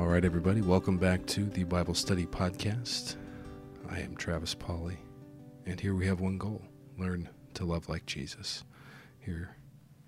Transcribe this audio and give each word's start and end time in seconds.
All 0.00 0.06
right, 0.06 0.24
everybody, 0.24 0.62
welcome 0.62 0.96
back 0.96 1.26
to 1.26 1.44
the 1.44 1.64
Bible 1.64 1.92
Study 1.92 2.24
Podcast. 2.24 3.16
I 3.90 4.00
am 4.00 4.16
Travis 4.16 4.54
Polly, 4.54 4.96
and 5.66 5.78
here 5.78 5.94
we 5.94 6.06
have 6.06 6.20
one 6.20 6.38
goal 6.38 6.62
learn 6.98 7.28
to 7.52 7.66
love 7.66 7.86
like 7.86 8.06
Jesus. 8.06 8.64
Here 9.18 9.54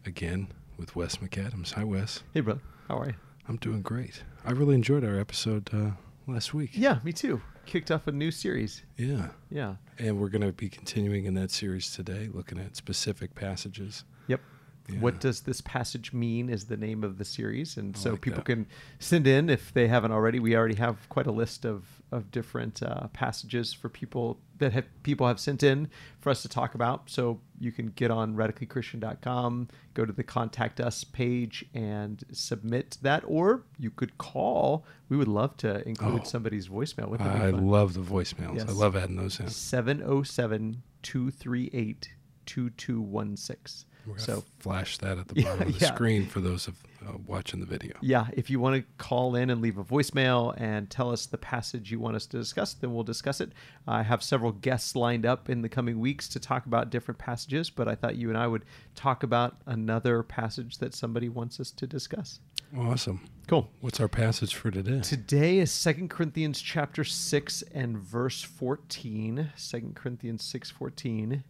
again 0.07 0.48
with 0.79 0.96
Wes 0.96 1.16
McAdams. 1.16 1.72
Hi, 1.72 1.84
Wes. 1.84 2.22
Hey, 2.32 2.40
brother. 2.40 2.62
How 2.89 3.00
are 3.00 3.08
you? 3.08 3.14
I'm 3.46 3.58
doing 3.58 3.82
great. 3.82 4.22
I 4.46 4.52
really 4.52 4.76
enjoyed 4.76 5.04
our 5.04 5.20
episode 5.20 5.68
uh, 5.75 5.90
last 6.27 6.54
week. 6.54 6.70
Yeah, 6.72 7.00
me 7.04 7.12
too. 7.12 7.43
Kicked 7.66 7.90
off 7.90 8.06
a 8.06 8.12
new 8.12 8.30
series. 8.30 8.82
Yeah. 8.96 9.29
Yeah. 9.50 9.74
And 9.98 10.18
we're 10.18 10.30
going 10.30 10.40
to 10.40 10.52
be 10.52 10.70
continuing 10.70 11.27
in 11.27 11.34
that 11.34 11.50
series 11.50 11.95
today, 11.95 12.30
looking 12.32 12.59
at 12.59 12.77
specific 12.77 13.35
passages. 13.35 14.04
Yep. 14.27 14.40
Yeah. 14.89 14.99
What 15.00 15.21
does 15.21 15.43
this 15.43 15.61
passage 15.61 16.13
mean 16.13 16.49
is 16.49 16.64
the 16.67 16.77
name 16.77 17.04
of 17.04 17.17
the 17.18 17.25
series. 17.25 17.77
And 17.77 17.95
I 17.96 17.99
so 17.99 18.11
like 18.11 18.21
people 18.21 18.39
that. 18.39 18.46
can 18.46 18.67
send 18.99 19.27
in 19.27 19.49
if 19.49 19.72
they 19.72 19.86
haven't 19.89 20.11
already. 20.13 20.41
We 20.41 20.57
already 20.57 20.75
have 20.75 21.08
quite 21.08 21.27
a 21.27 21.32
list 21.32 21.64
of, 21.64 21.85
of 22.11 22.31
different 22.32 22.82
uh, 22.82 23.07
passages 23.13 23.72
for 23.72 23.89
people 23.89 24.41
that 24.58 24.72
have 24.72 24.85
people 25.03 25.27
have 25.27 25.39
sent 25.41 25.63
in 25.63 25.89
for 26.21 26.31
us 26.31 26.43
to 26.43 26.49
talk 26.49 26.75
about. 26.75 27.08
So 27.11 27.41
you 27.61 27.71
can 27.72 27.89
get 27.91 28.11
on 28.11 28.35
radicallychristian.com, 28.35 29.68
go 29.95 30.05
to 30.05 30.13
the 30.13 30.22
contact 30.25 30.81
us 30.81 31.05
page 31.05 31.64
and 31.75 32.22
submit 32.33 32.98
that. 33.03 33.22
Or 33.27 33.62
you 33.78 33.91
could 33.91 34.19
call. 34.19 34.84
We 35.08 35.17
would 35.17 35.28
love 35.28 35.56
to 35.58 35.86
include 35.89 36.22
Oh. 36.22 36.25
somebody's 36.25 36.69
voicemail. 36.69 37.17
That 37.19 37.27
I 37.27 37.50
love 37.50 37.94
the 37.94 38.00
voicemails. 38.00 38.56
Yes. 38.56 38.69
I 38.69 38.72
love 38.72 38.97
adding 38.97 39.17
those 39.17 39.39
in. 39.41 39.48
707 39.48 40.83
238 41.03 42.11
2216. 42.47 43.89
We're 44.06 44.19
So, 44.19 44.44
flash 44.58 44.98
that 44.98 45.18
at 45.18 45.28
the 45.28 45.34
Yeah, 45.40 45.44
bottom 45.54 45.68
of 45.68 45.74
the 45.78 45.80
yeah. 45.86 45.94
screen 45.94 46.27
for 46.27 46.40
those 46.40 46.66
of 46.68 46.74
uh, 47.06 47.12
watching 47.27 47.60
the 47.60 47.66
video. 47.66 47.96
yeah, 48.00 48.27
if 48.32 48.48
you 48.50 48.60
want 48.60 48.77
to 48.77 48.84
call 48.98 49.34
in 49.34 49.50
and 49.50 49.60
leave 49.60 49.77
a 49.78 49.84
voicemail 49.84 50.54
and 50.60 50.88
tell 50.88 51.10
us 51.10 51.27
the 51.27 51.38
passage 51.38 51.90
you 51.90 51.98
want 51.98 52.14
us 52.16 52.27
to 52.27 52.36
discuss, 52.38 52.74
then 52.74 52.94
we'll 52.94 53.02
discuss 53.04 53.40
it. 53.40 53.52
I 53.88 54.02
have 54.02 54.22
several 54.22 54.52
guests 54.52 54.94
lined 54.94 55.27
up 55.27 55.50
in 55.50 55.62
the 55.62 55.68
coming 55.68 55.98
weeks 56.00 56.28
to 56.30 56.38
talk 56.40 56.66
about 56.66 56.90
different 56.90 57.18
passages, 57.18 57.70
but 57.70 57.88
I 57.88 57.94
thought 57.96 58.16
you 58.16 58.28
and 58.28 58.38
I 58.38 58.46
would 58.46 58.64
talk 58.94 59.22
about 59.24 59.56
another 59.66 60.22
passage 60.22 60.78
that 60.78 60.94
somebody 60.94 61.28
wants 61.28 61.58
us 61.58 61.70
to 61.72 61.86
discuss. 61.86 62.38
Awesome. 62.78 63.20
Cool. 63.48 63.68
What's 63.80 64.00
our 64.00 64.08
passage 64.08 64.55
for 64.55 64.70
today? 64.70 65.00
Today 65.00 65.58
is 65.58 65.70
Second 65.70 66.08
Corinthians 66.08 66.60
chapter 66.62 67.05
6 67.05 67.62
and 67.74 67.98
verse 67.98 68.42
14. 68.42 69.50
2 69.58 69.92
Corinthians 69.94 70.42
6:14. 70.44 71.42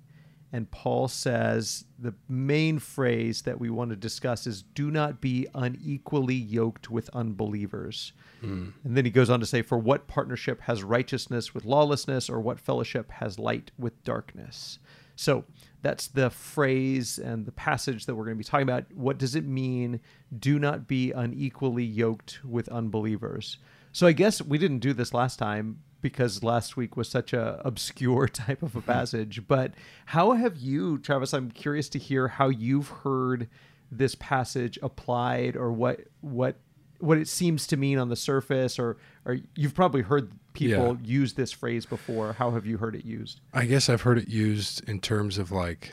And 0.52 0.70
Paul 0.70 1.08
says 1.08 1.86
the 1.98 2.14
main 2.28 2.78
phrase 2.78 3.42
that 3.42 3.58
we 3.58 3.70
want 3.70 3.90
to 3.90 3.96
discuss 3.96 4.46
is 4.46 4.62
do 4.62 4.90
not 4.90 5.20
be 5.20 5.46
unequally 5.54 6.34
yoked 6.34 6.90
with 6.90 7.08
unbelievers. 7.14 8.12
Hmm. 8.40 8.68
And 8.84 8.96
then 8.96 9.06
he 9.06 9.10
goes 9.10 9.30
on 9.30 9.40
to 9.40 9.46
say 9.46 9.62
for 9.62 9.78
what 9.78 10.08
partnership 10.08 10.60
has 10.62 10.82
righteousness 10.82 11.54
with 11.54 11.64
lawlessness 11.64 12.28
or 12.28 12.38
what 12.38 12.60
fellowship 12.60 13.10
has 13.12 13.38
light 13.38 13.70
with 13.78 14.04
darkness. 14.04 14.78
So 15.16 15.44
that's 15.80 16.08
the 16.08 16.28
phrase 16.28 17.18
and 17.18 17.46
the 17.46 17.52
passage 17.52 18.04
that 18.06 18.14
we're 18.14 18.24
going 18.24 18.36
to 18.36 18.38
be 18.38 18.44
talking 18.44 18.68
about. 18.68 18.92
What 18.92 19.18
does 19.18 19.34
it 19.34 19.46
mean? 19.46 20.00
Do 20.38 20.58
not 20.58 20.86
be 20.86 21.12
unequally 21.12 21.84
yoked 21.84 22.40
with 22.44 22.68
unbelievers. 22.68 23.56
So 23.92 24.06
I 24.06 24.12
guess 24.12 24.42
we 24.42 24.58
didn't 24.58 24.78
do 24.80 24.92
this 24.92 25.14
last 25.14 25.38
time 25.38 25.78
because 26.02 26.42
last 26.42 26.76
week 26.76 26.96
was 26.96 27.08
such 27.08 27.32
a 27.32 27.60
obscure 27.64 28.28
type 28.32 28.62
of 28.62 28.76
a 28.76 28.80
mm-hmm. 28.80 28.90
passage. 28.90 29.46
But 29.48 29.72
how 30.06 30.32
have 30.32 30.58
you, 30.58 30.98
Travis? 30.98 31.32
I'm 31.32 31.50
curious 31.50 31.88
to 31.90 31.98
hear 31.98 32.28
how 32.28 32.48
you've 32.48 32.88
heard 32.88 33.48
this 33.90 34.14
passage 34.14 34.78
applied, 34.82 35.56
or 35.56 35.72
what 35.72 36.00
what 36.20 36.56
what 36.98 37.18
it 37.18 37.28
seems 37.28 37.66
to 37.68 37.76
mean 37.76 37.98
on 37.98 38.08
the 38.08 38.16
surface, 38.16 38.78
or 38.78 38.98
or 39.24 39.38
you've 39.54 39.74
probably 39.74 40.02
heard 40.02 40.32
people 40.52 40.70
Yeah. 40.70 40.96
use 41.02 41.34
this 41.34 41.52
phrase 41.52 41.86
before. 41.86 42.34
How 42.34 42.50
have 42.50 42.66
you 42.66 42.78
heard 42.78 42.94
it 42.94 43.04
used? 43.04 43.40
I 43.54 43.66
guess 43.66 43.88
I've 43.88 44.02
heard 44.02 44.18
it 44.18 44.28
used 44.28 44.86
in 44.88 45.00
terms 45.00 45.38
of 45.38 45.50
like, 45.50 45.92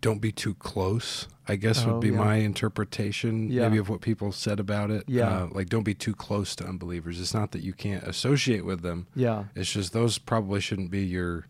don't 0.00 0.20
be 0.20 0.32
too 0.32 0.54
close. 0.54 1.28
I 1.48 1.56
guess 1.56 1.84
Oh, 1.84 1.92
would 1.94 2.00
be 2.00 2.08
yeah. 2.10 2.16
my 2.18 2.36
interpretation, 2.36 3.48
Yeah. 3.50 3.62
maybe 3.62 3.78
of 3.78 3.88
what 3.88 4.00
people 4.00 4.30
said 4.32 4.60
about 4.60 4.90
it. 4.90 5.04
Yeah. 5.08 5.28
Uh, 5.28 5.48
like, 5.52 5.68
don't 5.68 5.82
be 5.82 5.94
too 5.94 6.14
close 6.14 6.54
to 6.56 6.66
unbelievers. 6.66 7.20
It's 7.20 7.34
not 7.34 7.50
that 7.52 7.62
you 7.62 7.72
can't 7.72 8.04
associate 8.04 8.64
with 8.64 8.82
them. 8.82 9.06
Yeah. 9.14 9.44
It's 9.56 9.72
just 9.72 9.92
those 9.92 10.18
probably 10.18 10.60
shouldn't 10.60 10.90
be 10.90 11.04
your 11.04 11.46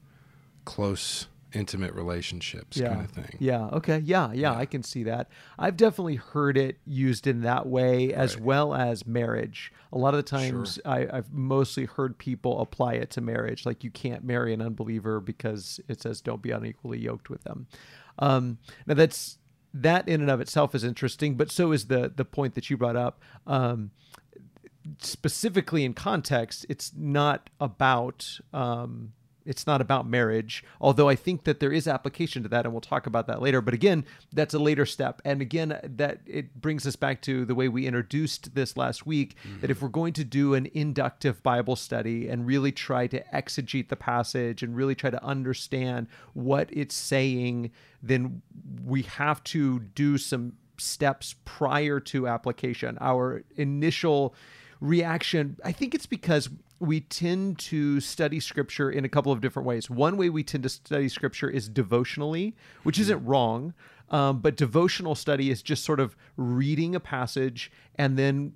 close, 0.65 1.27
intimate 1.53 1.93
relationships 1.93 2.79
yeah. 2.79 2.89
kind 2.95 3.01
of 3.05 3.11
thing. 3.11 3.37
Yeah. 3.39 3.67
Okay. 3.67 3.99
Yeah, 3.99 4.33
yeah. 4.33 4.55
I 4.57 4.65
can 4.65 4.83
see 4.83 5.03
that. 5.03 5.29
I've 5.59 5.77
definitely 5.77 6.15
heard 6.17 6.57
it 6.57 6.79
used 6.87 7.27
in 7.27 7.43
that 7.43 7.67
way 7.67 8.15
as 8.15 8.37
Right. 8.37 8.45
well 8.45 8.75
as 8.75 9.07
marriage. 9.07 9.71
A 9.93 9.99
lot 9.99 10.15
of 10.15 10.19
the 10.25 10.31
times, 10.31 10.79
I, 10.87 11.07
I've 11.13 11.31
mostly 11.31 11.85
heard 11.85 12.17
people 12.17 12.61
apply 12.63 12.95
it 12.95 13.11
to 13.11 13.21
marriage. 13.21 13.67
Like 13.67 13.85
you 13.85 13.91
can't 13.91 14.25
marry 14.25 14.55
an 14.55 14.63
unbeliever 14.63 15.21
because 15.21 15.81
it 15.89 16.01
says 16.01 16.23
don't 16.23 16.41
be 16.41 16.51
unequally 16.53 16.99
yoked 16.99 17.29
with 17.29 17.45
them. 17.45 17.67
Um, 18.19 18.57
now 18.87 18.95
that's 18.95 19.39
that 19.75 20.09
in 20.09 20.21
and 20.21 20.31
of 20.31 20.41
itself 20.41 20.75
is 20.75 20.85
interesting, 20.85 21.37
but 21.37 21.51
so 21.51 21.73
is 21.73 21.87
the 21.87 22.13
the 22.15 22.25
point 22.25 22.55
that 22.55 22.71
you 22.71 22.77
brought 22.77 22.97
up. 22.97 23.21
Um, 23.47 23.91
specifically 24.99 25.85
in 25.85 25.95
context, 25.95 26.67
it's 26.69 26.93
not 26.97 27.51
about 27.61 28.41
um, 28.53 29.13
it's 29.45 29.67
not 29.67 29.81
about 29.81 30.07
marriage. 30.07 30.65
Although 30.81 31.09
I 31.09 31.17
think 31.17 31.45
that 31.45 31.61
there 31.61 31.73
is 31.73 31.89
application 31.89 32.43
to 32.43 32.49
that, 32.51 32.65
and 32.65 32.73
we'll 32.73 32.81
talk 32.81 33.07
about 33.07 33.27
that 33.27 33.43
later. 33.43 33.61
But 33.61 33.75
again, 33.75 34.05
that's 34.33 34.55
a 34.55 34.59
later 34.59 34.87
step. 34.87 35.21
And 35.25 35.41
again, 35.41 35.79
that 35.83 36.21
it 36.27 36.61
brings 36.61 36.87
us 36.87 36.97
back 36.97 37.23
to 37.23 37.45
the 37.45 37.55
way 37.55 37.69
we 37.69 37.87
introduced 37.87 38.55
this 38.55 38.77
last 38.77 39.07
week. 39.07 39.37
That 39.61 39.71
if 39.71 39.83
we're 39.83 39.89
going 39.89 40.13
to 40.15 40.25
do 40.25 40.55
an 40.55 40.69
inductive 40.75 41.43
Bible 41.43 41.77
study 41.77 42.29
and 42.29 42.47
really 42.47 42.73
try 42.73 43.07
to 43.09 43.23
exegete 43.35 43.89
the 43.89 43.97
passage 43.97 44.63
and 44.63 44.77
really 44.77 44.95
try 44.95 45.11
to 45.11 45.25
understand 45.25 46.07
what 46.35 46.69
it's 46.73 46.95
saying, 46.95 47.71
then 48.03 48.43
we 48.85 49.03
have 49.03 49.43
to 49.45 49.81
do 49.81 50.19
some 50.19 50.55
steps 50.79 51.35
prior 51.45 52.01
to 52.01 52.27
application. 52.27 52.99
Our 53.01 53.45
initial 53.57 54.35
reaction, 54.81 55.57
I 55.65 55.73
think 55.73 55.95
it's 55.95 56.07
because 56.07 56.49
we 56.83 57.01
tend 57.01 57.59
to 57.61 58.01
study 58.01 58.41
scripture 58.41 58.91
in 58.91 59.05
a 59.05 59.09
couple 59.09 59.31
of 59.31 59.41
different 59.41 59.67
ways. 59.67 59.89
One 59.89 60.17
way 60.17 60.29
we 60.29 60.43
tend 60.43 60.65
to 60.65 60.69
study 60.69 61.09
scripture 61.09 61.49
is 61.49 61.69
devotionally, 61.69 62.57
which 62.83 62.99
isn't 62.99 63.25
wrong. 63.25 63.73
Um, 64.11 64.41
but 64.41 64.57
devotional 64.57 65.15
study 65.15 65.49
is 65.49 65.63
just 65.63 65.85
sort 65.85 66.01
of 66.01 66.17
reading 66.37 66.97
a 66.97 67.01
passage 67.01 67.71
and 67.95 68.19
then 68.19 68.55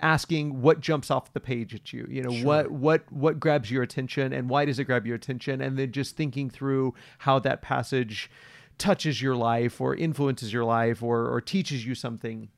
asking 0.00 0.60
what 0.60 0.80
jumps 0.80 1.10
off 1.10 1.32
the 1.34 1.40
page 1.40 1.74
at 1.74 1.92
you 1.92 2.06
you 2.08 2.22
know 2.22 2.32
what 2.42 2.70
what 2.70 3.10
what 3.12 3.38
grabs 3.38 3.70
your 3.70 3.82
attention 3.82 4.32
and 4.32 4.48
why 4.48 4.64
does 4.64 4.78
it 4.78 4.84
grab 4.84 5.06
your 5.06 5.14
attention 5.14 5.60
and 5.60 5.78
then 5.78 5.92
just 5.92 6.16
thinking 6.16 6.48
through 6.48 6.94
how 7.18 7.38
that 7.38 7.60
passage 7.60 8.30
touches 8.78 9.20
your 9.20 9.36
life 9.36 9.78
or 9.78 9.94
influences 9.94 10.54
your 10.54 10.64
life 10.64 11.02
or 11.02 11.28
or 11.28 11.38
teaches 11.38 11.84
you 11.84 11.94
something 11.94 12.48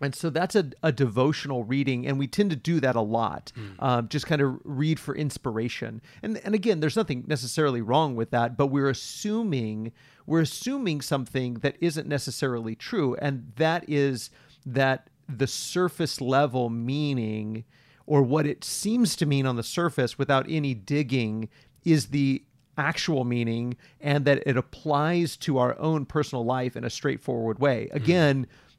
and 0.00 0.14
so 0.14 0.30
that's 0.30 0.54
a, 0.56 0.70
a 0.82 0.92
devotional 0.92 1.64
reading, 1.64 2.06
and 2.06 2.18
we 2.18 2.26
tend 2.26 2.50
to 2.50 2.56
do 2.56 2.80
that 2.80 2.96
a 2.96 3.00
lot. 3.00 3.52
Um, 3.78 4.08
just 4.08 4.26
kind 4.26 4.40
of 4.40 4.58
read 4.64 4.98
for 4.98 5.14
inspiration, 5.14 6.00
and 6.22 6.38
and 6.44 6.54
again, 6.54 6.80
there's 6.80 6.96
nothing 6.96 7.24
necessarily 7.26 7.80
wrong 7.82 8.16
with 8.16 8.30
that, 8.30 8.56
but 8.56 8.68
we're 8.68 8.88
assuming 8.88 9.92
we're 10.26 10.40
assuming 10.40 11.00
something 11.00 11.54
that 11.54 11.76
isn't 11.80 12.06
necessarily 12.06 12.74
true, 12.74 13.14
and 13.16 13.52
that 13.56 13.84
is 13.88 14.30
that 14.64 15.08
the 15.28 15.46
surface 15.46 16.20
level 16.20 16.70
meaning, 16.70 17.64
or 18.06 18.22
what 18.22 18.46
it 18.46 18.64
seems 18.64 19.16
to 19.16 19.26
mean 19.26 19.46
on 19.46 19.56
the 19.56 19.62
surface 19.62 20.18
without 20.18 20.46
any 20.48 20.74
digging, 20.74 21.48
is 21.84 22.06
the 22.06 22.42
actual 22.78 23.24
meaning, 23.24 23.76
and 24.00 24.24
that 24.24 24.42
it 24.46 24.56
applies 24.56 25.36
to 25.36 25.58
our 25.58 25.78
own 25.78 26.06
personal 26.06 26.44
life 26.44 26.76
in 26.76 26.84
a 26.84 26.90
straightforward 26.90 27.58
way. 27.58 27.88
Again. 27.92 28.46
I- 28.48 28.69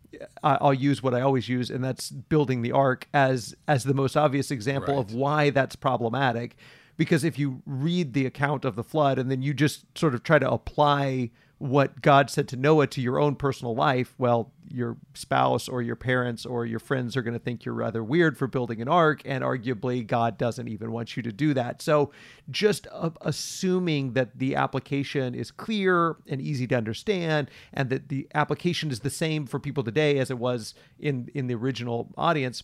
I'll 0.44 0.74
use 0.74 1.02
what 1.02 1.14
I 1.14 1.22
always 1.22 1.48
use, 1.48 1.70
and 1.70 1.84
that's 1.84 2.10
building 2.10 2.62
the 2.62 2.72
ark 2.72 3.08
as 3.14 3.56
as 3.68 3.84
the 3.84 3.94
most 3.94 4.18
obvious 4.18 4.52
example 4.52 5.00
of 5.00 5.14
why 5.14 5.50
that's 5.50 5.76
problematic. 5.76 6.56
Because 6.98 7.24
if 7.24 7.40
you 7.40 7.62
read 7.66 8.14
the 8.14 8.26
account 8.26 8.66
of 8.66 8.76
the 8.76 8.84
flood 8.84 9.18
and 9.18 9.32
then 9.32 9.42
you 9.42 9.54
just 9.54 9.86
sort 9.98 10.14
of 10.14 10.24
try 10.24 10.38
to 10.38 10.52
apply 10.52 11.32
what 11.62 12.02
God 12.02 12.32
said 12.32 12.48
to 12.48 12.56
Noah 12.56 12.88
to 12.88 13.02
your 13.02 13.20
own 13.20 13.36
personal 13.36 13.76
life, 13.76 14.16
well, 14.18 14.52
your 14.68 14.98
spouse 15.14 15.70
or 15.70 15.84
your 15.84 15.96
parents 15.96 16.44
or 16.44 16.66
your 16.66 16.80
friends 16.80 17.16
are 17.16 17.22
going 17.22 17.36
to 17.36 17.40
think 17.40 17.66
you're 17.66 17.76
rather 17.76 18.04
weird 18.04 18.36
for 18.36 18.48
building 18.48 18.82
an 18.82 18.88
ark, 18.88 19.22
and 19.26 19.44
arguably 19.44 20.06
God 20.06 20.40
doesn't 20.40 20.68
even 20.68 20.92
want 20.92 21.16
you 21.16 21.22
to 21.22 21.32
do 21.32 21.54
that. 21.54 21.82
So, 21.84 22.12
just 22.50 22.88
uh, 22.92 23.12
assuming 23.22 24.14
that 24.14 24.40
the 24.40 24.56
application 24.56 25.36
is 25.36 25.52
clear 25.52 26.16
and 26.28 26.42
easy 26.42 26.66
to 26.66 26.76
understand, 26.76 27.52
and 27.74 27.92
that 27.92 28.10
the 28.10 28.28
application 28.34 28.90
is 28.90 29.02
the 29.02 29.12
same 29.12 29.46
for 29.46 29.60
people 29.60 29.84
today 29.84 30.18
as 30.18 30.32
it 30.32 30.40
was 30.40 30.74
in 31.00 31.30
in 31.36 31.46
the 31.46 31.54
original 31.54 32.12
audience 32.18 32.64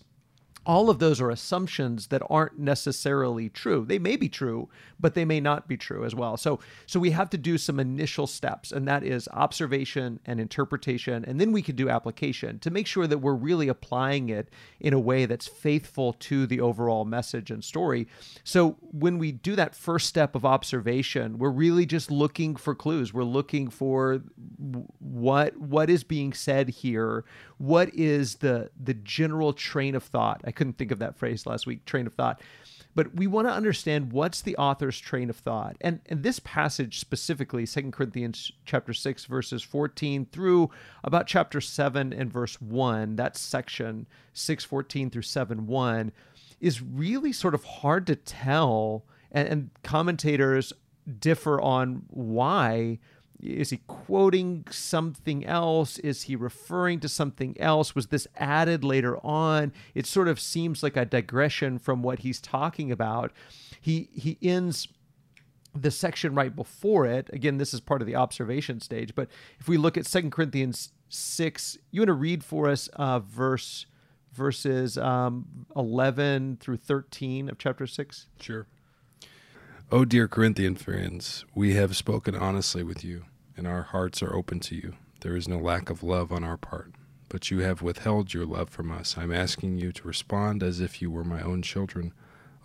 all 0.68 0.90
of 0.90 1.00
those 1.00 1.22
are 1.22 1.30
assumptions 1.30 2.08
that 2.08 2.22
aren't 2.30 2.60
necessarily 2.60 3.48
true. 3.48 3.86
They 3.88 4.00
may 4.00 4.18
be 4.18 4.28
true, 4.28 4.68
but 5.00 5.14
they 5.14 5.24
may 5.24 5.40
not 5.40 5.66
be 5.66 5.78
true 5.78 6.04
as 6.04 6.14
well. 6.14 6.36
So 6.36 6.60
so 6.86 7.00
we 7.00 7.12
have 7.12 7.30
to 7.30 7.38
do 7.38 7.58
some 7.58 7.80
initial 7.80 8.28
steps 8.28 8.74
and 8.74 8.86
that 8.86 9.02
is 9.02 9.30
observation 9.32 10.20
and 10.26 10.42
interpretation 10.42 11.24
and 11.24 11.40
then 11.40 11.54
we 11.54 11.62
can 11.62 11.78
do 11.78 11.90
application 11.90 12.60
to 12.60 12.70
make 12.70 12.86
sure 12.86 13.08
that 13.08 13.20
we're 13.20 13.34
really 13.34 13.70
applying 13.70 14.28
it 14.28 14.50
in 14.82 14.94
a 14.94 15.00
way 15.00 15.26
that's 15.26 15.48
faithful 15.48 16.12
to 16.14 16.46
the 16.46 16.60
overall 16.60 17.06
message 17.06 17.50
and 17.50 17.64
story. 17.64 18.06
So 18.44 18.76
when 18.92 19.18
we 19.20 19.32
do 19.32 19.56
that 19.56 19.74
first 19.74 20.08
step 20.08 20.36
of 20.36 20.44
observation, 20.44 21.38
we're 21.38 21.50
really 21.50 21.86
just 21.86 22.12
looking 22.12 22.58
for 22.58 22.76
clues. 22.76 23.14
We're 23.14 23.24
looking 23.24 23.70
for 23.70 24.22
what 25.00 25.56
what 25.58 25.90
is 25.90 26.04
being 26.04 26.34
said 26.34 26.68
here. 26.68 27.24
What 27.58 27.94
is 27.94 28.36
the 28.36 28.70
the 28.78 28.96
general 28.96 29.54
train 29.54 29.96
of 29.96 30.04
thought? 30.04 30.42
Couldn't 30.58 30.78
think 30.78 30.92
of 30.92 31.00
that 31.00 31.16
phrase 31.16 31.46
last 31.46 31.68
week, 31.68 31.86
train 31.86 32.08
of 32.08 32.14
thought. 32.14 32.42
But 32.96 33.14
we 33.14 33.28
want 33.28 33.48
to 33.48 33.54
understand 33.54 34.12
what's 34.12 34.42
the 34.42 34.58
author's 34.58 35.00
train 35.00 35.30
of 35.30 35.38
thought. 35.38 35.78
And 35.82 36.00
and 36.08 36.24
this 36.24 36.40
passage 36.40 37.00
specifically, 37.00 37.68
Second 37.68 37.94
Corinthians 37.94 38.52
chapter 38.66 38.92
6 38.92 39.26
verses 39.26 39.62
14 39.62 40.26
through 40.32 40.72
about 41.04 41.28
chapter 41.28 41.62
7 41.62 42.12
and 42.12 42.34
verse 42.34 42.60
1, 42.60 43.18
that 43.18 43.38
section 43.38 44.08
614 44.34 45.12
through 45.12 45.22
7 45.22 45.68
1 45.68 46.12
is 46.60 46.82
really 46.82 47.32
sort 47.32 47.54
of 47.54 47.64
hard 47.64 48.08
to 48.08 48.16
tell 48.16 49.06
and, 49.32 49.48
and 49.48 49.70
commentators 49.84 50.74
differ 51.20 51.62
on 51.62 52.04
why 52.08 52.98
is 53.42 53.70
he 53.70 53.82
quoting 53.88 54.66
something 54.72 55.46
else? 55.46 56.00
Is 56.00 56.24
he 56.24 56.36
referring 56.36 57.00
to 57.02 57.10
something 57.10 57.60
else? 57.60 57.94
Was 57.94 58.08
this 58.08 58.28
added 58.36 58.84
later 58.84 59.18
on? 59.26 59.74
It 59.94 60.06
sort 60.06 60.28
of 60.28 60.40
seems 60.40 60.82
like 60.82 60.98
a 60.98 61.06
digression 61.06 61.80
from 61.80 62.02
what 62.02 62.20
he's 62.20 62.42
talking 62.42 62.92
about. 62.92 63.32
He 63.80 64.10
he 64.14 64.38
ends 64.42 64.88
the 65.76 65.92
section 65.92 66.34
right 66.34 66.56
before 66.56 67.06
it. 67.06 67.30
Again, 67.32 67.58
this 67.58 67.74
is 67.74 67.80
part 67.80 68.02
of 68.02 68.08
the 68.08 68.16
observation 68.16 68.80
stage. 68.80 69.14
But 69.14 69.30
if 69.60 69.68
we 69.68 69.78
look 69.78 69.98
at 69.98 70.08
Second 70.08 70.32
Corinthians 70.32 70.92
six, 71.10 71.78
you 71.92 72.02
want 72.02 72.08
to 72.08 72.14
read 72.14 72.44
for 72.44 72.68
us 72.68 72.88
uh, 72.94 73.20
verse 73.20 73.86
verses 74.34 74.98
um, 74.98 75.68
eleven 75.76 76.58
through 76.60 76.78
thirteen 76.78 77.50
of 77.50 77.58
chapter 77.58 77.86
six. 77.86 78.28
Sure. 78.40 78.66
O 79.90 80.04
dear 80.04 80.28
Corinthian 80.28 80.76
friends, 80.76 81.46
we 81.56 81.76
have 81.76 81.96
spoken 81.96 82.36
honestly 82.36 82.84
with 82.84 83.06
you, 83.06 83.24
and 83.56 83.66
our 83.66 83.84
hearts 83.84 84.22
are 84.22 84.36
open 84.36 84.60
to 84.60 84.76
you. 84.76 84.96
There 85.22 85.34
is 85.34 85.48
no 85.48 85.58
lack 85.58 85.90
of 85.90 86.04
love 86.04 86.30
on 86.30 86.44
our 86.44 86.58
part, 86.58 86.92
but 87.30 87.50
you 87.50 87.60
have 87.60 87.82
withheld 87.82 88.34
your 88.34 88.46
love 88.46 88.70
from 88.70 88.92
us. 88.92 89.18
I'm 89.18 89.32
asking 89.32 89.78
you 89.78 89.94
to 89.94 90.06
respond 90.06 90.62
as 90.62 90.82
if 90.82 91.02
you 91.02 91.10
were 91.10 91.24
my 91.24 91.42
own 91.42 91.62
children. 91.62 92.14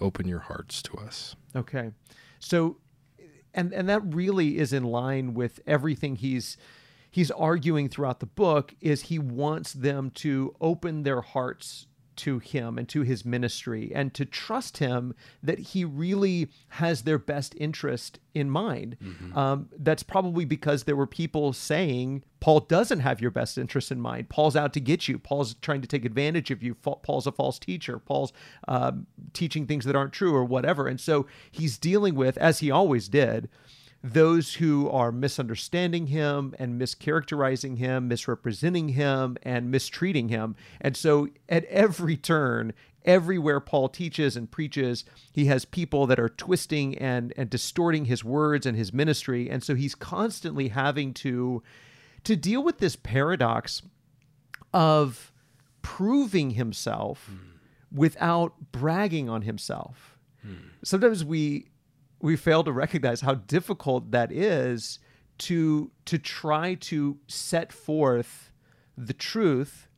Open 0.01 0.27
your 0.27 0.41
hearts 0.41 0.83
to 0.83 0.97
us. 0.97 1.37
Okay. 1.55 1.93
So 2.41 2.79
and 3.55 3.73
and 3.73 3.89
that 3.89 4.03
really 4.05 4.59
is 4.59 4.73
in 4.73 4.83
line 4.83 5.33
with 5.33 5.61
everything 5.65 6.17
he's 6.17 6.57
he's 7.09 7.31
arguing 7.31 7.89
throughout 7.89 8.19
the 8.19 8.27
book 8.27 8.75
is 8.81 9.03
he 9.03 9.21
wants 9.21 9.73
them 9.73 10.11
to 10.11 10.57
open 10.61 11.05
their 11.05 11.21
hearts 11.21 11.87
to 12.17 12.39
him 12.39 12.79
and 12.79 12.89
to 12.89 13.03
his 13.03 13.25
ministry 13.25 13.93
and 13.95 14.13
to 14.15 14.25
trust 14.25 14.79
him 14.79 15.15
that 15.43 15.59
he 15.59 15.85
really 15.85 16.49
has 16.69 17.03
their 17.03 17.19
best 17.19 17.55
interest 17.59 18.19
in 18.35 18.51
mind. 18.51 18.97
Mm-hmm. 19.03 19.37
Um, 19.37 19.69
that's 19.79 20.03
probably 20.03 20.45
because 20.45 20.85
there 20.85 20.97
were 20.97 21.07
people 21.07 21.53
saying, 21.53 22.23
Paul 22.41 22.61
doesn't 22.61 23.01
have 23.01 23.21
your 23.21 23.31
best 23.31 23.57
interest 23.57 23.93
in 23.93 24.01
mind. 24.01 24.29
Paul's 24.29 24.57
out 24.57 24.73
to 24.75 24.81
get 24.81 25.09
you. 25.09 25.19
Paul's 25.19 25.55
trying 25.55 25.81
to 25.81 25.89
take 25.89 26.05
advantage 26.05 26.51
of 26.51 26.63
you. 26.63 26.75
Paul's 26.75 27.27
a 27.27 27.33
false 27.33 27.59
teacher. 27.59 27.99
Paul's 27.99 28.33
um, 28.69 29.07
teaching 29.33 29.67
things 29.67 29.85
that 29.85 29.97
aren't 29.97 30.13
true 30.13 30.35
or 30.35 30.45
whatever. 30.45 30.89
And 30.89 31.01
so 31.01 31.27
he's 31.51 31.79
dealing 31.79 32.15
with, 32.15 32.37
as 32.39 32.59
he 32.59 32.71
always 32.71 33.09
did, 33.09 33.49
those 34.03 34.55
who 34.55 34.91
are 34.91 35.13
misunderstanding 35.13 36.09
him 36.09 36.55
and 36.59 36.81
mischaracterizing 36.81 37.79
him, 37.79 38.09
misrepresenting 38.09 38.91
him, 38.91 39.37
and 39.43 39.71
mistreating 39.71 40.29
him. 40.29 40.57
And 40.81 40.97
so 40.97 41.29
at 41.49 41.65
every 41.67 42.17
turn, 42.17 42.73
everywhere 43.05 43.61
Paul 43.61 43.89
teaches 43.89 44.37
and 44.37 44.51
preaches, 44.51 45.05
he 45.33 45.47
has 45.47 45.65
people 45.65 46.07
that 46.07 46.19
are 46.19 46.29
twisting 46.29 46.99
and, 46.99 47.33
and 47.37 47.49
distorting 47.49 48.07
his 48.07 48.25
words 48.25 48.67
and 48.67 48.77
his 48.77 48.93
ministry. 48.93 49.49
And 49.49 49.63
so 49.63 49.75
he's 49.75 49.95
constantly 49.95 50.69
having 50.69 51.15
to 51.15 51.63
to 52.25 52.37
deal 52.37 52.63
with 52.63 52.79
this 52.79 52.95
paradox 52.95 53.83
of 54.73 55.33
proving 55.83 56.51
himself 56.51 57.29
mm. 57.29 57.39
without 57.91 58.55
bragging 58.71 59.29
on 59.29 59.43
himself. 59.43 60.17
Mm. 60.47 60.71
Sometimes 60.85 61.25
we 61.25 61.72
we 62.23 62.37
fail 62.37 62.65
to 62.65 62.73
recognize 62.73 63.21
how 63.21 63.35
difficult 63.35 64.11
that 64.13 64.33
is 64.33 64.99
to 65.39 65.91
to 66.07 66.19
try 66.19 66.75
to 66.75 67.19
set 67.27 67.73
forth 67.73 68.51
the 68.97 69.13
truth 69.13 69.89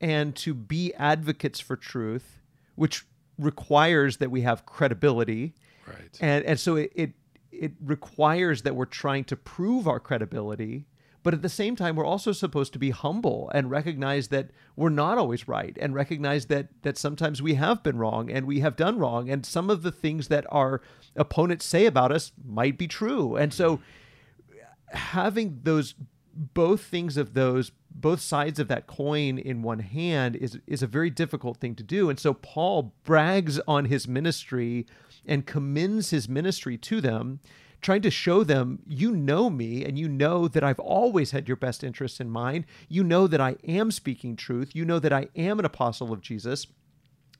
and 0.00 0.34
to 0.34 0.54
be 0.54 0.92
advocates 0.94 1.60
for 1.60 1.76
truth 1.76 2.38
which 2.74 3.04
requires 3.38 4.18
that 4.18 4.30
we 4.30 4.42
have 4.42 4.66
credibility. 4.66 5.54
Right. 5.86 6.18
And 6.20 6.44
and 6.44 6.60
so 6.60 6.76
it, 6.76 6.92
it 6.94 7.12
it 7.50 7.72
requires 7.84 8.62
that 8.62 8.76
we're 8.76 8.84
trying 8.84 9.24
to 9.24 9.36
prove 9.36 9.88
our 9.88 9.98
credibility 9.98 10.86
but 11.22 11.34
at 11.34 11.42
the 11.42 11.48
same 11.48 11.76
time, 11.76 11.96
we're 11.96 12.06
also 12.06 12.32
supposed 12.32 12.72
to 12.72 12.78
be 12.78 12.90
humble 12.90 13.50
and 13.54 13.70
recognize 13.70 14.28
that 14.28 14.50
we're 14.76 14.88
not 14.88 15.18
always 15.18 15.48
right 15.48 15.76
and 15.80 15.94
recognize 15.94 16.46
that 16.46 16.68
that 16.82 16.96
sometimes 16.96 17.42
we 17.42 17.54
have 17.54 17.82
been 17.82 17.98
wrong 17.98 18.30
and 18.30 18.46
we 18.46 18.60
have 18.60 18.76
done 18.76 18.98
wrong. 18.98 19.28
And 19.28 19.44
some 19.44 19.68
of 19.70 19.82
the 19.82 19.92
things 19.92 20.28
that 20.28 20.46
our 20.50 20.80
opponents 21.16 21.66
say 21.66 21.86
about 21.86 22.12
us 22.12 22.32
might 22.44 22.78
be 22.78 22.86
true. 22.86 23.36
And 23.36 23.52
so 23.52 23.80
having 24.92 25.60
those 25.64 25.94
both 26.34 26.82
things 26.82 27.16
of 27.16 27.34
those 27.34 27.72
both 27.90 28.20
sides 28.20 28.60
of 28.60 28.68
that 28.68 28.86
coin 28.86 29.38
in 29.38 29.62
one 29.62 29.80
hand 29.80 30.36
is 30.36 30.58
is 30.66 30.82
a 30.82 30.86
very 30.86 31.10
difficult 31.10 31.56
thing 31.58 31.74
to 31.74 31.82
do 31.82 32.08
and 32.08 32.20
so 32.20 32.32
Paul 32.32 32.94
brags 33.02 33.58
on 33.66 33.86
his 33.86 34.06
ministry 34.06 34.86
and 35.26 35.44
commends 35.44 36.10
his 36.10 36.28
ministry 36.28 36.78
to 36.78 37.00
them 37.00 37.40
trying 37.80 38.02
to 38.02 38.10
show 38.10 38.44
them, 38.44 38.80
you 38.86 39.12
know 39.12 39.48
me 39.50 39.84
and 39.84 39.98
you 39.98 40.08
know 40.08 40.48
that 40.48 40.64
I've 40.64 40.80
always 40.80 41.30
had 41.30 41.46
your 41.46 41.56
best 41.56 41.84
interests 41.84 42.20
in 42.20 42.30
mind. 42.30 42.66
You 42.88 43.04
know 43.04 43.26
that 43.26 43.40
I 43.40 43.56
am 43.66 43.90
speaking 43.90 44.36
truth. 44.36 44.74
You 44.74 44.84
know 44.84 44.98
that 44.98 45.12
I 45.12 45.28
am 45.36 45.58
an 45.58 45.64
apostle 45.64 46.12
of 46.12 46.20
Jesus. 46.20 46.66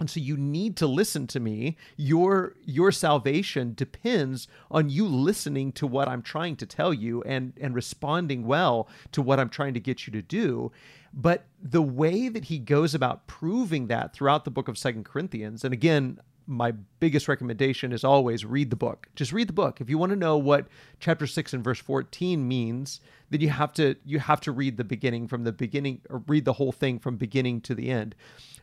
And 0.01 0.09
so 0.09 0.21
you 0.21 0.37
need 0.37 0.77
to 0.77 0.87
listen 0.87 1.27
to 1.29 1.41
me. 1.41 1.77
Your 1.97 2.55
your 2.65 2.93
salvation 2.93 3.75
depends 3.75 4.47
on 4.71 4.91
you 4.91 5.07
listening 5.07 5.73
to 5.73 5.89
what 5.89 6.09
I'm 6.09 6.23
trying 6.23 6.55
to 6.57 6.67
tell 6.67 6.95
you 6.95 7.23
and 7.23 7.53
and 7.61 7.75
responding 7.75 8.47
well 8.47 8.89
to 9.13 9.21
what 9.21 9.41
I'm 9.41 9.49
trying 9.49 9.75
to 9.75 9.81
get 9.81 10.07
you 10.07 10.13
to 10.13 10.23
do. 10.23 10.71
But 11.13 11.47
the 11.61 11.83
way 11.83 12.29
that 12.29 12.45
he 12.45 12.59
goes 12.59 12.95
about 12.95 13.27
proving 13.27 13.89
that 13.89 14.13
throughout 14.13 14.45
the 14.45 14.53
book 14.53 14.69
of 14.69 14.79
Second 14.79 15.05
Corinthians, 15.05 15.65
and 15.65 15.73
again, 15.73 16.21
my 16.49 16.73
biggest 16.99 17.29
recommendation 17.29 17.93
is 17.93 18.03
always 18.03 18.45
read 18.45 18.71
the 18.71 18.77
book. 18.77 19.07
Just 19.15 19.33
read 19.33 19.49
the 19.49 19.53
book. 19.53 19.83
If 19.83 19.91
you 19.91 19.99
want 19.99 20.11
to 20.11 20.17
know 20.17 20.39
what 20.39 20.67
chapter 20.99 21.27
6 21.27 21.53
and 21.53 21.63
verse 21.63 21.79
14 21.79 22.49
means, 22.49 23.01
then 23.29 23.43
you 23.43 23.51
have 23.51 23.73
to 23.75 23.97
you 24.05 24.19
have 24.19 24.41
to 24.41 24.53
read 24.53 24.79
the 24.79 24.85
beginning 24.85 25.29
from 25.29 25.45
the 25.45 25.53
beginning 25.53 26.01
or 26.09 26.23
read 26.27 26.47
the 26.47 26.55
whole 26.55 26.73
thing 26.73 26.99
from 26.99 27.17
beginning 27.17 27.61
to 27.61 27.75
the 27.75 27.91
end. 27.91 28.15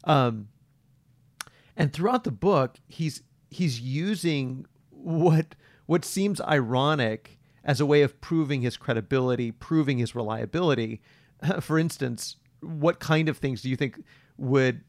Um, 0.03 0.47
and 1.77 1.93
throughout 1.93 2.23
the 2.23 2.31
book, 2.31 2.77
he's 2.87 3.21
he's 3.51 3.79
using 3.79 4.65
what 4.89 5.55
what 5.85 6.03
seems 6.03 6.41
ironic 6.41 7.37
as 7.63 7.79
a 7.79 7.85
way 7.85 8.01
of 8.01 8.19
proving 8.19 8.63
his 8.63 8.77
credibility, 8.77 9.51
proving 9.51 9.99
his 9.99 10.15
reliability. 10.15 11.01
For 11.61 11.77
instance, 11.77 12.37
what 12.61 12.99
kind 12.99 13.29
of 13.29 13.37
things 13.37 13.61
do 13.61 13.69
you 13.69 13.75
think 13.75 14.03
would 14.37 14.81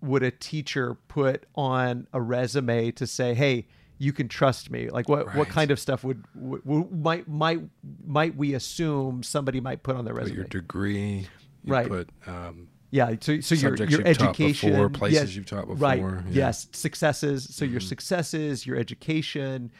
would 0.00 0.22
a 0.22 0.30
teacher 0.30 0.96
put 1.08 1.44
on 1.54 2.06
a 2.12 2.20
resume 2.20 2.90
to 2.92 3.06
say, 3.06 3.34
"Hey, 3.34 3.66
you 3.98 4.12
can 4.12 4.28
trust 4.28 4.70
me"? 4.70 4.90
Like 4.90 5.08
what 5.08 5.26
right. 5.26 5.36
what 5.36 5.48
kind 5.48 5.70
of 5.70 5.78
stuff 5.78 6.04
would, 6.04 6.24
might 6.34 7.28
might 7.28 7.60
might 8.04 8.36
we 8.36 8.54
assume 8.54 9.22
somebody 9.22 9.60
might 9.60 9.82
put 9.82 9.96
on 9.96 10.04
their 10.04 10.14
resume? 10.14 10.36
Put 10.36 10.54
your 10.54 10.62
degree, 10.62 11.28
you 11.64 11.72
right? 11.72 11.88
Put 11.88 12.10
um, 12.26 12.68
yeah, 12.90 13.14
so 13.20 13.40
so 13.40 13.54
your 13.54 13.74
your 13.84 14.06
education, 14.06 14.70
before, 14.70 14.88
places 14.88 15.36
you've 15.36 15.46
taught 15.46 15.66
before, 15.66 15.76
right? 15.76 16.00
Yeah. 16.00 16.20
Yes, 16.30 16.68
successes. 16.72 17.54
So 17.54 17.64
mm-hmm. 17.64 17.72
your 17.72 17.80
successes, 17.80 18.66
your 18.66 18.78
education, 18.78 19.70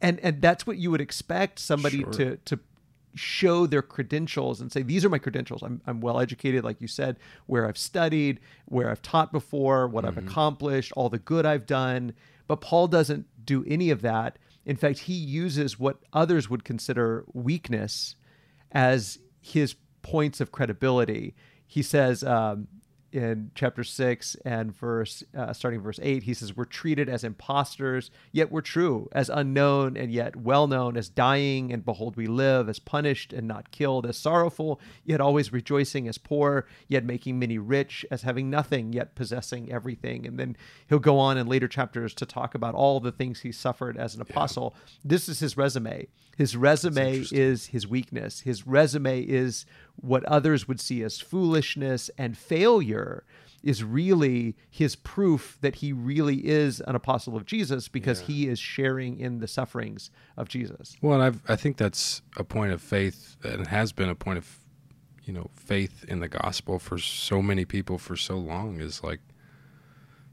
and 0.00 0.18
and 0.20 0.42
that's 0.42 0.66
what 0.66 0.76
you 0.76 0.90
would 0.90 1.00
expect 1.00 1.60
somebody 1.60 2.00
sure. 2.00 2.12
to 2.12 2.36
to 2.38 2.58
show 3.14 3.66
their 3.66 3.82
credentials 3.82 4.60
and 4.60 4.70
say 4.70 4.82
these 4.82 5.04
are 5.04 5.08
my 5.08 5.18
credentials. 5.18 5.62
I'm, 5.62 5.80
I'm 5.86 6.00
well 6.00 6.20
educated 6.20 6.64
like 6.64 6.80
you 6.80 6.88
said 6.88 7.16
where 7.46 7.66
i've 7.66 7.78
studied 7.78 8.40
where 8.66 8.90
i've 8.90 9.02
taught 9.02 9.32
before 9.32 9.88
what 9.88 10.04
mm-hmm. 10.04 10.18
i've 10.18 10.24
accomplished 10.24 10.92
all 10.96 11.08
the 11.08 11.18
good 11.18 11.46
i've 11.46 11.66
done. 11.66 12.14
But 12.46 12.60
paul 12.60 12.88
doesn't 12.88 13.26
do 13.44 13.64
any 13.66 13.90
of 13.90 14.02
that. 14.02 14.38
In 14.64 14.76
fact 14.76 15.00
he 15.00 15.14
uses 15.14 15.78
what 15.78 15.98
others 16.12 16.48
would 16.48 16.64
consider 16.64 17.24
weakness 17.32 18.16
as 18.72 19.18
his 19.40 19.74
points 20.02 20.40
of 20.40 20.52
credibility. 20.52 21.34
He 21.66 21.82
says 21.82 22.22
um, 22.24 22.68
in 23.12 23.50
chapter 23.54 23.84
6 23.84 24.36
and 24.44 24.74
verse 24.74 25.24
uh, 25.36 25.52
starting 25.52 25.80
verse 25.80 25.98
8 26.02 26.22
he 26.22 26.34
says 26.34 26.56
we're 26.56 26.64
treated 26.64 27.08
as 27.08 27.24
impostors 27.24 28.10
yet 28.32 28.50
we're 28.50 28.60
true 28.60 29.08
as 29.12 29.28
unknown 29.28 29.96
and 29.96 30.12
yet 30.12 30.36
well 30.36 30.66
known 30.66 30.96
as 30.96 31.08
dying 31.08 31.72
and 31.72 31.84
behold 31.84 32.16
we 32.16 32.26
live 32.26 32.68
as 32.68 32.78
punished 32.78 33.32
and 33.32 33.46
not 33.48 33.70
killed 33.70 34.06
as 34.06 34.16
sorrowful 34.16 34.80
yet 35.04 35.20
always 35.20 35.52
rejoicing 35.52 36.08
as 36.08 36.18
poor 36.18 36.66
yet 36.88 37.04
making 37.04 37.38
many 37.38 37.58
rich 37.58 38.04
as 38.10 38.22
having 38.22 38.50
nothing 38.50 38.92
yet 38.92 39.14
possessing 39.14 39.72
everything. 39.72 40.26
And 40.26 40.38
then 40.38 40.56
he'll 40.88 40.98
go 40.98 41.18
on 41.18 41.38
in 41.38 41.46
later 41.46 41.68
chapters 41.68 42.14
to 42.14 42.26
talk 42.26 42.54
about 42.54 42.74
all 42.74 43.00
the 43.00 43.12
things 43.12 43.40
he 43.40 43.52
suffered 43.52 43.96
as 43.96 44.14
an 44.14 44.20
apostle. 44.20 44.74
Yeah. 44.76 44.92
this 45.04 45.28
is 45.28 45.40
his 45.40 45.56
resume. 45.56 46.08
His 46.36 46.56
resume 46.56 47.24
is 47.30 47.66
his 47.66 47.86
weakness. 47.86 48.40
His 48.40 48.66
resume 48.66 49.20
is 49.20 49.66
what 50.00 50.24
others 50.24 50.66
would 50.66 50.80
see 50.80 51.02
as 51.02 51.20
foolishness 51.20 52.10
and 52.16 52.36
failure 52.36 53.24
is 53.62 53.84
really 53.84 54.56
his 54.70 54.96
proof 54.96 55.58
that 55.60 55.76
he 55.76 55.92
really 55.92 56.46
is 56.46 56.80
an 56.80 56.94
apostle 56.94 57.36
of 57.36 57.44
Jesus 57.44 57.88
because 57.88 58.20
yeah. 58.22 58.26
he 58.26 58.48
is 58.48 58.58
sharing 58.58 59.20
in 59.20 59.38
the 59.38 59.46
sufferings 59.46 60.10
of 60.36 60.48
Jesus. 60.48 60.96
Well, 61.02 61.20
I've, 61.20 61.42
I 61.48 61.56
think 61.56 61.76
that's 61.76 62.22
a 62.36 62.44
point 62.44 62.72
of 62.72 62.80
faith 62.80 63.36
and 63.44 63.66
has 63.66 63.92
been 63.92 64.08
a 64.08 64.14
point 64.14 64.38
of, 64.38 64.58
you 65.24 65.32
know, 65.32 65.50
faith 65.54 66.04
in 66.08 66.20
the 66.20 66.28
gospel 66.28 66.78
for 66.78 66.98
so 66.98 67.42
many 67.42 67.64
people 67.64 67.98
for 67.98 68.16
so 68.16 68.36
long 68.36 68.80
is 68.80 69.04
like 69.04 69.20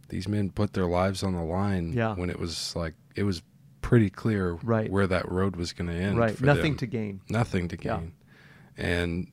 these 0.10 0.28
men 0.28 0.50
put 0.50 0.74
their 0.74 0.86
lives 0.86 1.22
on 1.22 1.34
the 1.34 1.44
line 1.44 1.92
yeah. 1.92 2.16
when 2.16 2.30
it 2.30 2.40
was 2.40 2.76
like, 2.76 2.94
it 3.16 3.24
was 3.24 3.42
pretty 3.82 4.10
clear 4.10 4.54
right. 4.64 4.90
where 4.90 5.08
that 5.08 5.30
road 5.30 5.58
was 5.58 5.74
going 5.74 5.90
to 5.90 5.94
end. 5.94 6.18
Right. 6.18 6.40
Nothing 6.40 6.74
them. 6.74 6.78
to 6.78 6.86
gain. 6.88 7.22
Nothing 7.30 7.68
to 7.68 7.78
gain. 7.78 8.14
Yeah. 8.78 8.86
And 8.86 9.32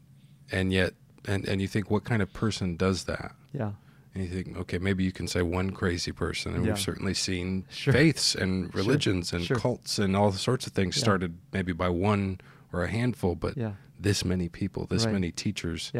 and 0.50 0.72
yet 0.72 0.94
and 1.26 1.46
and 1.46 1.60
you 1.60 1.68
think 1.68 1.90
what 1.90 2.04
kind 2.04 2.22
of 2.22 2.32
person 2.32 2.76
does 2.76 3.04
that 3.04 3.34
yeah 3.52 3.72
and 4.14 4.24
you 4.24 4.30
think 4.30 4.56
okay 4.56 4.78
maybe 4.78 5.04
you 5.04 5.12
can 5.12 5.26
say 5.26 5.42
one 5.42 5.70
crazy 5.70 6.12
person 6.12 6.54
and 6.54 6.64
yeah. 6.64 6.72
we've 6.72 6.80
certainly 6.80 7.14
seen 7.14 7.64
sure. 7.70 7.92
faiths 7.92 8.34
and 8.34 8.74
religions 8.74 9.28
sure. 9.28 9.38
and 9.38 9.46
sure. 9.46 9.56
cults 9.56 9.98
and 9.98 10.16
all 10.16 10.32
sorts 10.32 10.66
of 10.66 10.72
things 10.72 10.96
yeah. 10.96 11.02
started 11.02 11.38
maybe 11.52 11.72
by 11.72 11.88
one 11.88 12.40
or 12.72 12.82
a 12.84 12.90
handful 12.90 13.34
but 13.34 13.56
yeah. 13.56 13.72
this 13.98 14.24
many 14.24 14.48
people 14.48 14.86
this 14.86 15.04
right. 15.04 15.12
many 15.12 15.30
teachers 15.30 15.92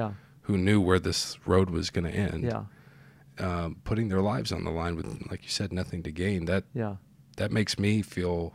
who 0.43 0.59
knew 0.59 0.81
where 0.81 0.99
this 0.99 1.39
road 1.47 1.71
was 1.71 1.91
going 1.91 2.05
to 2.05 2.13
end 2.13 2.45
yeah 2.45 2.65
um, 3.39 3.81
putting 3.83 4.09
their 4.09 4.23
lives 4.23 4.53
on 4.53 4.63
the 4.63 4.71
line 4.71 4.95
with 4.95 5.07
like 5.29 5.43
you 5.43 5.49
said 5.49 5.73
nothing 5.73 6.03
to 6.03 6.13
gain 6.13 6.45
that 6.45 6.65
yeah 6.73 6.97
that 7.37 7.51
makes 7.51 7.79
me 7.79 8.01
feel 8.01 8.55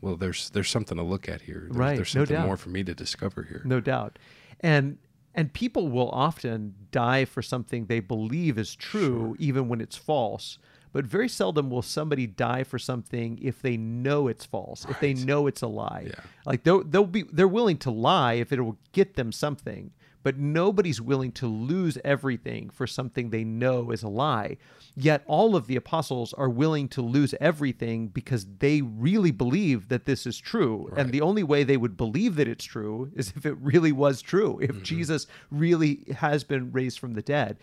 well 0.00 0.16
there's 0.16 0.50
there's 0.50 0.68
something 0.68 0.96
to 0.96 1.04
look 1.04 1.28
at 1.28 1.42
here 1.42 1.68
there's, 1.70 1.76
right 1.76 1.96
there's 1.96 2.10
something 2.10 2.34
no 2.34 2.40
doubt. 2.40 2.46
more 2.46 2.56
for 2.56 2.70
me 2.70 2.82
to 2.82 2.92
discover 2.94 3.44
here 3.44 3.62
no 3.64 3.78
doubt 3.78 4.18
and 4.60 4.98
and 5.40 5.50
people 5.54 5.88
will 5.88 6.10
often 6.10 6.74
die 6.90 7.24
for 7.24 7.40
something 7.40 7.86
they 7.86 8.00
believe 8.00 8.58
is 8.58 8.74
true, 8.74 9.28
sure. 9.28 9.36
even 9.38 9.68
when 9.68 9.80
it's 9.80 9.96
false. 9.96 10.58
But 10.92 11.06
very 11.06 11.30
seldom 11.30 11.70
will 11.70 11.80
somebody 11.80 12.26
die 12.26 12.62
for 12.62 12.78
something 12.78 13.38
if 13.40 13.62
they 13.62 13.78
know 13.78 14.28
it's 14.28 14.44
false, 14.44 14.84
right. 14.84 14.90
if 14.90 15.00
they 15.00 15.14
know 15.14 15.46
it's 15.46 15.62
a 15.62 15.66
lie. 15.66 16.08
Yeah. 16.08 16.20
Like 16.44 16.64
they'll, 16.64 16.84
they'll 16.84 17.06
be 17.06 17.22
they're 17.32 17.48
willing 17.48 17.78
to 17.78 17.90
lie 17.90 18.34
if 18.34 18.52
it 18.52 18.60
will 18.60 18.76
get 18.92 19.14
them 19.14 19.32
something 19.32 19.92
but 20.22 20.38
nobody's 20.38 21.00
willing 21.00 21.32
to 21.32 21.46
lose 21.46 21.98
everything 22.04 22.70
for 22.70 22.86
something 22.86 23.30
they 23.30 23.44
know 23.44 23.90
is 23.90 24.02
a 24.02 24.08
lie. 24.08 24.56
Yet 24.96 25.22
all 25.26 25.56
of 25.56 25.66
the 25.66 25.76
apostles 25.76 26.34
are 26.34 26.48
willing 26.48 26.88
to 26.88 27.02
lose 27.02 27.34
everything 27.40 28.08
because 28.08 28.46
they 28.58 28.82
really 28.82 29.30
believe 29.30 29.88
that 29.88 30.04
this 30.04 30.26
is 30.26 30.38
true. 30.38 30.88
Right. 30.90 31.00
And 31.00 31.12
the 31.12 31.22
only 31.22 31.42
way 31.42 31.64
they 31.64 31.76
would 31.76 31.96
believe 31.96 32.36
that 32.36 32.48
it's 32.48 32.64
true 32.64 33.10
is 33.14 33.32
if 33.36 33.46
it 33.46 33.56
really 33.58 33.92
was 33.92 34.20
true, 34.20 34.58
if 34.60 34.70
mm-hmm. 34.70 34.82
Jesus 34.82 35.26
really 35.50 36.04
has 36.16 36.44
been 36.44 36.72
raised 36.72 36.98
from 36.98 37.14
the 37.14 37.22
dead. 37.22 37.58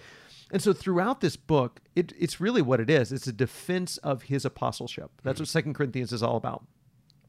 And 0.49 0.61
so 0.61 0.71
throughout 0.73 1.19
this 1.21 1.35
book, 1.35 1.81
it, 1.95 2.13
it's 2.17 2.39
really 2.39 2.61
what 2.61 2.79
it 2.79 2.89
is. 2.89 3.11
It's 3.11 3.27
a 3.27 3.33
defense 3.33 3.97
of 3.97 4.23
his 4.23 4.45
apostleship. 4.45 5.11
That's 5.23 5.35
mm-hmm. 5.35 5.43
what 5.43 5.49
Second 5.49 5.73
Corinthians 5.73 6.13
is 6.13 6.23
all 6.23 6.37
about. 6.37 6.65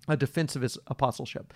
A 0.06 0.16
defense 0.16 0.56
of 0.56 0.62
his 0.62 0.78
apostleship. 0.87 1.52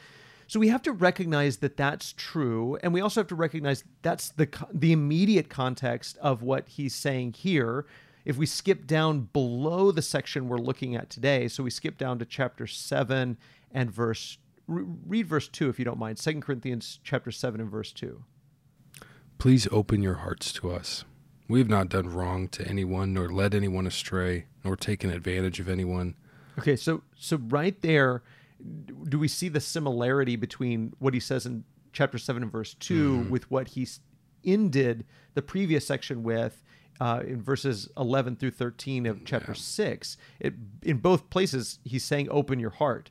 So 0.53 0.61
we 0.61 0.69
have 0.69 0.83
to 0.83 0.93
recognize 0.93 1.57
that 1.57 1.79
that's 1.79 2.13
true, 2.13 2.77
and 2.83 2.93
we 2.93 3.01
also 3.01 3.21
have 3.21 3.29
to 3.29 3.35
recognize 3.35 3.85
that's 4.03 4.29
the 4.29 4.51
the 4.71 4.93
immediate 4.93 5.49
context 5.49 6.19
of 6.19 6.43
what 6.43 6.69
he's 6.69 6.95
saying 6.95 7.33
here. 7.33 7.87
If 8.27 8.37
we 8.37 8.45
skip 8.45 8.87
down 8.87 9.31
below 9.33 9.91
the 9.93 10.03
section 10.03 10.51
we're 10.51 10.59
looking 10.59 10.95
at 10.95 11.09
today, 11.09 11.49
so 11.49 11.63
we 11.63 11.71
skip 11.71 11.97
down 11.97 12.19
to 12.19 12.27
chapter 12.27 12.67
seven 12.67 13.39
and 13.71 13.91
verse. 13.91 14.37
read 14.67 15.27
verse 15.27 15.49
two 15.49 15.71
if 15.71 15.79
you 15.79 15.87
don't 15.87 15.99
mind. 15.99 16.19
Second 16.19 16.43
Corinthians 16.43 17.01
chapter 17.03 17.31
seven 17.31 17.59
and 17.59 17.71
verse 17.71 17.91
two. 17.91 18.23
Please 19.39 19.67
open 19.73 20.03
your 20.03 20.17
hearts 20.17 20.53
to 20.53 20.71
us. 20.71 21.07
We 21.49 21.61
have 21.61 21.71
not 21.71 21.89
done 21.89 22.11
wrong 22.11 22.49
to 22.49 22.69
anyone, 22.69 23.15
nor 23.15 23.31
led 23.31 23.55
anyone 23.55 23.87
astray, 23.87 24.45
nor 24.63 24.77
taken 24.77 25.09
advantage 25.09 25.61
of 25.61 25.71
anyone. 25.71 26.15
Okay, 26.59 26.77
so 26.77 27.05
so 27.17 27.39
right 27.39 27.81
there 27.81 28.23
do 29.09 29.19
we 29.19 29.29
see 29.29 29.49
the 29.49 29.61
similarity 29.61 30.37
between 30.37 30.93
what 30.99 31.15
he 31.15 31.21
says 31.21 31.47
in 31.47 31.65
chapter 31.93 32.19
7 32.19 32.43
and 32.43 32.53
verse 32.53 32.75
2 32.75 33.19
mm. 33.25 33.31
with 33.31 33.51
what 33.51 33.69
he 33.69 33.87
ended 34.45 35.05
the 35.35 35.43
previous 35.43 35.87
section 35.87 36.23
with 36.23 36.63
uh, 37.01 37.23
in 37.27 37.43
verses 37.43 37.89
11 37.97 38.37
through 38.37 38.51
13 38.51 39.07
of 39.07 39.25
chapter 39.25 39.53
yeah. 39.53 39.59
6 39.59 40.17
it, 40.41 40.55
in 40.83 40.99
both 40.99 41.31
places 41.31 41.79
he's 41.85 42.05
saying 42.05 42.29
open 42.31 42.59
your 42.59 42.71
heart 42.71 43.11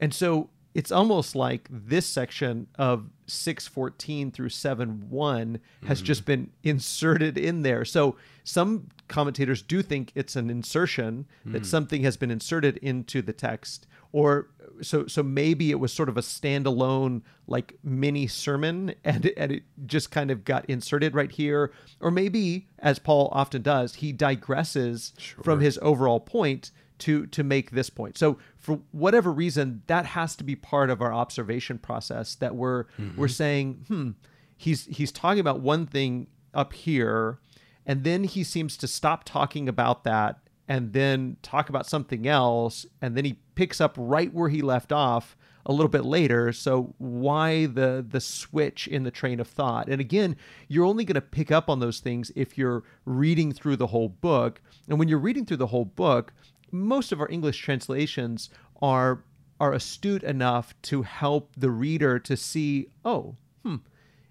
and 0.00 0.12
so 0.12 0.50
it's 0.76 0.92
almost 0.92 1.34
like 1.34 1.66
this 1.70 2.04
section 2.04 2.66
of 2.78 3.08
614 3.28 4.30
through 4.30 4.50
7 4.50 5.08
1 5.08 5.60
has 5.86 5.98
mm-hmm. 5.98 6.04
just 6.04 6.26
been 6.26 6.50
inserted 6.62 7.38
in 7.38 7.62
there. 7.62 7.82
So 7.86 8.16
some 8.44 8.90
commentators 9.08 9.62
do 9.62 9.80
think 9.80 10.12
it's 10.14 10.36
an 10.36 10.50
insertion, 10.50 11.26
mm. 11.46 11.52
that 11.52 11.64
something 11.64 12.02
has 12.02 12.18
been 12.18 12.30
inserted 12.30 12.76
into 12.76 13.22
the 13.22 13.32
text. 13.32 13.86
Or 14.12 14.50
so 14.82 15.06
so 15.06 15.22
maybe 15.22 15.70
it 15.70 15.80
was 15.80 15.92
sort 15.92 16.08
of 16.08 16.16
a 16.16 16.20
standalone 16.20 17.22
like 17.46 17.78
mini 17.82 18.26
sermon 18.26 18.94
and, 19.04 19.30
and 19.36 19.52
it 19.52 19.62
just 19.86 20.10
kind 20.10 20.30
of 20.30 20.44
got 20.44 20.64
inserted 20.66 21.14
right 21.14 21.30
here. 21.30 21.72
Or 22.00 22.10
maybe, 22.10 22.68
as 22.78 22.98
Paul 22.98 23.28
often 23.32 23.62
does, 23.62 23.96
he 23.96 24.12
digresses 24.12 25.18
sure. 25.18 25.42
from 25.42 25.60
his 25.60 25.78
overall 25.82 26.20
point 26.20 26.70
to 26.98 27.26
to 27.26 27.44
make 27.44 27.70
this 27.70 27.90
point. 27.90 28.16
So 28.18 28.38
for 28.56 28.80
whatever 28.92 29.32
reason, 29.32 29.82
that 29.86 30.06
has 30.06 30.36
to 30.36 30.44
be 30.44 30.56
part 30.56 30.90
of 30.90 31.02
our 31.02 31.12
observation 31.12 31.78
process 31.78 32.34
that 32.36 32.54
we're 32.54 32.84
mm-hmm. 32.98 33.18
we're 33.18 33.28
saying, 33.28 33.84
hmm, 33.88 34.10
he's 34.56 34.86
he's 34.86 35.12
talking 35.12 35.40
about 35.40 35.60
one 35.60 35.86
thing 35.86 36.28
up 36.54 36.72
here, 36.72 37.38
and 37.84 38.04
then 38.04 38.24
he 38.24 38.42
seems 38.42 38.76
to 38.78 38.88
stop 38.88 39.24
talking 39.24 39.68
about 39.68 40.04
that 40.04 40.38
and 40.68 40.92
then 40.92 41.36
talk 41.42 41.68
about 41.68 41.86
something 41.86 42.26
else, 42.26 42.86
and 43.00 43.16
then 43.16 43.24
he 43.24 43.38
picks 43.56 43.80
up 43.80 43.96
right 43.98 44.32
where 44.32 44.48
he 44.48 44.62
left 44.62 44.92
off 44.92 45.36
a 45.64 45.72
little 45.72 45.88
bit 45.88 46.04
later. 46.04 46.52
So 46.52 46.94
why 46.98 47.66
the 47.66 48.06
the 48.08 48.20
switch 48.20 48.86
in 48.86 49.02
the 49.02 49.10
train 49.10 49.40
of 49.40 49.48
thought? 49.48 49.88
And 49.88 50.00
again, 50.00 50.36
you're 50.68 50.84
only 50.84 51.04
going 51.04 51.16
to 51.16 51.20
pick 51.20 51.50
up 51.50 51.68
on 51.68 51.80
those 51.80 51.98
things 51.98 52.30
if 52.36 52.56
you're 52.56 52.84
reading 53.04 53.52
through 53.52 53.76
the 53.76 53.88
whole 53.88 54.08
book. 54.08 54.60
And 54.88 54.98
when 54.98 55.08
you're 55.08 55.18
reading 55.18 55.44
through 55.44 55.56
the 55.56 55.66
whole 55.66 55.84
book, 55.84 56.32
most 56.70 57.10
of 57.10 57.20
our 57.20 57.28
English 57.28 57.58
translations 57.58 58.48
are 58.80 59.24
are 59.58 59.72
astute 59.72 60.22
enough 60.22 60.74
to 60.82 61.02
help 61.02 61.50
the 61.56 61.70
reader 61.70 62.18
to 62.18 62.36
see, 62.36 62.88
oh, 63.06 63.34
hmm, 63.64 63.76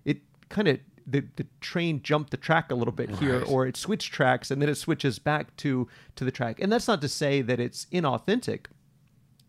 it 0.06 0.22
kind 0.50 0.68
of 0.68 0.80
the, 1.08 1.24
the 1.36 1.46
train 1.62 2.02
jumped 2.02 2.32
the 2.32 2.38
track 2.38 2.72
a 2.72 2.76
little 2.76 2.92
bit 2.92 3.10
right. 3.10 3.20
here 3.20 3.44
or 3.48 3.68
it 3.68 3.78
switched 3.78 4.12
tracks 4.12 4.50
and 4.50 4.62
then 4.62 4.70
it 4.70 4.76
switches 4.76 5.20
back 5.20 5.56
to 5.58 5.88
to 6.16 6.24
the 6.24 6.32
track 6.32 6.60
and 6.60 6.72
that's 6.72 6.88
not 6.88 7.02
to 7.02 7.08
say 7.08 7.42
that 7.42 7.60
it's 7.60 7.86
inauthentic 7.92 8.66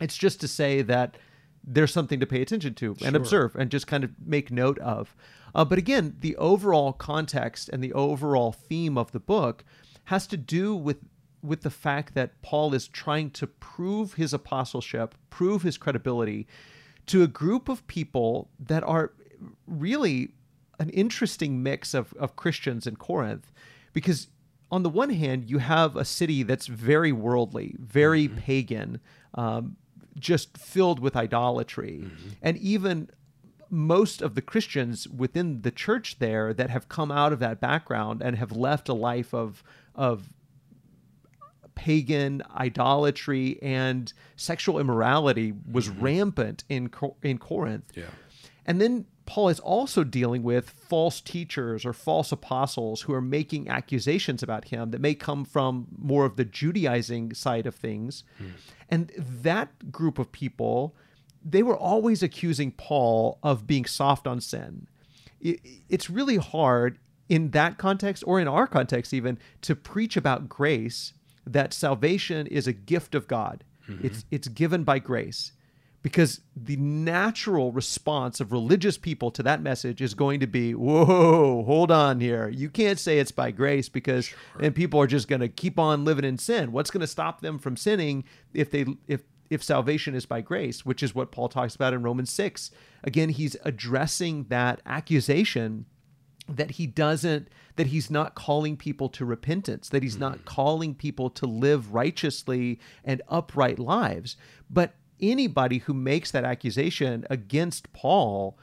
it's 0.01 0.17
just 0.17 0.41
to 0.41 0.49
say 0.49 0.83
that 0.83 1.17
there's 1.65 1.93
something 1.93 2.21
to 2.21 2.27
pay 2.27 2.43
attention 2.43 2.75
to 2.75 2.91
and 3.03 3.13
sure. 3.13 3.17
observe 3.17 3.57
and 3.57 3.71
just 3.71 3.87
kind 3.87 4.05
of 4.05 4.11
make 4.25 4.51
note 4.51 4.79
of 4.79 5.17
uh, 5.55 5.65
but 5.65 5.79
again 5.79 6.17
the 6.21 6.37
overall 6.37 6.93
context 6.93 7.69
and 7.69 7.83
the 7.83 7.93
overall 7.93 8.53
theme 8.53 8.97
of 8.97 9.13
the 9.13 9.21
book 9.21 9.65
has 10.05 10.27
to 10.27 10.37
do 10.37 10.75
with 10.75 10.99
with 11.47 11.63
the 11.63 11.71
fact 11.71 12.15
that 12.15 12.43
Paul 12.43 12.75
is 12.75 12.89
trying 12.89 13.31
to 13.31 13.47
prove 13.47 14.15
his 14.15 14.35
apostleship, 14.35 15.15
prove 15.31 15.63
his 15.63 15.79
credibility 15.79 16.47
to 17.07 17.23
a 17.23 17.29
group 17.29 17.69
of 17.69 17.87
people 17.87 18.51
that 18.59 18.83
are 18.83 19.13
really 19.67 20.33
an 20.79 20.91
interesting 20.91 21.63
mix 21.63 21.95
of, 21.95 22.13
of 22.15 22.37
Christians 22.37 22.87
in 22.87 22.97
Corinth. 22.97 23.53
Because 23.93 24.29
on 24.71 24.83
the 24.83 24.91
one 24.91 25.11
hand, 25.11 25.49
you 25.49 25.59
have 25.59 25.97
a 25.97 26.05
city 26.05 26.43
that's 26.43 26.67
very 26.67 27.13
worldly, 27.13 27.77
very 27.79 28.29
mm-hmm. 28.29 28.39
pagan, 28.39 29.01
um, 29.35 29.77
just 30.19 30.57
filled 30.57 31.01
with 31.01 31.17
idolatry. 31.17 32.05
Mm-hmm. 32.05 32.29
And 32.43 32.57
even 32.59 33.11
most 33.71 34.23
of 34.23 34.35
the 34.35 34.43
Christians 34.43 35.09
within 35.09 35.63
the 35.63 35.71
church 35.71 36.19
there 36.19 36.55
that 36.55 36.71
have 36.71 36.89
come 36.89 37.11
out 37.11 37.33
of 37.33 37.39
that 37.41 37.61
background 37.61 38.23
and 38.23 38.37
have 38.37 38.53
left 38.53 38.89
a 38.89 38.95
life 38.95 39.35
of 39.35 39.63
of 39.95 40.29
pagan 41.75 42.43
idolatry 42.57 43.59
and 43.61 44.13
sexual 44.37 44.79
immorality 44.79 45.53
was 45.71 45.89
mm-hmm. 45.89 46.03
rampant 46.03 46.65
in 46.69 46.91
in 47.23 47.39
Corinth. 47.39 47.93
Yeah. 47.95 48.05
And 48.65 48.81
then 48.81 49.07
Paul 49.27 49.49
is 49.49 49.61
also 49.61 50.05
dealing 50.05 50.43
with 50.43 50.71
false 50.71 51.21
teachers 51.21 51.85
or 51.85 51.93
false 51.93 52.33
apostles 52.33 53.03
who 53.03 53.13
are 53.13 53.21
making 53.21 53.69
accusations 53.69 54.43
about 54.43 54.67
him 54.67 54.91
that 54.93 55.01
may 55.01 55.15
come 55.15 55.45
from 55.45 55.89
more 55.99 56.25
of 56.25 56.37
the 56.37 56.45
Judaizing 56.45 57.35
side 57.35 57.67
of 57.67 57.75
things. 57.75 58.25
Mm. 58.41 58.51
And 58.89 59.13
that 59.17 59.91
group 59.91 60.19
of 60.19 60.33
people, 60.33 60.95
they 61.45 61.63
were 61.63 61.77
always 61.77 62.23
accusing 62.23 62.71
Paul 62.71 63.39
of 63.43 63.67
being 63.67 63.85
soft 63.85 64.27
on 64.27 64.41
sin. 64.41 64.87
It's 65.41 66.09
really 66.09 66.37
hard 66.37 66.99
in 67.29 67.51
that 67.51 67.77
context 67.77 68.23
or 68.27 68.41
in 68.41 68.49
our 68.49 68.67
context 68.67 69.13
even 69.13 69.39
to 69.63 69.75
preach 69.75 70.17
about 70.17 70.49
grace 70.49 71.13
that 71.45 71.75
salvation 71.75 72.47
is 72.47 72.67
a 72.67 72.73
gift 72.73 73.15
of 73.15 73.27
God. 73.27 73.65
Mm-hmm. 73.89 74.07
It's 74.07 74.25
it's 74.31 74.49
given 74.49 74.83
by 74.83 74.99
grace 74.99 75.53
because 76.07 76.39
the 76.55 76.77
natural 76.77 77.73
response 77.73 78.39
of 78.39 78.53
religious 78.53 78.97
people 78.97 79.29
to 79.33 79.43
that 79.43 79.61
message 79.61 80.01
is 80.01 80.15
going 80.15 80.39
to 80.39 80.47
be 80.47 80.73
whoa 80.73 81.65
hold 81.65 81.91
on 81.91 82.21
here 82.21 82.49
you 82.49 82.71
can't 82.71 83.01
say 83.01 83.19
it's 83.19 83.33
by 83.33 83.51
grace 83.51 83.89
because 83.89 84.27
sure. 84.27 84.39
and 84.61 84.73
people 84.73 85.01
are 85.01 85.09
just 85.09 85.27
going 85.27 85.41
to 85.41 85.49
keep 85.49 85.81
on 85.81 86.05
living 86.05 86.25
in 86.25 86.39
sin 86.39 86.71
what's 86.71 86.93
going 86.93 87.01
to 87.01 87.09
stop 87.09 87.41
them 87.41 87.59
from 87.59 87.77
sinning 87.77 88.23
if 88.55 88.71
they 88.71 88.87
if 89.09 89.23
if 89.51 89.65
salvation 89.65 90.15
is 90.15 90.27
by 90.27 90.41
grace 90.41 90.87
which 90.87 91.03
is 91.03 91.13
what 91.13 91.33
paul 91.33 91.49
talks 91.49 91.75
about 91.75 91.93
in 91.93 92.05
romans 92.05 92.31
6 92.31 92.71
again 93.03 93.31
he's 93.31 93.57
addressing 93.65 94.45
that 94.45 94.81
accusation 94.87 95.87
that 96.49 96.71
he 96.73 96.87
doesn't 96.87 97.49
that 97.75 97.89
he's 97.89 98.13
not 98.13 98.37
calling 98.37 98.77
people 98.77 99.09
to 99.09 99.25
repentance 99.25 99.89
that 99.89 100.05
he's 100.05 100.19
not 100.19 100.39
mm. 100.39 100.45
calling 100.45 100.95
people 100.95 101.31
to 101.31 101.47
live 101.47 101.93
righteously 101.93 102.79
and 103.05 103.23
upright 103.29 103.81
lives 103.81 104.37
but 104.71 104.95
anybody 105.21 105.79
who 105.79 105.95
makes 105.95 106.31
that 106.31 106.45
accusation 106.45 107.27
against 107.31 107.93
Paul 107.93 108.59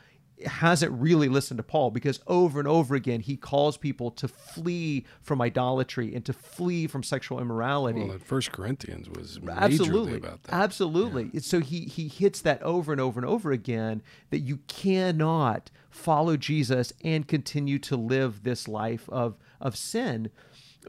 hasn't 0.46 0.92
really 0.92 1.30
listened 1.30 1.58
to 1.58 1.64
Paul 1.64 1.92
because 1.92 2.20
over 2.28 2.60
and 2.60 2.68
over 2.68 2.96
again 2.96 3.22
he 3.22 3.38
calls 3.38 3.78
people 3.78 4.12
to 4.12 4.28
flee 4.28 5.06
from 5.22 5.42
idolatry 5.42 6.14
and 6.14 6.26
to 6.26 6.34
flee 6.34 6.88
from 6.88 7.04
sexual 7.04 7.40
immorality. 7.40 8.04
Well, 8.04 8.18
First 8.20 8.52
Corinthians 8.52 9.10
was 9.10 9.40
absolutely 9.48 10.18
about 10.18 10.44
that. 10.44 10.54
Absolutely. 10.54 11.30
Yeah. 11.34 11.42
So 11.42 11.60
he 11.60 11.82
he 11.82 12.08
hits 12.08 12.42
that 12.42 12.62
over 12.64 12.92
and 12.92 13.00
over 13.00 13.20
and 13.20 13.28
over 13.28 13.52
again 13.52 14.02
that 14.32 14.40
you 14.40 14.58
cannot 14.68 15.70
follow 15.90 16.36
Jesus 16.36 16.94
and 17.04 17.28
continue 17.28 17.80
to 17.80 17.96
live 17.96 18.44
this 18.44 18.68
life 18.68 19.10
of 19.10 19.38
of 19.62 19.78
sin. 19.78 20.30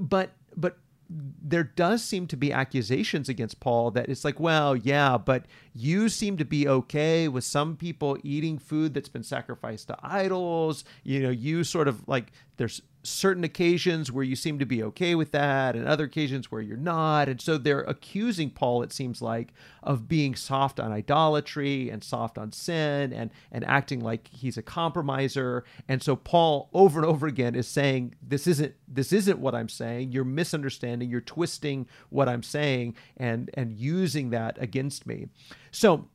But 0.00 0.32
but 0.56 0.78
there 1.08 1.64
does 1.64 2.02
seem 2.02 2.26
to 2.28 2.36
be 2.36 2.52
accusations 2.52 3.28
against 3.28 3.60
Paul 3.60 3.90
that 3.92 4.08
it's 4.08 4.24
like, 4.24 4.40
well, 4.40 4.74
yeah, 4.74 5.18
but 5.18 5.46
you 5.74 6.08
seem 6.08 6.36
to 6.38 6.44
be 6.44 6.66
okay 6.66 7.28
with 7.28 7.44
some 7.44 7.76
people 7.76 8.16
eating 8.22 8.58
food 8.58 8.94
that's 8.94 9.08
been 9.08 9.22
sacrificed 9.22 9.88
to 9.88 9.98
idols. 10.02 10.84
You 11.02 11.20
know, 11.20 11.30
you 11.30 11.64
sort 11.64 11.88
of 11.88 12.06
like 12.08 12.32
there's 12.56 12.80
certain 13.04 13.44
occasions 13.44 14.10
where 14.10 14.24
you 14.24 14.34
seem 14.34 14.58
to 14.58 14.64
be 14.64 14.82
okay 14.82 15.14
with 15.14 15.30
that 15.32 15.76
and 15.76 15.86
other 15.86 16.04
occasions 16.04 16.50
where 16.50 16.62
you're 16.62 16.76
not. 16.76 17.28
And 17.28 17.40
so 17.40 17.58
they're 17.58 17.82
accusing 17.82 18.50
Paul, 18.50 18.82
it 18.82 18.92
seems 18.92 19.20
like, 19.20 19.52
of 19.82 20.08
being 20.08 20.34
soft 20.34 20.80
on 20.80 20.90
idolatry 20.90 21.90
and 21.90 22.02
soft 22.02 22.38
on 22.38 22.50
sin 22.50 23.12
and, 23.12 23.30
and 23.52 23.64
acting 23.66 24.00
like 24.00 24.28
he's 24.28 24.56
a 24.56 24.62
compromiser. 24.62 25.64
And 25.86 26.02
so 26.02 26.16
Paul 26.16 26.70
over 26.72 26.98
and 26.98 27.08
over 27.08 27.26
again 27.26 27.54
is 27.54 27.68
saying, 27.68 28.14
This 28.22 28.46
isn't 28.46 28.74
this 28.88 29.12
isn't 29.12 29.38
what 29.38 29.54
I'm 29.54 29.68
saying. 29.68 30.12
You're 30.12 30.24
misunderstanding, 30.24 31.10
you're 31.10 31.20
twisting 31.20 31.86
what 32.08 32.28
I'm 32.28 32.42
saying 32.42 32.96
and 33.16 33.50
and 33.54 33.72
using 33.72 34.30
that 34.30 34.56
against 34.60 35.06
me. 35.06 35.28
So 35.70 36.08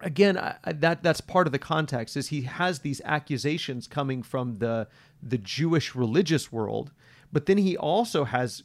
again 0.00 0.38
I, 0.38 0.56
that 0.64 1.02
that's 1.02 1.20
part 1.20 1.46
of 1.46 1.52
the 1.52 1.58
context 1.58 2.16
is 2.16 2.28
he 2.28 2.42
has 2.42 2.80
these 2.80 3.00
accusations 3.04 3.86
coming 3.86 4.22
from 4.22 4.58
the 4.58 4.88
the 5.22 5.38
Jewish 5.38 5.94
religious 5.94 6.50
world 6.50 6.92
but 7.32 7.46
then 7.46 7.58
he 7.58 7.76
also 7.76 8.24
has 8.24 8.62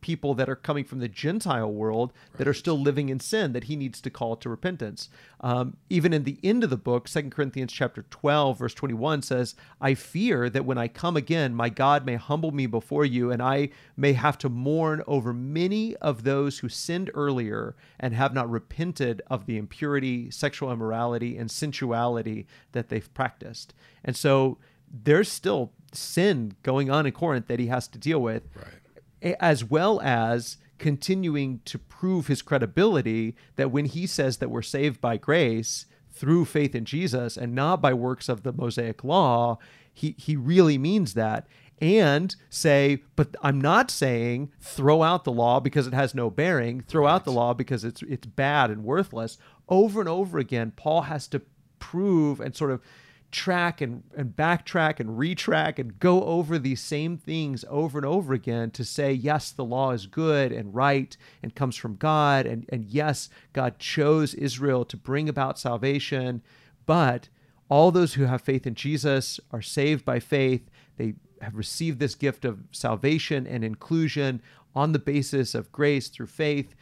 people 0.00 0.34
that 0.34 0.48
are 0.48 0.56
coming 0.56 0.84
from 0.84 0.98
the 0.98 1.08
Gentile 1.08 1.72
world 1.72 2.12
right. 2.12 2.38
that 2.38 2.48
are 2.48 2.54
still 2.54 2.78
living 2.78 3.08
in 3.08 3.20
sin 3.20 3.52
that 3.52 3.64
he 3.64 3.76
needs 3.76 4.00
to 4.00 4.10
call 4.10 4.36
to 4.36 4.48
repentance. 4.48 5.08
Um, 5.40 5.76
even 5.88 6.12
in 6.12 6.24
the 6.24 6.38
end 6.42 6.64
of 6.64 6.70
the 6.70 6.76
book, 6.76 7.08
Second 7.08 7.30
Corinthians 7.30 7.72
chapter 7.72 8.04
12, 8.10 8.58
verse 8.58 8.74
21 8.74 9.22
says, 9.22 9.54
I 9.80 9.94
fear 9.94 10.50
that 10.50 10.64
when 10.64 10.78
I 10.78 10.88
come 10.88 11.16
again, 11.16 11.54
my 11.54 11.68
God 11.68 12.04
may 12.04 12.16
humble 12.16 12.52
me 12.52 12.66
before 12.66 13.04
you, 13.04 13.30
and 13.30 13.42
I 13.42 13.70
may 13.96 14.12
have 14.12 14.38
to 14.38 14.48
mourn 14.48 15.02
over 15.06 15.32
many 15.32 15.96
of 15.96 16.24
those 16.24 16.58
who 16.58 16.68
sinned 16.68 17.10
earlier 17.14 17.74
and 17.98 18.14
have 18.14 18.34
not 18.34 18.50
repented 18.50 19.22
of 19.28 19.46
the 19.46 19.56
impurity, 19.56 20.30
sexual 20.30 20.72
immorality, 20.72 21.36
and 21.36 21.50
sensuality 21.50 22.46
that 22.72 22.88
they've 22.88 23.12
practiced. 23.14 23.74
And 24.04 24.16
so 24.16 24.58
there's 24.90 25.30
still 25.30 25.72
sin 25.92 26.54
going 26.62 26.90
on 26.90 27.06
in 27.06 27.12
Corinth 27.12 27.46
that 27.46 27.58
he 27.58 27.66
has 27.66 27.88
to 27.88 27.98
deal 27.98 28.20
with. 28.20 28.48
Right 28.54 28.79
as 29.22 29.64
well 29.64 30.00
as 30.00 30.56
continuing 30.78 31.60
to 31.66 31.78
prove 31.78 32.26
his 32.26 32.42
credibility 32.42 33.36
that 33.56 33.70
when 33.70 33.84
he 33.84 34.06
says 34.06 34.38
that 34.38 34.50
we're 34.50 34.62
saved 34.62 35.00
by 35.00 35.16
grace 35.16 35.86
through 36.10 36.44
faith 36.44 36.74
in 36.74 36.84
Jesus 36.84 37.36
and 37.36 37.54
not 37.54 37.80
by 37.80 37.92
works 37.94 38.28
of 38.28 38.42
the 38.42 38.52
Mosaic 38.52 39.04
law, 39.04 39.58
he, 39.92 40.14
he 40.18 40.36
really 40.36 40.78
means 40.78 41.14
that. 41.14 41.46
And 41.82 42.34
say, 42.50 43.02
but 43.16 43.34
I'm 43.42 43.58
not 43.58 43.90
saying 43.90 44.52
throw 44.60 45.02
out 45.02 45.24
the 45.24 45.32
law 45.32 45.60
because 45.60 45.86
it 45.86 45.94
has 45.94 46.14
no 46.14 46.28
bearing, 46.28 46.82
throw 46.82 47.06
out 47.06 47.24
the 47.24 47.32
law 47.32 47.54
because 47.54 47.84
it's 47.84 48.02
it's 48.02 48.26
bad 48.26 48.70
and 48.70 48.84
worthless. 48.84 49.38
Over 49.66 50.00
and 50.00 50.08
over 50.08 50.38
again, 50.38 50.74
Paul 50.76 51.02
has 51.02 51.26
to 51.28 51.40
prove 51.78 52.38
and 52.38 52.54
sort 52.54 52.70
of 52.70 52.82
track 53.30 53.80
and, 53.80 54.02
and 54.16 54.34
backtrack 54.34 55.00
and 55.00 55.10
retrack 55.18 55.78
and 55.78 55.98
go 55.98 56.24
over 56.24 56.58
these 56.58 56.80
same 56.80 57.16
things 57.16 57.64
over 57.68 57.98
and 57.98 58.06
over 58.06 58.32
again 58.32 58.70
to 58.72 58.84
say, 58.84 59.12
yes, 59.12 59.50
the 59.50 59.64
law 59.64 59.92
is 59.92 60.06
good 60.06 60.52
and 60.52 60.74
right 60.74 61.16
and 61.42 61.54
comes 61.54 61.76
from 61.76 61.96
God. 61.96 62.46
And, 62.46 62.66
and 62.70 62.84
yes, 62.84 63.28
God 63.52 63.78
chose 63.78 64.34
Israel 64.34 64.84
to 64.86 64.96
bring 64.96 65.28
about 65.28 65.58
salvation. 65.58 66.42
But 66.86 67.28
all 67.68 67.90
those 67.90 68.14
who 68.14 68.24
have 68.24 68.42
faith 68.42 68.66
in 68.66 68.74
Jesus 68.74 69.38
are 69.52 69.62
saved 69.62 70.04
by 70.04 70.18
faith. 70.18 70.68
They 70.96 71.14
have 71.40 71.54
received 71.54 72.00
this 72.00 72.14
gift 72.14 72.44
of 72.44 72.64
salvation 72.72 73.46
and 73.46 73.64
inclusion 73.64 74.42
on 74.74 74.92
the 74.92 74.98
basis 74.98 75.54
of 75.54 75.72
grace 75.72 76.08
through 76.08 76.26
faith. 76.26 76.74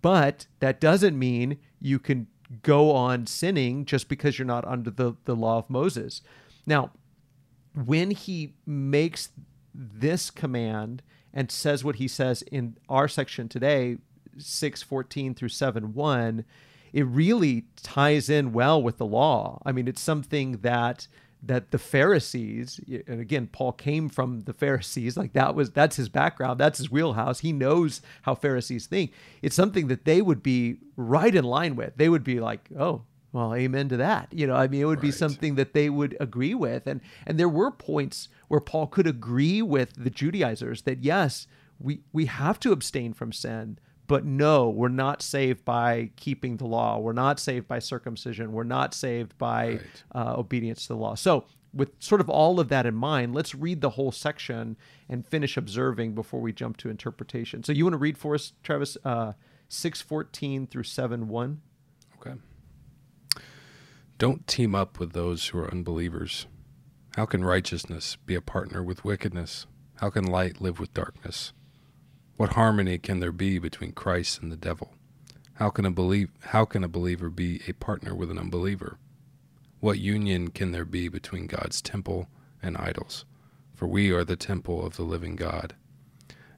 But 0.00 0.46
that 0.60 0.80
doesn't 0.80 1.18
mean 1.18 1.58
you 1.80 1.98
can 1.98 2.28
go 2.62 2.92
on 2.92 3.26
sinning 3.26 3.84
just 3.84 4.08
because 4.08 4.38
you're 4.38 4.46
not 4.46 4.66
under 4.66 4.90
the, 4.90 5.14
the 5.24 5.34
law 5.34 5.58
of 5.58 5.70
Moses. 5.70 6.20
Now, 6.66 6.90
when 7.74 8.10
he 8.10 8.54
makes 8.66 9.30
this 9.74 10.30
command 10.30 11.02
and 11.32 11.50
says 11.50 11.82
what 11.82 11.96
he 11.96 12.08
says 12.08 12.42
in 12.42 12.76
our 12.88 13.08
section 13.08 13.48
today, 13.48 13.98
614 14.36 15.34
through 15.34 15.48
7 15.48 15.94
1, 15.94 16.44
it 16.92 17.06
really 17.06 17.64
ties 17.82 18.28
in 18.28 18.52
well 18.52 18.82
with 18.82 18.98
the 18.98 19.06
law. 19.06 19.60
I 19.64 19.72
mean, 19.72 19.88
it's 19.88 20.00
something 20.00 20.58
that 20.58 21.08
that 21.44 21.72
the 21.72 21.78
Pharisees, 21.78 22.80
and 23.06 23.20
again, 23.20 23.48
Paul 23.48 23.72
came 23.72 24.08
from 24.08 24.42
the 24.42 24.52
Pharisees, 24.52 25.16
like 25.16 25.32
that 25.32 25.54
was 25.54 25.70
that's 25.70 25.96
his 25.96 26.08
background, 26.08 26.60
that's 26.60 26.78
his 26.78 26.90
wheelhouse. 26.90 27.40
He 27.40 27.52
knows 27.52 28.00
how 28.22 28.34
Pharisees 28.34 28.86
think. 28.86 29.12
It's 29.42 29.56
something 29.56 29.88
that 29.88 30.04
they 30.04 30.22
would 30.22 30.42
be 30.42 30.76
right 30.96 31.34
in 31.34 31.44
line 31.44 31.74
with. 31.74 31.96
They 31.96 32.08
would 32.08 32.22
be 32.22 32.38
like, 32.38 32.68
oh, 32.78 33.02
well, 33.32 33.54
amen 33.54 33.88
to 33.88 33.96
that. 33.96 34.28
You 34.32 34.46
know, 34.46 34.54
I 34.54 34.68
mean, 34.68 34.82
it 34.82 34.84
would 34.84 34.98
right. 34.98 35.08
be 35.08 35.10
something 35.10 35.56
that 35.56 35.72
they 35.72 35.90
would 35.90 36.16
agree 36.20 36.54
with. 36.54 36.86
And 36.86 37.00
and 37.26 37.40
there 37.40 37.48
were 37.48 37.70
points 37.70 38.28
where 38.48 38.60
Paul 38.60 38.86
could 38.86 39.06
agree 39.06 39.62
with 39.62 39.94
the 39.96 40.10
Judaizers 40.10 40.82
that 40.82 41.02
yes, 41.02 41.48
we 41.78 42.02
we 42.12 42.26
have 42.26 42.60
to 42.60 42.72
abstain 42.72 43.14
from 43.14 43.32
sin, 43.32 43.78
but 44.12 44.26
no, 44.26 44.68
we're 44.68 44.88
not 44.88 45.22
saved 45.22 45.64
by 45.64 46.10
keeping 46.16 46.58
the 46.58 46.66
law. 46.66 46.98
We're 46.98 47.14
not 47.14 47.40
saved 47.40 47.66
by 47.66 47.78
circumcision. 47.78 48.52
We're 48.52 48.62
not 48.62 48.92
saved 48.92 49.38
by 49.38 49.66
right. 49.66 50.04
uh, 50.14 50.34
obedience 50.36 50.82
to 50.82 50.88
the 50.88 50.96
law. 50.98 51.14
So, 51.14 51.46
with 51.72 51.92
sort 51.98 52.20
of 52.20 52.28
all 52.28 52.60
of 52.60 52.68
that 52.68 52.84
in 52.84 52.94
mind, 52.94 53.34
let's 53.34 53.54
read 53.54 53.80
the 53.80 53.88
whole 53.88 54.12
section 54.12 54.76
and 55.08 55.26
finish 55.26 55.56
observing 55.56 56.14
before 56.14 56.42
we 56.42 56.52
jump 56.52 56.76
to 56.76 56.90
interpretation. 56.90 57.64
So, 57.64 57.72
you 57.72 57.86
want 57.86 57.94
to 57.94 57.98
read 57.98 58.18
for 58.18 58.34
us, 58.34 58.52
Travis, 58.62 58.98
uh, 59.02 59.32
614 59.70 60.66
through 60.66 60.82
7 60.82 61.28
1? 61.28 61.62
Okay. 62.18 62.34
Don't 64.18 64.46
team 64.46 64.74
up 64.74 65.00
with 65.00 65.14
those 65.14 65.46
who 65.46 65.58
are 65.58 65.70
unbelievers. 65.70 66.46
How 67.16 67.24
can 67.24 67.46
righteousness 67.46 68.18
be 68.26 68.34
a 68.34 68.42
partner 68.42 68.82
with 68.82 69.06
wickedness? 69.06 69.64
How 70.02 70.10
can 70.10 70.26
light 70.26 70.60
live 70.60 70.78
with 70.78 70.92
darkness? 70.92 71.54
What 72.36 72.54
harmony 72.54 72.98
can 72.98 73.20
there 73.20 73.32
be 73.32 73.58
between 73.58 73.92
Christ 73.92 74.40
and 74.42 74.50
the 74.50 74.56
devil? 74.56 74.94
How 75.54 75.70
can 75.70 75.84
a 75.84 75.90
believe 75.90 76.30
how 76.40 76.64
can 76.64 76.82
a 76.82 76.88
believer 76.88 77.28
be 77.28 77.60
a 77.68 77.72
partner 77.72 78.14
with 78.14 78.30
an 78.30 78.38
unbeliever? 78.38 78.98
What 79.80 79.98
union 79.98 80.48
can 80.48 80.72
there 80.72 80.84
be 80.84 81.08
between 81.08 81.46
God's 81.46 81.82
temple 81.82 82.28
and 82.62 82.76
idols? 82.76 83.24
For 83.74 83.86
we 83.86 84.10
are 84.10 84.24
the 84.24 84.36
temple 84.36 84.84
of 84.84 84.96
the 84.96 85.02
living 85.02 85.36
God. 85.36 85.74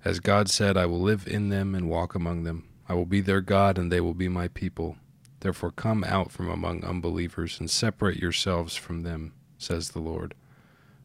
As 0.05 0.21
God 0.21 0.51
said, 0.51 0.77
I 0.77 0.87
will 0.87 1.01
live 1.01 1.27
in 1.27 1.49
them 1.49 1.75
and 1.75 1.89
walk 1.89 2.15
among 2.15 2.45
them. 2.45 2.69
I 2.89 2.95
will 2.95 3.07
be 3.07 3.23
their 3.23 3.41
God, 3.41 3.79
and 3.79 3.91
they 3.91 4.01
will 4.01 4.15
be 4.15 4.29
my 4.29 4.49
people. 4.49 4.97
Therefore, 5.41 5.71
come 5.71 6.05
out 6.05 6.31
from 6.31 6.49
among 6.49 6.85
unbelievers 6.85 7.59
and 7.59 7.71
separate 7.71 8.19
yourselves 8.19 8.77
from 8.77 9.03
them, 9.03 9.33
says 9.57 9.91
the 9.91 10.01
Lord. 10.01 10.35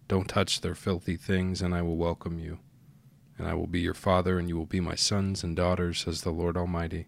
Don't 0.10 0.28
touch 0.28 0.62
their 0.62 0.76
filthy 0.76 1.16
things, 1.16 1.62
and 1.62 1.74
I 1.74 1.82
will 1.82 1.98
welcome 1.98 2.38
you. 2.38 2.60
And 3.40 3.48
I 3.48 3.56
will 3.56 3.68
be 3.68 3.80
your 3.80 3.94
father, 3.94 4.38
and 4.38 4.50
you 4.50 4.58
will 4.58 4.66
be 4.66 4.82
my 4.82 4.96
sons 4.96 5.44
and 5.44 5.56
daughters, 5.56 6.02
says 6.02 6.22
the 6.22 6.30
Lord 6.30 6.58
Almighty. 6.58 7.08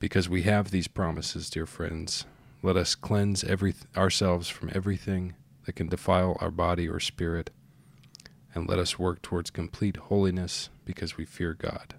Because 0.00 0.28
we 0.28 0.42
have 0.42 0.70
these 0.70 0.88
promises, 0.88 1.50
dear 1.50 1.66
friends, 1.66 2.24
let 2.62 2.76
us 2.76 2.94
cleanse 2.94 3.44
every, 3.44 3.74
ourselves 3.96 4.48
from 4.48 4.70
everything 4.74 5.34
that 5.66 5.74
can 5.74 5.88
defile 5.88 6.38
our 6.40 6.50
body 6.50 6.88
or 6.88 6.98
spirit, 6.98 7.50
and 8.54 8.66
let 8.66 8.78
us 8.78 8.98
work 8.98 9.20
towards 9.20 9.50
complete 9.50 9.96
holiness 9.96 10.70
because 10.86 11.18
we 11.18 11.26
fear 11.26 11.52
God. 11.52 11.94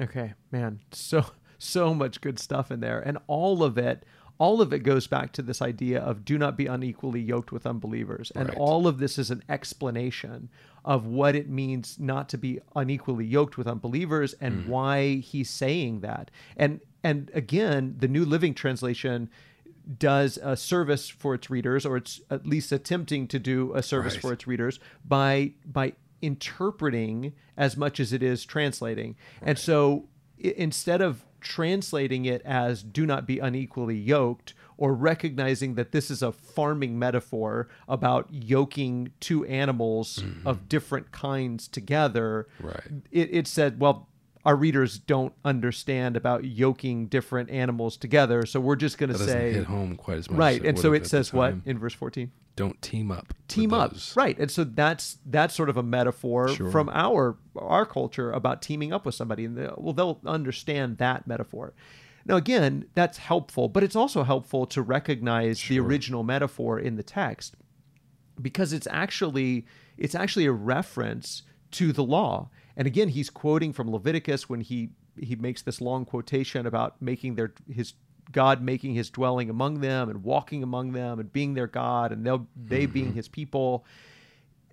Okay, 0.00 0.34
man, 0.50 0.80
so 0.90 1.24
so 1.56 1.94
much 1.94 2.20
good 2.20 2.38
stuff 2.38 2.70
in 2.70 2.80
there, 2.80 3.00
and 3.00 3.16
all 3.28 3.62
of 3.62 3.78
it, 3.78 4.04
all 4.38 4.60
of 4.60 4.72
it 4.72 4.80
goes 4.80 5.06
back 5.06 5.32
to 5.32 5.42
this 5.42 5.62
idea 5.62 6.00
of 6.00 6.24
do 6.24 6.36
not 6.38 6.56
be 6.56 6.66
unequally 6.66 7.20
yoked 7.20 7.52
with 7.52 7.66
unbelievers, 7.66 8.32
and 8.34 8.48
Right. 8.48 8.58
all 8.58 8.86
of 8.86 8.98
this 8.98 9.18
is 9.18 9.30
an 9.30 9.42
explanation 9.48 10.48
of 10.84 11.06
what 11.06 11.34
it 11.34 11.48
means 11.48 11.98
not 11.98 12.28
to 12.30 12.38
be 12.38 12.60
unequally 12.74 13.24
yoked 13.26 13.56
with 13.56 13.66
unbelievers 13.66 14.34
and 14.40 14.64
mm. 14.64 14.68
why 14.68 15.16
he's 15.16 15.50
saying 15.50 16.00
that, 16.00 16.30
and 16.56 16.80
and 17.02 17.30
again, 17.34 17.96
the 17.98 18.08
New 18.08 18.24
Living 18.24 18.54
Translation 18.54 19.28
does 19.98 20.38
a 20.42 20.56
service 20.56 21.10
for 21.10 21.34
its 21.34 21.50
readers 21.50 21.84
or 21.84 21.98
it's 21.98 22.22
at 22.30 22.46
least 22.46 22.72
attempting 22.72 23.28
to 23.28 23.38
do 23.38 23.74
a 23.74 23.82
service 23.82 24.14
Right. 24.14 24.22
for 24.22 24.32
its 24.32 24.46
readers 24.46 24.80
by 25.04 25.52
by 25.66 25.92
interpreting 26.22 27.34
as 27.56 27.76
much 27.76 28.00
as 28.00 28.12
it 28.12 28.22
is 28.22 28.44
translating. 28.44 29.14
And 29.42 29.58
so 29.58 30.08
instead 30.38 31.02
of 31.02 31.24
translating 31.44 32.24
it 32.24 32.42
as 32.44 32.82
do 32.82 33.06
not 33.06 33.26
be 33.26 33.38
unequally 33.38 33.96
yoked 33.96 34.54
or 34.76 34.92
recognizing 34.92 35.74
that 35.76 35.92
this 35.92 36.10
is 36.10 36.22
a 36.22 36.32
farming 36.32 36.98
metaphor 36.98 37.68
about 37.86 38.26
yoking 38.32 39.12
two 39.20 39.44
animals 39.44 40.18
mm-hmm. 40.18 40.46
of 40.46 40.68
different 40.68 41.12
kinds 41.12 41.68
together 41.68 42.48
Right. 42.58 42.82
it, 43.12 43.28
it 43.32 43.46
said, 43.46 43.78
well, 43.78 44.08
our 44.44 44.56
readers 44.56 44.98
don't 44.98 45.32
understand 45.44 46.16
about 46.16 46.44
yoking 46.44 47.06
different 47.06 47.50
animals 47.50 47.96
together, 47.96 48.44
so 48.44 48.60
we're 48.60 48.76
just 48.76 48.98
going 48.98 49.10
to 49.12 49.18
say 49.18 49.52
hit 49.52 49.64
home 49.64 49.96
quite 49.96 50.18
as 50.18 50.28
much. 50.28 50.38
right. 50.38 50.64
And 50.64 50.78
so 50.78 50.92
it 50.92 50.96
have 50.96 51.02
at 51.02 51.02
the 51.04 51.08
says 51.08 51.32
what 51.32 51.54
in 51.64 51.78
verse 51.78 51.94
fourteen? 51.94 52.30
Don't 52.56 52.80
team 52.80 53.10
up. 53.10 53.34
Team 53.48 53.72
up, 53.74 53.92
those. 53.92 54.14
right? 54.16 54.38
And 54.38 54.50
so 54.50 54.62
that's 54.64 55.18
that's 55.26 55.54
sort 55.54 55.68
of 55.68 55.76
a 55.76 55.82
metaphor 55.82 56.48
Sure. 56.48 56.70
from 56.70 56.88
our 56.90 57.36
our 57.56 57.84
culture 57.84 58.30
about 58.30 58.62
teaming 58.62 58.92
up 58.92 59.04
with 59.04 59.14
somebody, 59.14 59.44
and 59.44 59.56
they'll, 59.56 59.74
well, 59.76 59.92
they'll 59.92 60.20
understand 60.24 60.98
that 60.98 61.26
metaphor. 61.26 61.74
Now, 62.26 62.36
again, 62.36 62.86
that's 62.94 63.18
helpful, 63.18 63.68
but 63.68 63.82
it's 63.82 63.96
also 63.96 64.22
helpful 64.22 64.66
to 64.66 64.80
recognize 64.82 65.62
the 65.68 65.78
original 65.80 66.22
metaphor 66.22 66.78
in 66.78 66.96
the 66.96 67.02
text 67.02 67.56
because 68.40 68.72
it's 68.72 68.88
actually 68.90 69.66
it's 69.96 70.14
actually 70.14 70.46
a 70.46 70.52
reference 70.52 71.42
to 71.72 71.92
the 71.92 72.04
law. 72.04 72.50
And 72.76 72.86
again, 72.86 73.08
he's 73.08 73.30
quoting 73.30 73.72
from 73.72 73.90
Leviticus 73.90 74.48
when 74.48 74.60
he 74.60 74.90
he 75.20 75.36
makes 75.36 75.62
this 75.62 75.80
long 75.80 76.04
quotation 76.04 76.66
about 76.66 77.00
making 77.02 77.34
their 77.34 77.52
his 77.70 77.94
God 78.32 78.62
making 78.62 78.94
his 78.94 79.10
dwelling 79.10 79.50
among 79.50 79.80
them 79.80 80.08
and 80.08 80.22
walking 80.22 80.62
among 80.62 80.92
them 80.92 81.18
and 81.18 81.32
being 81.32 81.54
their 81.54 81.66
God 81.66 82.12
and 82.12 82.26
they 82.26 82.38
they 82.56 82.86
being 82.86 83.12
his 83.12 83.28
people. 83.28 83.84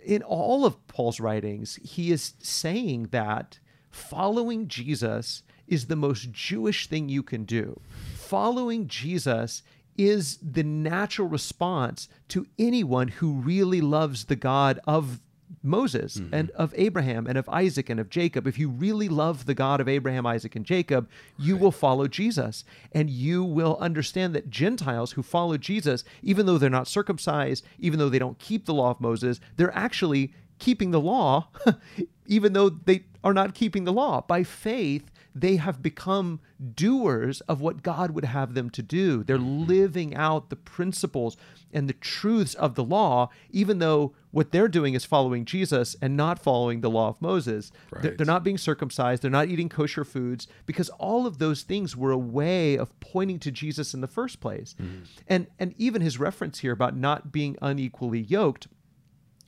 In 0.04 0.24
all 0.24 0.66
of 0.66 0.88
Paul's 0.88 1.20
writings, 1.20 1.80
he 1.84 2.12
is 2.12 2.34
saying 2.40 3.10
that 3.12 3.60
following 3.92 4.68
Jesus 4.68 5.44
is 5.68 5.86
the 5.86 5.96
most 5.96 6.32
Jewish 6.32 6.88
thing 6.88 7.08
you 7.08 7.24
can 7.24 7.46
do. 7.46 7.80
Following 8.16 8.88
Jesus 8.88 9.64
is 9.98 10.38
the 10.42 10.64
natural 10.64 11.28
response 11.28 12.10
to 12.30 12.48
anyone 12.58 13.08
who 13.10 13.34
really 13.34 13.82
loves 13.82 14.26
the 14.26 14.36
God 14.36 14.80
of 14.88 15.20
Moses 15.64 16.18
mm-hmm. 16.18 16.34
and 16.34 16.50
of 16.52 16.74
Abraham 16.78 17.28
and 17.28 17.38
of 17.38 17.48
Isaac 17.50 17.90
and 17.90 18.00
of 18.00 18.10
Jacob. 18.10 18.48
If 18.48 18.58
you 18.58 18.70
really 18.70 19.10
love 19.10 19.46
the 19.46 19.54
God 19.54 19.80
of 19.80 19.88
Abraham, 19.88 20.26
Isaac, 20.26 20.56
and 20.56 20.66
Jacob, 20.66 21.10
you 21.38 21.56
will 21.56 21.72
follow 21.72 22.08
Jesus. 22.08 22.64
And 22.92 23.10
you 23.10 23.44
will 23.44 23.78
understand 23.80 24.34
that 24.36 24.50
Gentiles 24.50 25.12
who 25.12 25.24
follow 25.24 25.58
Jesus, 25.58 26.04
even 26.22 26.46
though 26.46 26.58
they're 26.58 26.70
not 26.70 26.88
circumcised, 26.88 27.66
even 27.80 28.00
though 28.00 28.10
they 28.10 28.20
don't 28.20 28.40
keep 28.40 28.66
the 28.66 28.74
law 28.74 28.92
of 28.92 29.02
Moses, 29.02 29.40
they're 29.58 29.76
actually 29.76 30.34
keeping 30.60 30.92
the 30.92 31.02
law, 31.02 31.50
even 32.26 32.54
though 32.54 32.70
they 32.70 33.04
are 33.24 33.34
not 33.34 33.54
keeping 33.54 33.84
the 33.84 33.94
law. 33.94 34.22
By 34.22 34.44
faith, 34.44 35.11
they 35.34 35.56
have 35.56 35.82
become 35.82 36.40
doers 36.76 37.42
of 37.42 37.62
what 37.62 37.84
God 37.84 38.12
would 38.12 38.26
have 38.26 38.54
them 38.54 38.70
to 38.72 38.82
do. 38.82 39.24
They're 39.24 39.38
mm-hmm. 39.38 39.66
living 39.68 40.16
out 40.16 40.50
the 40.50 40.56
principles 40.56 41.38
and 41.74 41.88
the 41.88 41.94
truths 41.94 42.54
of 42.56 42.76
the 42.76 42.84
law, 42.84 43.30
even 43.50 43.80
though 43.80 44.14
what 44.32 44.52
they're 44.52 44.68
doing 44.68 44.94
is 44.94 45.06
following 45.06 45.46
Jesus 45.46 45.96
and 46.02 46.18
not 46.18 46.40
following 46.40 46.82
the 46.82 46.90
law 46.90 47.10
of 47.10 47.22
Moses. 47.22 47.72
They're, 47.92 48.02
Right. 48.02 48.18
they're 48.18 48.26
not 48.26 48.44
being 48.44 48.58
circumcised, 48.58 49.24
they're 49.24 49.32
not 49.32 49.48
eating 49.48 49.70
kosher 49.70 50.04
foods, 50.04 50.48
because 50.66 50.90
all 50.92 51.26
of 51.26 51.38
those 51.38 51.64
things 51.64 51.96
were 51.96 52.12
a 52.12 52.18
way 52.18 52.78
of 52.78 52.98
pointing 53.00 53.40
to 53.40 53.52
Jesus 53.52 53.94
in 53.94 54.02
the 54.02 54.08
first 54.08 54.40
place. 54.40 54.76
Mm-hmm. 54.82 55.04
And 55.28 55.48
and 55.60 55.74
even 55.78 56.02
his 56.02 56.20
reference 56.20 56.60
here 56.60 56.74
about 56.74 56.96
not 56.96 57.32
being 57.32 57.58
unequally 57.62 58.20
yoked 58.20 58.68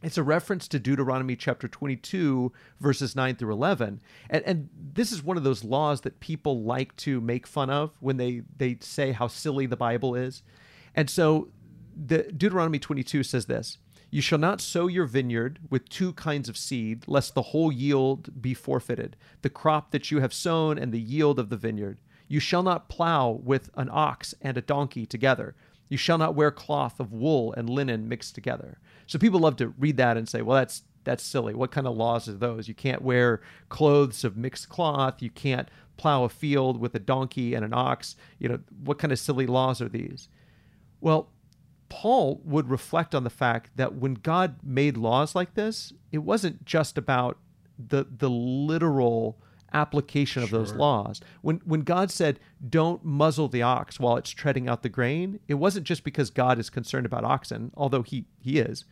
it's 0.04 0.18
a 0.18 0.24
reference 0.24 0.68
to 0.68 0.80
Deuteronomy 0.80 1.36
chapter 1.36 1.68
22, 1.68 2.52
verses 2.80 3.16
9 3.16 3.36
through 3.36 3.54
11. 3.54 4.02
And, 4.30 4.44
and 4.46 4.70
this 4.76 5.12
is 5.12 5.24
one 5.24 5.38
of 5.38 5.44
those 5.44 5.64
laws 5.64 6.02
that 6.02 6.20
people 6.20 6.64
like 6.64 6.96
to 6.98 7.22
make 7.22 7.48
fun 7.48 7.70
of 7.70 7.92
when 8.00 8.18
they, 8.18 8.44
they 8.58 8.78
say 8.82 9.14
how 9.14 9.28
silly 9.28 9.66
the 9.66 9.78
Bible 9.78 10.14
is. 10.16 10.44
And 10.94 11.10
so 11.10 11.50
the 11.96 12.24
Deuteronomy 12.24 12.80
22 12.80 13.24
says 13.24 13.46
this 13.46 13.78
You 14.12 14.22
shall 14.22 14.40
not 14.40 14.62
sow 14.62 14.88
your 14.88 15.06
vineyard 15.06 15.60
with 15.70 15.88
two 15.90 16.14
kinds 16.14 16.50
of 16.50 16.58
seed, 16.58 17.06
lest 17.08 17.34
the 17.34 17.42
whole 17.42 17.72
yield 17.72 18.42
be 18.42 18.54
forfeited, 18.54 19.16
the 19.42 19.50
crop 19.50 19.92
that 19.92 20.12
you 20.12 20.20
have 20.20 20.34
sown 20.34 20.78
and 20.78 20.92
the 20.92 21.00
yield 21.00 21.40
of 21.40 21.50
the 21.50 21.58
vineyard. 21.58 22.00
You 22.28 22.40
shall 22.40 22.64
not 22.64 22.90
plow 22.90 23.30
with 23.30 23.70
an 23.76 23.90
ox 23.92 24.34
and 24.42 24.58
a 24.58 24.62
donkey 24.62 25.06
together. 25.06 25.56
You 25.94 25.98
shall 25.98 26.18
not 26.18 26.34
wear 26.34 26.50
cloth 26.50 27.00
of 27.00 27.14
wool 27.14 27.54
and 27.54 27.70
linen 27.70 28.10
mixed 28.10 28.34
together. 28.34 28.80
So 29.06 29.20
people 29.20 29.40
love 29.40 29.58
to 29.58 29.76
read 29.78 29.98
that 29.98 30.18
and 30.18 30.28
say, 30.28 30.42
well, 30.42 30.58
that's 30.58 30.82
that's 31.04 31.22
silly. 31.22 31.54
What 31.54 31.70
kind 31.70 31.86
of 31.86 31.96
laws 31.96 32.28
are 32.28 32.34
those? 32.34 32.68
You 32.68 32.74
can't 32.74 33.04
wear 33.04 33.42
clothes 33.70 34.24
of 34.24 34.36
mixed 34.36 34.70
cloth. 34.70 35.22
You 35.22 35.30
can't 35.30 35.70
plow 35.98 36.24
a 36.24 36.30
field 36.30 36.80
with 36.80 36.96
a 36.96 37.00
donkey 37.00 37.54
and 37.54 37.64
an 37.64 37.76
ox. 37.76 38.16
You 38.40 38.50
know, 38.50 38.60
what 38.84 38.98
kind 38.98 39.12
of 39.12 39.20
silly 39.20 39.46
laws 39.46 39.84
are 39.84 39.88
these? 39.88 40.30
Well, 41.00 41.30
Paul 41.90 42.42
would 42.44 42.72
reflect 42.72 43.14
on 43.14 43.24
the 43.24 43.30
fact 43.30 43.70
that 43.76 43.94
when 43.94 44.16
God 44.16 44.56
made 44.64 44.98
laws 44.98 45.36
like 45.36 45.54
this, 45.54 45.94
it 46.12 46.24
wasn't 46.24 46.66
just 46.66 46.98
about 46.98 47.38
the 47.78 48.08
the 48.10 48.32
literal 48.32 49.38
application 49.74 50.44
of 50.44 50.50
those 50.50 50.74
laws. 50.74 51.22
When 51.42 51.62
when 51.66 51.82
God 51.82 52.12
said, 52.12 52.40
"Don't 52.68 53.04
muzzle 53.04 53.48
the 53.48 53.62
ox 53.62 54.00
while 54.00 54.18
it's 54.18 54.30
treading 54.30 54.68
out 54.68 54.84
the 54.84 54.90
grain," 54.90 55.40
it 55.48 55.56
wasn't 55.56 55.86
just 55.86 56.04
because 56.04 56.30
God 56.30 56.60
is 56.60 56.70
concerned 56.70 57.06
about 57.06 57.24
oxen, 57.24 57.72
although 57.76 58.04
he 58.04 58.26
he 58.40 58.60
is. 58.60 58.86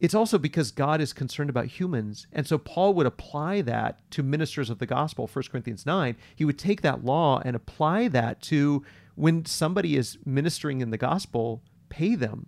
It's 0.00 0.14
also 0.14 0.38
because 0.38 0.70
God 0.70 1.00
is 1.00 1.12
concerned 1.12 1.50
about 1.50 1.66
humans. 1.66 2.26
And 2.32 2.46
so 2.46 2.58
Paul 2.58 2.94
would 2.94 3.06
apply 3.06 3.62
that 3.62 4.10
to 4.10 4.22
ministers 4.22 4.68
of 4.68 4.78
the 4.78 4.86
gospel, 4.86 5.30
1 5.32 5.44
Corinthians 5.50 5.86
9. 5.86 6.16
He 6.34 6.44
would 6.44 6.58
take 6.58 6.82
that 6.82 7.04
law 7.04 7.40
and 7.44 7.54
apply 7.54 8.08
that 8.08 8.42
to 8.42 8.84
when 9.14 9.46
somebody 9.46 9.96
is 9.96 10.18
ministering 10.26 10.80
in 10.80 10.90
the 10.90 10.98
gospel, 10.98 11.62
pay 11.88 12.16
them. 12.16 12.46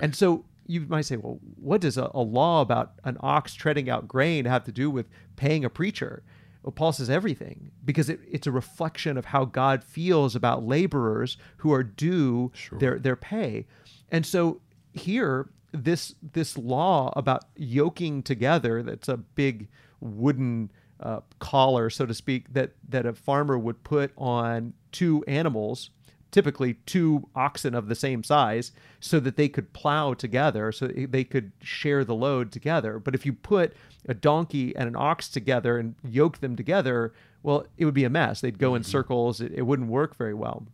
And 0.00 0.14
so 0.14 0.44
you 0.66 0.80
might 0.88 1.06
say, 1.06 1.16
well, 1.16 1.38
what 1.56 1.80
does 1.80 1.96
a, 1.96 2.10
a 2.12 2.20
law 2.20 2.60
about 2.60 2.92
an 3.04 3.16
ox 3.20 3.54
treading 3.54 3.88
out 3.88 4.08
grain 4.08 4.44
have 4.44 4.64
to 4.64 4.72
do 4.72 4.90
with 4.90 5.06
paying 5.36 5.64
a 5.64 5.70
preacher? 5.70 6.22
Well, 6.62 6.72
Paul 6.72 6.92
says 6.92 7.10
everything 7.10 7.72
because 7.84 8.08
it, 8.08 8.20
it's 8.30 8.46
a 8.46 8.52
reflection 8.52 9.16
of 9.16 9.26
how 9.26 9.44
God 9.44 9.82
feels 9.82 10.36
about 10.36 10.64
laborers 10.64 11.36
who 11.58 11.72
are 11.72 11.82
due 11.82 12.50
Sure. 12.54 12.78
their, 12.78 12.98
their 12.98 13.16
pay. 13.16 13.66
And 14.10 14.24
so 14.24 14.60
here, 14.92 15.48
this 15.72 16.14
this 16.34 16.58
law 16.58 17.12
about 17.16 17.44
yoking 17.56 18.22
together 18.22 18.82
that's 18.82 19.08
a 19.08 19.16
big 19.16 19.68
wooden 20.00 20.70
uh, 21.00 21.20
collar, 21.38 21.88
so 21.90 22.04
to 22.06 22.12
speak, 22.14 22.52
that 22.52 22.72
that 22.88 23.06
a 23.06 23.14
farmer 23.14 23.58
would 23.58 23.82
put 23.82 24.12
on 24.18 24.74
two 24.92 25.24
animals, 25.26 25.90
typically 26.32 26.74
two 26.86 27.28
oxen 27.36 27.74
of 27.74 27.86
the 27.86 27.94
same 27.94 28.24
size, 28.24 28.72
so 28.98 29.20
that 29.20 29.36
they 29.36 29.48
could 29.48 29.72
plow 29.72 30.14
together, 30.14 30.72
so 30.72 30.88
they 30.88 31.22
could 31.22 31.52
share 31.62 32.04
the 32.04 32.14
load 32.14 32.50
together. 32.50 32.98
But 32.98 33.14
if 33.14 33.24
you 33.24 33.32
put 33.32 33.76
a 34.08 34.14
donkey 34.14 34.74
and 34.74 34.88
an 34.88 34.96
ox 34.96 35.28
together 35.28 35.78
and 35.78 35.94
yoke 36.02 36.38
them 36.38 36.56
together, 36.56 37.12
well, 37.44 37.66
it 37.76 37.84
would 37.84 37.94
be 37.94 38.04
a 38.04 38.10
mess. 38.10 38.40
They'd 38.40 38.58
go 38.58 38.74
in 38.74 38.82
mm-hmm. 38.82 38.90
circles. 38.90 39.40
It, 39.40 39.52
it 39.54 39.62
wouldn't 39.62 39.88
work 39.88 40.16
very 40.16 40.34
well. 40.34 40.66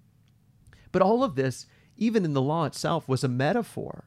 But 0.92 1.02
all 1.02 1.22
of 1.22 1.34
this, 1.34 1.66
even 1.96 2.24
in 2.24 2.32
the 2.32 2.40
law 2.40 2.64
itself, 2.64 3.08
was 3.08 3.22
a 3.22 3.28
metaphor. 3.28 4.04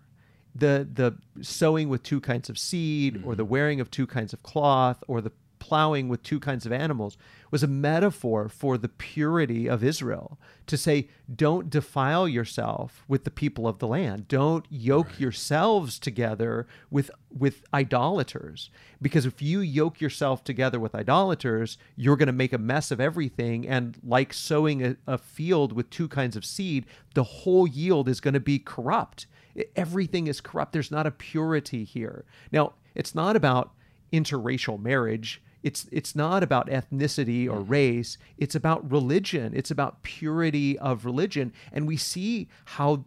The 0.56 0.88
the 0.92 1.18
sowing 1.42 1.88
with 1.88 2.04
two 2.04 2.20
kinds 2.20 2.50
of 2.50 2.58
seed, 2.58 3.24
or 3.24 3.36
the 3.36 3.44
mm-hmm. 3.44 3.52
wearing 3.52 3.80
of 3.80 3.90
two 3.90 4.08
kinds 4.08 4.34
of 4.34 4.44
cloth, 4.44 5.04
or 5.08 5.22
the 5.22 5.32
plowing 5.62 6.10
with 6.10 6.24
two 6.24 6.40
kinds 6.40 6.66
of 6.66 6.72
animals 6.72 7.18
was 7.52 7.62
a 7.62 7.68
metaphor 7.68 8.50
for 8.50 8.80
the 8.80 8.90
purity 8.90 9.70
of 9.70 9.84
Israel. 9.84 10.40
To 10.66 10.76
say, 10.76 11.08
don't 11.34 11.70
defile 11.70 12.28
yourself 12.28 13.06
with 13.08 13.26
the 13.26 13.32
people 13.32 13.68
of 13.68 13.78
the 13.78 13.88
land. 13.88 14.28
Don't 14.28 14.66
yoke 14.70 15.10
right. 15.10 15.20
yourselves 15.20 16.00
together 16.00 16.66
with 16.90 17.12
with 17.30 17.64
idolaters. 17.74 18.72
Because 19.02 19.28
if 19.28 19.40
you 19.40 19.60
yoke 19.60 20.02
yourself 20.02 20.44
together 20.44 20.80
with 20.80 20.96
idolaters, 20.96 21.78
you're 21.96 22.18
going 22.18 22.26
to 22.26 22.34
make 22.34 22.54
a 22.54 22.58
mess 22.58 22.90
of 22.90 23.00
everything. 23.00 23.68
And 23.68 24.00
like 24.04 24.34
sowing 24.34 24.84
a, 24.84 24.98
a 25.06 25.20
field 25.20 25.74
with 25.74 25.92
two 25.92 26.08
kinds 26.08 26.36
of 26.36 26.44
seed, 26.44 26.88
the 27.14 27.24
whole 27.24 27.68
yield 27.68 28.10
is 28.10 28.20
going 28.20 28.34
to 28.34 28.40
be 28.40 28.58
corrupt. 28.58 29.28
Everything 29.76 30.26
is 30.26 30.42
corrupt. 30.42 30.74
There's 30.74 30.92
not 30.92 31.06
a 31.06 31.12
purity 31.12 31.84
here. 31.84 32.26
Now, 32.52 32.74
it's 32.96 33.14
not 33.14 33.36
about 33.36 33.74
interracial 34.12 34.82
marriage 34.82 35.42
it's 35.64 35.88
it's 35.92 36.16
not 36.16 36.44
about 36.44 36.68
ethnicity 36.68 37.48
or 37.48 37.60
mm-hmm. 37.60 37.72
race. 37.72 38.18
It's 38.38 38.56
about 38.56 38.90
religion. 38.90 39.54
It's 39.56 39.72
about 39.72 40.04
purity 40.04 40.78
of 40.80 41.06
religion. 41.06 41.54
And 41.72 41.88
we 41.88 41.98
see 41.98 42.50
how 42.66 43.06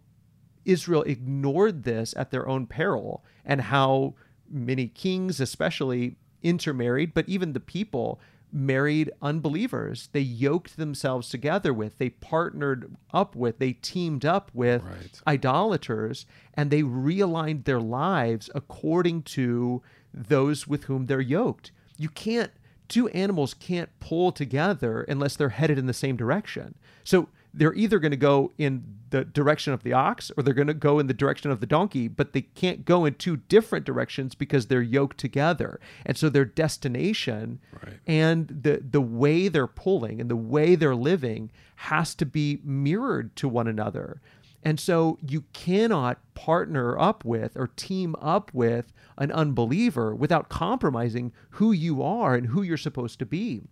Israel 0.64 1.02
ignored 1.02 1.82
this 1.84 2.14
at 2.16 2.30
their 2.30 2.48
own 2.48 2.66
peril 2.66 3.24
and 3.44 3.60
how 3.60 4.14
many 4.50 4.86
kings 4.86 5.40
especially 5.40 6.16
intermarried 6.42 7.14
but 7.14 7.26
even 7.28 7.54
the 7.54 7.60
people 7.60 8.20
married 8.52 9.10
unbelievers. 9.20 10.08
They 10.12 10.20
yoked 10.20 10.76
themselves 10.76 11.28
together 11.28 11.74
with 11.74 11.98
they 11.98 12.10
partnered 12.10 12.94
up 13.12 13.34
with 13.34 13.58
they 13.58 13.72
teamed 13.72 14.24
up 14.24 14.50
with 14.54 14.84
right. 14.84 15.20
idolaters 15.26 16.24
and 16.54 16.70
they 16.70 16.82
realigned 16.82 17.64
their 17.64 17.80
lives 17.80 18.48
according 18.54 19.22
to 19.22 19.82
those 20.12 20.68
with 20.68 20.84
whom 20.84 21.06
they're 21.06 21.20
yoked 21.20 21.72
you 21.98 22.08
can't 22.08 22.50
two 22.88 23.08
animals 23.08 23.54
can't 23.54 23.88
pull 24.00 24.30
together 24.30 25.02
unless 25.02 25.36
they're 25.36 25.48
headed 25.50 25.78
in 25.78 25.86
the 25.86 25.94
same 25.94 26.16
direction. 26.16 26.74
So 27.02 27.28
they're 27.54 27.74
either 27.74 27.98
going 27.98 28.10
to 28.10 28.16
go 28.16 28.52
in 28.58 28.84
the 29.10 29.24
direction 29.24 29.72
of 29.72 29.84
the 29.84 29.92
ox 29.92 30.30
or 30.36 30.42
they're 30.42 30.54
going 30.54 30.66
to 30.66 30.74
go 30.74 30.98
in 30.98 31.06
the 31.06 31.14
direction 31.14 31.50
of 31.50 31.60
the 31.60 31.66
donkey, 31.66 32.08
but 32.08 32.32
they 32.32 32.42
can't 32.42 32.84
go 32.84 33.04
in 33.04 33.14
two 33.14 33.36
different 33.36 33.86
directions 33.86 34.34
because 34.34 34.66
they're 34.66 34.82
yoked 34.82 35.18
together. 35.18 35.78
And 36.04 36.16
so 36.16 36.28
their 36.28 36.44
destination 36.44 37.60
right. 37.82 37.94
and 38.06 38.48
the 38.48 38.82
the 38.88 39.00
way 39.00 39.48
they're 39.48 39.66
pulling 39.68 40.20
and 40.20 40.28
the 40.28 40.36
way 40.36 40.74
they're 40.74 40.96
living 40.96 41.50
has 41.76 42.14
to 42.16 42.26
be 42.26 42.60
mirrored 42.64 43.36
to 43.36 43.48
one 43.48 43.68
another. 43.68 44.20
And 44.64 44.80
so 44.80 45.18
you 45.26 45.44
cannot 45.52 46.18
partner 46.34 46.98
up 46.98 47.24
with 47.24 47.56
or 47.56 47.66
team 47.68 48.16
up 48.20 48.52
with 48.54 48.92
an 49.18 49.30
unbeliever 49.30 50.14
without 50.14 50.48
compromising 50.48 51.32
who 51.50 51.72
you 51.72 52.02
are 52.02 52.34
and 52.34 52.46
who 52.46 52.62
you're 52.62 52.76
supposed 52.78 53.18
to 53.18 53.26
be. 53.26 53.62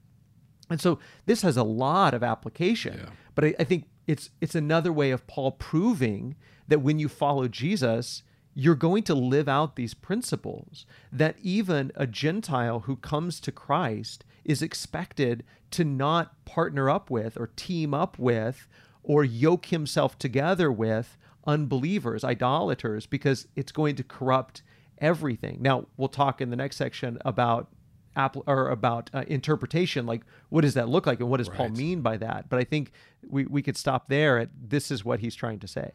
And 0.69 0.81
so 0.81 0.99
this 1.27 1.43
has 1.43 1.57
a 1.57 1.65
lot 1.65 2.15
of 2.15 2.23
application, 2.23 3.01
yeah. 3.05 3.11
but 3.35 3.45
I, 3.45 3.55
I 3.59 3.65
think 3.65 3.87
it's 4.07 4.31
it's 4.41 4.55
another 4.55 4.93
way 4.93 5.11
of 5.11 5.27
Paul 5.27 5.53
proving 5.53 6.37
that 6.69 6.81
when 6.81 6.99
you 6.99 7.09
follow 7.09 7.49
Jesus, 7.49 8.23
you're 8.55 8.75
going 8.75 9.03
to 9.05 9.15
live 9.15 9.49
out 9.49 9.77
these 9.77 9.95
principles 9.95 10.87
that 11.11 11.37
even 11.43 11.91
a 11.95 12.07
Gentile 12.07 12.81
who 12.81 12.97
comes 12.97 13.41
to 13.41 13.53
Christ 13.53 14.25
is 14.45 14.63
expected 14.63 15.45
to 15.73 15.85
not 15.85 16.45
partner 16.45 16.91
up 16.91 17.11
with 17.11 17.39
or 17.39 17.49
team 17.49 17.95
up 17.95 18.19
with 18.19 18.67
or 19.03 19.25
yoke 19.25 19.67
himself 19.67 20.19
together 20.19 20.71
with 20.71 21.17
unbelievers, 21.47 22.25
idolaters, 22.25 23.07
because 23.07 23.49
it's 23.57 23.73
going 23.73 23.97
to 23.97 24.05
corrupt 24.05 24.63
everything. 24.99 25.59
Now, 25.61 25.87
we'll 25.97 26.09
talk 26.09 26.41
in 26.41 26.51
the 26.51 26.57
next 26.57 26.77
section 26.77 27.19
about 27.25 27.69
Apple 28.15 28.45
or 28.47 28.69
about 28.69 29.11
uh, 29.15 29.25
interpretation 29.27 30.05
like 30.05 30.23
what 30.51 30.61
does 30.61 30.75
that 30.75 30.89
look 30.89 31.07
like 31.07 31.21
and 31.21 31.31
what 31.31 31.39
does 31.39 31.49
right. 31.49 31.57
paul 31.57 31.69
mean 31.71 32.03
by 32.03 32.17
that 32.19 32.49
but 32.51 32.59
i 32.59 32.65
think 32.65 32.93
we, 33.27 33.47
we 33.47 33.63
could 33.63 33.75
stop 33.77 34.09
there 34.09 34.39
at 34.39 34.51
this 34.55 34.91
is 34.91 35.03
what 35.03 35.21
he's 35.21 35.35
trying 35.35 35.59
to 35.59 35.67
say 35.67 35.93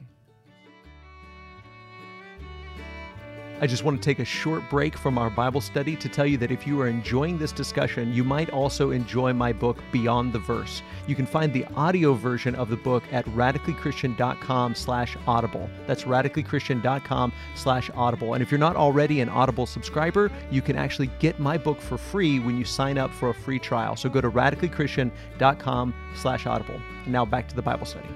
I 3.60 3.66
just 3.66 3.84
want 3.84 4.00
to 4.00 4.06
take 4.06 4.20
a 4.20 4.26
short 4.26 4.70
break 4.70 4.96
from 4.96 5.18
our 5.18 5.32
Bible 5.32 5.62
study 5.62 5.96
to 5.96 6.08
tell 6.08 6.28
you 6.28 6.38
that 6.38 6.52
if 6.52 6.68
you 6.68 6.80
are 6.80 6.88
enjoying 6.88 7.40
this 7.40 7.52
discussion, 7.52 8.14
you 8.14 8.24
might 8.24 8.52
also 8.52 8.92
enjoy 8.92 9.34
my 9.34 9.52
book 9.52 9.80
Beyond 9.92 10.32
the 10.32 10.38
Verse. 10.40 10.84
You 11.08 11.16
can 11.16 11.26
find 11.26 11.52
the 11.52 11.66
audio 11.76 12.14
version 12.14 12.54
of 12.54 12.70
the 12.70 12.76
book 12.76 13.04
at 13.12 13.26
radicallychristian.com 13.26 14.76
slash 14.76 15.18
audible. 15.26 15.68
That's 15.88 16.04
radicallychristian.com 16.04 17.34
slash 17.56 17.90
audible. 17.96 18.36
And 18.36 18.44
if 18.44 18.52
you're 18.52 18.60
not 18.60 18.76
already 18.76 19.22
an 19.22 19.30
Audible 19.30 19.66
subscriber, 19.66 20.32
you 20.52 20.62
can 20.62 20.76
actually 20.76 21.10
get 21.18 21.40
my 21.40 21.58
book 21.58 21.82
for 21.82 21.98
free 21.98 22.40
when 22.40 22.60
you 22.60 22.64
sign 22.64 23.00
up 23.00 23.12
for 23.12 23.30
a 23.30 23.34
free 23.34 23.58
trial. 23.58 23.96
So 23.96 24.08
go 24.08 24.22
to 24.22 24.30
radicallychristian.com 24.30 25.96
slash 26.16 26.46
audible. 26.46 26.80
Now 27.08 27.26
back 27.26 27.50
to 27.50 27.56
the 27.56 27.64
Bible 27.64 27.88
study. 27.88 28.10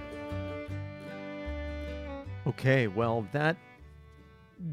Okay, 2.46 2.88
well, 2.88 3.28
that 3.32 3.56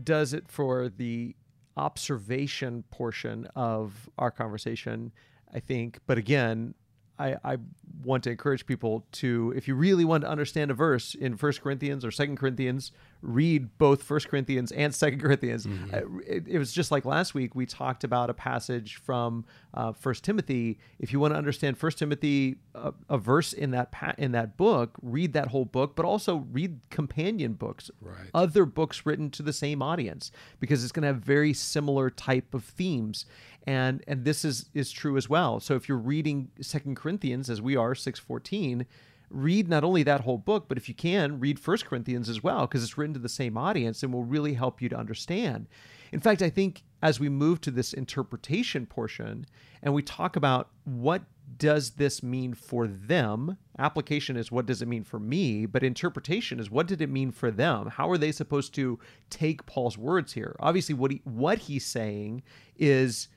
does 0.05 0.33
it 0.33 0.49
for 0.49 0.89
the 0.89 1.35
observation 1.77 2.83
portion 2.91 3.47
of 3.55 4.09
our 4.19 4.31
conversation, 4.31 5.13
I 5.55 5.61
think. 5.61 6.01
But 6.07 6.19
again, 6.19 6.75
I, 7.19 7.37
I 7.45 7.57
want 8.05 8.25
to 8.25 8.31
encourage 8.31 8.65
people 8.67 9.05
to, 9.13 9.53
if 9.57 9.67
you 9.67 9.75
really 9.75 10.05
want 10.05 10.23
to 10.23 10.29
understand 10.29 10.71
a 10.71 10.75
verse 10.75 11.15
in 11.15 11.37
First 11.37 11.61
Corinthians 11.63 12.05
or 12.05 12.11
Second 12.11 12.37
Corinthians, 12.37 12.93
read 13.23 13.77
both 13.79 14.03
First 14.03 14.29
Corinthians 14.29 14.71
and 14.73 14.95
Second 14.95 15.21
Corinthians. 15.21 15.67
Mm-hmm. 15.67 15.95
Uh, 15.95 16.21
it, 16.27 16.45
it, 16.47 16.59
was 16.59 16.73
just 16.73 16.91
like 16.93 17.05
last 17.05 17.35
week 17.35 17.55
we 17.55 17.67
talked 17.67 18.05
about 18.05 18.31
a 18.31 18.35
passage 18.35 18.97
from 18.97 19.45
uh, 19.75 19.93
First 19.93 20.23
Timothy. 20.25 20.79
If 20.99 21.13
you 21.13 21.19
want 21.19 21.35
to 21.35 21.39
understand 21.39 21.77
First 21.77 21.99
Timothy, 21.99 22.59
a, 22.75 22.93
a, 23.09 23.19
verse 23.19 23.53
in 23.53 23.73
that 23.73 23.91
pa- 23.91 24.15
in 24.17 24.33
that 24.33 24.57
book, 24.57 24.97
read 25.03 25.33
that 25.33 25.49
whole 25.49 25.65
book, 25.65 25.97
but 25.97 26.05
also 26.05 26.47
read 26.53 26.79
companion 26.91 27.55
books, 27.55 27.91
right. 28.01 28.31
other 28.35 28.65
books 28.65 29.05
written 29.05 29.31
to 29.31 29.43
the 29.43 29.53
same 29.53 29.83
audience, 29.83 30.31
because 30.61 30.85
it's 30.85 30.93
going 30.93 31.03
to 31.03 31.09
have 31.09 31.17
very 31.17 31.53
similar 31.53 32.11
type 32.11 32.55
of 32.55 32.65
themes 32.65 33.27
and 33.69 34.03
and 34.09 34.25
this 34.25 34.47
is 34.47 34.71
is 34.73 34.91
true 34.91 35.19
as 35.19 35.29
well. 35.29 35.61
So 35.61 35.75
if 35.75 35.91
you're 35.91 35.99
reading 35.99 36.51
second 36.63 36.97
corinthians 36.97 37.51
as 37.51 37.61
we 37.61 37.77
are 37.77 37.95
614 37.95 38.87
read 39.31 39.69
not 39.69 39.85
only 39.85 40.03
that 40.03 40.23
whole 40.23 40.39
book 40.39 40.69
but 40.69 40.79
if 40.79 40.89
you 40.89 40.95
can 40.95 41.39
read 41.39 41.61
first 41.61 41.85
corinthians 41.85 42.31
as 42.31 42.43
well 42.43 42.63
because 42.63 42.83
it's 42.83 42.97
written 42.97 43.13
to 43.13 43.21
the 43.21 43.29
same 43.29 43.59
audience 43.59 44.03
and 44.03 44.11
will 44.11 44.25
really 44.25 44.55
help 44.55 44.81
you 44.81 44.89
to 44.89 44.97
understand. 44.97 45.69
In 46.13 46.21
fact 46.21 46.41
i 46.41 46.49
think 46.49 46.83
as 47.03 47.21
we 47.21 47.29
move 47.29 47.61
to 47.61 47.71
this 47.71 47.93
interpretation 47.93 48.87
portion 48.87 49.45
and 49.83 49.93
we 49.93 50.01
talk 50.01 50.35
about 50.35 50.71
what 50.85 51.25
does 51.59 51.91
this 51.91 52.23
mean 52.23 52.55
for 52.55 52.87
them 52.87 53.59
application 53.79 54.37
is 54.39 54.51
what 54.51 54.65
does 54.65 54.81
it 54.81 54.89
mean 54.89 55.05
for 55.05 55.19
me 55.19 55.67
but 55.67 55.83
interpretation 55.83 56.59
is 56.59 56.71
what 56.71 56.87
did 56.87 57.03
it 57.03 57.11
mean 57.11 57.31
for 57.31 57.51
them? 57.51 57.89
How 57.89 58.09
are 58.11 58.19
they 58.19 58.33
supposed 58.33 58.75
to 58.77 58.99
take 59.29 59.67
paul's 59.67 59.99
words 59.99 60.33
here? 60.33 60.57
Obviously 60.59 60.95
what 60.95 61.11
he 61.11 61.21
what 61.25 61.59
he's 61.59 61.85
saying 61.85 62.43
is 62.79 63.29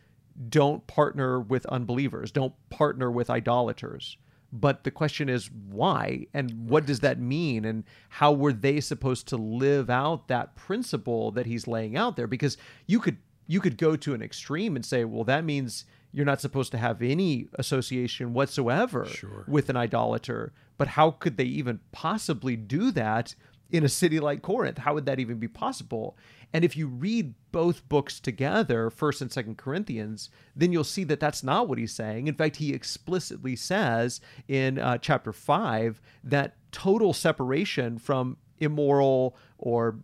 don't 0.50 0.86
partner 0.88 1.40
with 1.40 1.66
unbelievers, 1.68 2.32
don't 2.32 2.54
partner 2.70 3.12
with 3.12 3.30
idolaters. 3.30 4.18
But 4.54 4.84
the 4.84 4.92
question 4.92 5.30
is 5.30 5.50
why? 5.70 6.28
And 6.34 6.70
what 6.70 6.86
does 6.86 7.00
that 7.00 7.20
mean? 7.20 7.64
And 7.64 7.86
how 8.10 8.34
were 8.34 8.52
they 8.52 8.82
supposed 8.82 9.28
to 9.30 9.38
live 9.38 9.90
out 9.90 10.28
that 10.28 10.56
principle 10.56 11.32
that 11.32 11.46
he's 11.46 11.68
laying 11.68 11.96
out 11.96 12.18
there? 12.18 12.28
Because 12.28 12.58
you 12.86 13.00
could 13.00 13.18
you 13.48 13.62
could 13.62 13.78
go 13.78 13.96
to 13.96 14.14
an 14.14 14.22
extreme 14.22 14.76
and 14.76 14.86
say 14.86 15.04
well 15.04 15.24
that 15.24 15.44
means 15.44 15.86
you're 16.14 16.26
not 16.26 16.42
supposed 16.42 16.72
to 16.72 16.78
have 16.78 17.02
any 17.02 17.48
association 17.56 18.34
whatsoever 18.34 19.06
sure. 19.06 19.46
with 19.48 19.70
an 19.70 19.78
idolater. 19.78 20.52
But 20.78 20.90
how 20.90 21.12
could 21.12 21.38
they 21.38 21.46
even 21.46 21.80
possibly 21.92 22.56
do 22.56 22.92
that 22.92 23.36
in 23.70 23.84
a 23.86 23.90
city 23.90 24.20
like 24.20 24.42
Corinth? 24.42 24.80
How 24.80 24.94
would 24.94 25.06
that 25.06 25.20
even 25.20 25.38
be 25.38 25.48
possible 25.48 26.18
and 26.54 26.66
if 26.66 26.76
you 26.76 26.88
read 26.88 27.34
both 27.52 27.88
books 27.88 28.20
together, 28.20 28.90
First 28.90 29.22
and 29.22 29.32
Second 29.32 29.58
Corinthians, 29.58 30.30
then 30.56 30.72
you'll 30.72 30.84
see 30.84 31.04
that 31.06 31.20
that's 31.20 31.44
not 31.44 31.68
what 31.68 31.78
he's 31.78 31.94
saying. 31.94 32.28
In 32.28 32.36
fact, 32.36 32.58
he 32.58 32.74
explicitly 32.74 33.56
says 33.56 34.22
in 34.48 34.78
uh, 34.78 34.98
chapter 34.98 35.32
five 35.34 36.02
that 36.24 36.56
total 36.72 37.14
separation 37.14 37.98
from 37.98 38.38
immoral 38.60 39.36
or 39.58 39.98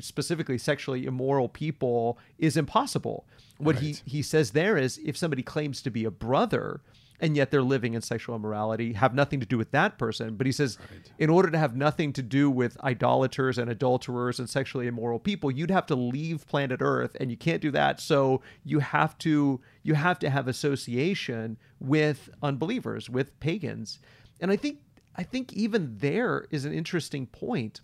specifically 0.00 0.58
sexually 0.58 1.06
immoral 1.06 1.48
people 1.48 2.18
is 2.38 2.56
impossible. 2.56 3.26
What 3.58 3.76
right. 3.76 3.84
he 3.84 3.96
he 4.04 4.22
says 4.22 4.50
there 4.50 4.76
is 4.76 4.98
if 5.04 5.16
somebody 5.16 5.42
claims 5.42 5.82
to 5.82 5.90
be 5.90 6.04
a 6.04 6.10
brother 6.10 6.80
and 7.20 7.36
yet 7.36 7.50
they're 7.50 7.62
living 7.62 7.94
in 7.94 8.02
sexual 8.02 8.34
immorality 8.34 8.92
have 8.92 9.14
nothing 9.14 9.40
to 9.40 9.46
do 9.46 9.56
with 9.56 9.70
that 9.70 9.98
person. 9.98 10.36
But 10.36 10.46
he 10.46 10.52
says 10.52 10.78
right. 10.90 11.12
in 11.18 11.30
order 11.30 11.50
to 11.50 11.58
have 11.58 11.76
nothing 11.76 12.12
to 12.14 12.22
do 12.22 12.50
with 12.50 12.82
idolaters 12.82 13.58
and 13.58 13.70
adulterers 13.70 14.38
and 14.38 14.50
sexually 14.50 14.86
immoral 14.86 15.18
people 15.18 15.50
you'd 15.50 15.70
have 15.70 15.86
to 15.86 15.94
leave 15.94 16.46
planet 16.46 16.80
earth 16.82 17.16
and 17.20 17.30
you 17.30 17.36
can't 17.36 17.62
do 17.62 17.70
that. 17.70 18.00
So 18.00 18.42
you 18.64 18.80
have 18.80 19.16
to 19.18 19.60
you 19.82 19.94
have 19.94 20.18
to 20.20 20.30
have 20.30 20.48
association 20.48 21.56
with 21.80 22.30
unbelievers 22.42 23.08
with 23.08 23.38
pagans. 23.40 23.98
And 24.40 24.50
i 24.50 24.56
think 24.56 24.80
i 25.16 25.22
think 25.22 25.52
even 25.52 25.96
there 25.98 26.46
is 26.50 26.64
an 26.64 26.72
interesting 26.74 27.26
point 27.26 27.80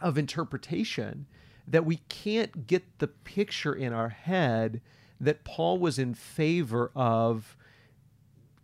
of 0.00 0.18
interpretation 0.18 1.26
that 1.66 1.84
we 1.84 1.96
can't 2.08 2.66
get 2.66 2.98
the 2.98 3.06
picture 3.06 3.72
in 3.72 3.92
our 3.92 4.08
head 4.08 4.80
that 5.20 5.44
Paul 5.44 5.78
was 5.78 5.98
in 5.98 6.14
favor 6.14 6.90
of 6.94 7.56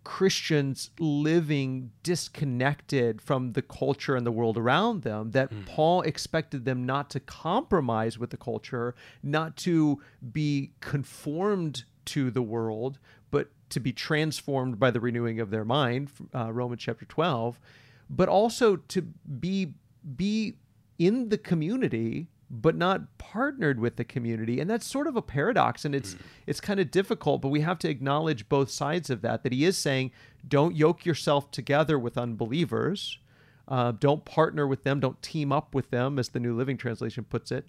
Christians 0.09 0.89
living 0.99 1.91
disconnected 2.03 3.21
from 3.21 3.53
the 3.53 3.61
culture 3.61 4.17
and 4.17 4.27
the 4.27 4.33
world 4.33 4.57
around 4.57 5.03
them, 5.03 5.33
that 5.33 5.53
mm. 5.53 5.67
Paul 5.67 6.01
expected 6.01 6.65
them 6.65 6.87
not 6.87 7.11
to 7.11 7.21
compromise 7.21 8.19
with 8.19 8.31
the 8.31 8.39
culture, 8.39 8.95
not 9.23 9.55
to 9.59 10.01
be 10.33 10.73
conformed 10.81 11.85
to 12.07 12.31
the 12.31 12.41
world, 12.41 12.99
but 13.31 13.51
to 13.69 13.81
be 13.81 13.93
transformed 13.93 14.79
by 14.79 14.91
the 14.91 14.99
renewing 14.99 15.41
of 15.41 15.51
their 15.51 15.67
mind, 15.67 16.11
uh, 16.35 16.51
Romans 16.51 16.81
chapter 16.81 17.05
12, 17.05 17.61
but 18.09 18.31
also 18.31 18.77
to 18.77 19.03
be 19.03 19.75
be 20.17 20.57
in 20.99 21.29
the 21.29 21.37
community 21.37 22.29
but 22.51 22.77
not 22.77 23.19
partnered 23.19 23.79
with 23.79 23.97
the 23.97 24.05
community. 24.05 24.61
And 24.61 24.69
that's 24.71 24.87
sort 24.87 25.07
of 25.07 25.17
a 25.17 25.23
paradox 25.23 25.85
and 25.85 25.95
it's 25.95 26.15
mm. 26.15 26.21
it's 26.47 26.61
kind 26.61 26.81
of 26.81 26.91
difficult 26.91 27.43
but 27.43 27.49
we 27.49 27.61
have 27.61 27.79
to 27.81 27.89
acknowledge 27.89 28.49
both 28.49 28.71
sides 28.71 29.11
of 29.11 29.21
that 29.23 29.43
that 29.43 29.53
he 29.53 29.65
is 29.65 29.77
saying 29.77 30.11
don't 30.47 30.75
yoke 30.75 31.05
yourself 31.05 31.51
together 31.51 31.99
with 31.99 32.17
unbelievers. 32.17 33.19
Uh, 33.67 33.93
don't 33.93 34.25
partner 34.25 34.67
with 34.67 34.85
them. 34.85 34.99
Don't 34.99 35.21
team 35.21 35.53
up 35.53 35.75
with 35.75 35.91
them 35.91 36.19
as 36.19 36.31
the 36.31 36.41
new 36.41 36.57
living 36.57 36.79
translation 36.79 37.25
puts 37.25 37.53
it. 37.53 37.67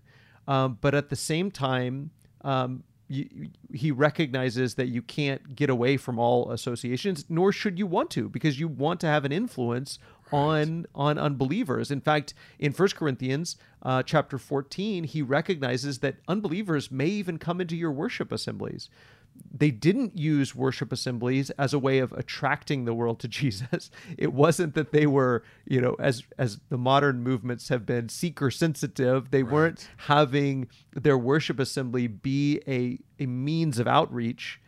Um, 0.48 0.78
but 0.80 0.96
at 0.96 1.10
the 1.10 1.16
same 1.16 1.52
time 1.52 2.12
um, 2.42 2.84
you, 3.10 3.50
he 3.74 3.92
recognizes 3.92 4.76
that 4.76 4.88
you 4.88 5.02
can't 5.02 5.56
get 5.56 5.70
away 5.70 5.98
from 5.98 6.20
all 6.20 6.52
associations 6.52 7.26
nor 7.28 7.52
should 7.52 7.78
you 7.78 7.88
want 7.88 8.12
to 8.12 8.30
because 8.30 8.60
you 8.60 8.68
want 8.68 9.00
to 9.02 9.08
have 9.08 9.26
an 9.26 9.32
influence 9.32 9.98
on 10.32 10.86
on 10.96 11.18
unbelievers. 11.18 11.92
In 11.92 12.02
fact, 12.02 12.34
in 12.58 12.72
1 12.72 12.90
Corinthians 12.90 13.58
uh, 13.84 14.04
chapter 14.04 14.38
14, 14.38 15.04
he 15.06 15.22
recognizes 15.22 16.00
that 16.00 16.18
unbelievers 16.28 16.92
may 16.92 17.08
even 17.08 17.38
come 17.38 17.62
into 17.62 17.76
your 17.76 17.92
worship 17.92 18.32
assemblies. 18.32 18.90
They 19.52 19.72
didn't 19.72 20.18
use 20.18 20.54
worship 20.54 20.92
assemblies 20.92 21.50
as 21.52 21.74
a 21.74 21.80
way 21.80 22.00
of 22.00 22.12
attracting 22.14 22.86
the 22.86 22.94
world 22.94 23.20
to 23.22 23.28
Jesus. 23.40 23.90
It 24.18 24.34
wasn't 24.34 24.76
that 24.76 24.92
they 24.92 25.08
were, 25.08 25.44
you 25.66 25.82
know, 25.82 25.96
as 26.00 26.24
as 26.38 26.60
the 26.70 26.78
modern 26.78 27.24
movements 27.24 27.70
have 27.70 27.86
been 27.86 28.10
seeker 28.10 28.52
sensitive. 28.52 29.32
They 29.32 29.44
right. 29.44 29.54
weren't 29.54 29.90
having 29.98 30.68
their 30.94 31.18
worship 31.18 31.60
assembly 31.60 32.08
be 32.08 32.62
a 32.68 33.00
a 33.22 33.28
means 33.28 33.80
of 33.80 33.88
outreach, 33.88 34.60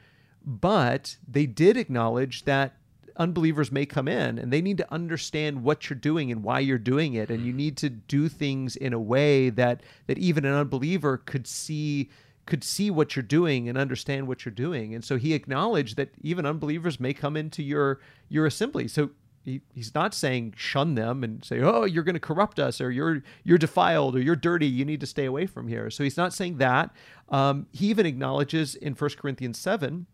but 0.45 1.17
they 1.27 1.45
did 1.45 1.77
acknowledge 1.77 2.45
that 2.45 2.75
unbelievers 3.17 3.71
may 3.71 3.85
come 3.85 4.07
in 4.07 4.37
and 4.37 4.51
they 4.51 4.61
need 4.61 4.77
to 4.77 4.93
understand 4.93 5.63
what 5.63 5.89
you're 5.89 5.97
doing 5.97 6.31
and 6.31 6.43
why 6.43 6.59
you're 6.59 6.77
doing 6.77 7.13
it 7.13 7.29
and 7.29 7.45
you 7.45 7.53
need 7.53 7.77
to 7.77 7.89
do 7.89 8.29
things 8.29 8.75
in 8.75 8.93
a 8.93 8.99
way 8.99 9.49
that 9.49 9.81
that 10.07 10.17
even 10.17 10.45
an 10.45 10.53
unbeliever 10.53 11.17
could 11.17 11.47
see 11.47 12.09
could 12.45 12.63
see 12.63 12.89
what 12.89 13.15
you're 13.15 13.23
doing 13.23 13.69
and 13.69 13.77
understand 13.77 14.27
what 14.27 14.45
you're 14.45 14.51
doing. 14.51 14.93
And 14.93 15.05
so 15.05 15.17
he 15.17 15.33
acknowledged 15.33 15.95
that 15.97 16.09
even 16.21 16.45
unbelievers 16.45 16.99
may 16.99 17.13
come 17.13 17.37
into 17.37 17.63
your 17.63 17.99
your 18.29 18.45
assembly. 18.45 18.87
So 18.87 19.11
he, 19.43 19.61
he's 19.73 19.95
not 19.95 20.13
saying 20.13 20.53
shun 20.55 20.95
them 20.95 21.23
and 21.23 21.43
say 21.43 21.61
oh 21.61 21.85
you're 21.85 22.03
going 22.03 22.13
to 22.13 22.19
corrupt 22.19 22.59
us 22.59 22.79
or 22.79 22.91
you're 22.91 23.23
you're 23.43 23.57
defiled 23.57 24.15
or 24.15 24.21
you're 24.21 24.35
dirty 24.35 24.67
you 24.67 24.85
need 24.85 24.99
to 24.99 25.07
stay 25.07 25.25
away 25.25 25.45
from 25.45 25.67
here. 25.67 25.89
So 25.89 26.03
he's 26.03 26.17
not 26.17 26.33
saying 26.33 26.57
that. 26.57 26.91
Um, 27.29 27.67
he 27.71 27.87
even 27.87 28.05
acknowledges 28.05 28.75
in 28.75 28.93
1 28.93 29.09
corinthians 29.17 29.59
7 29.59 30.05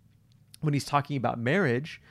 when 0.61 0.73
he's 0.73 0.85
talking 0.85 1.17
about 1.17 1.39
marriage 1.39 2.01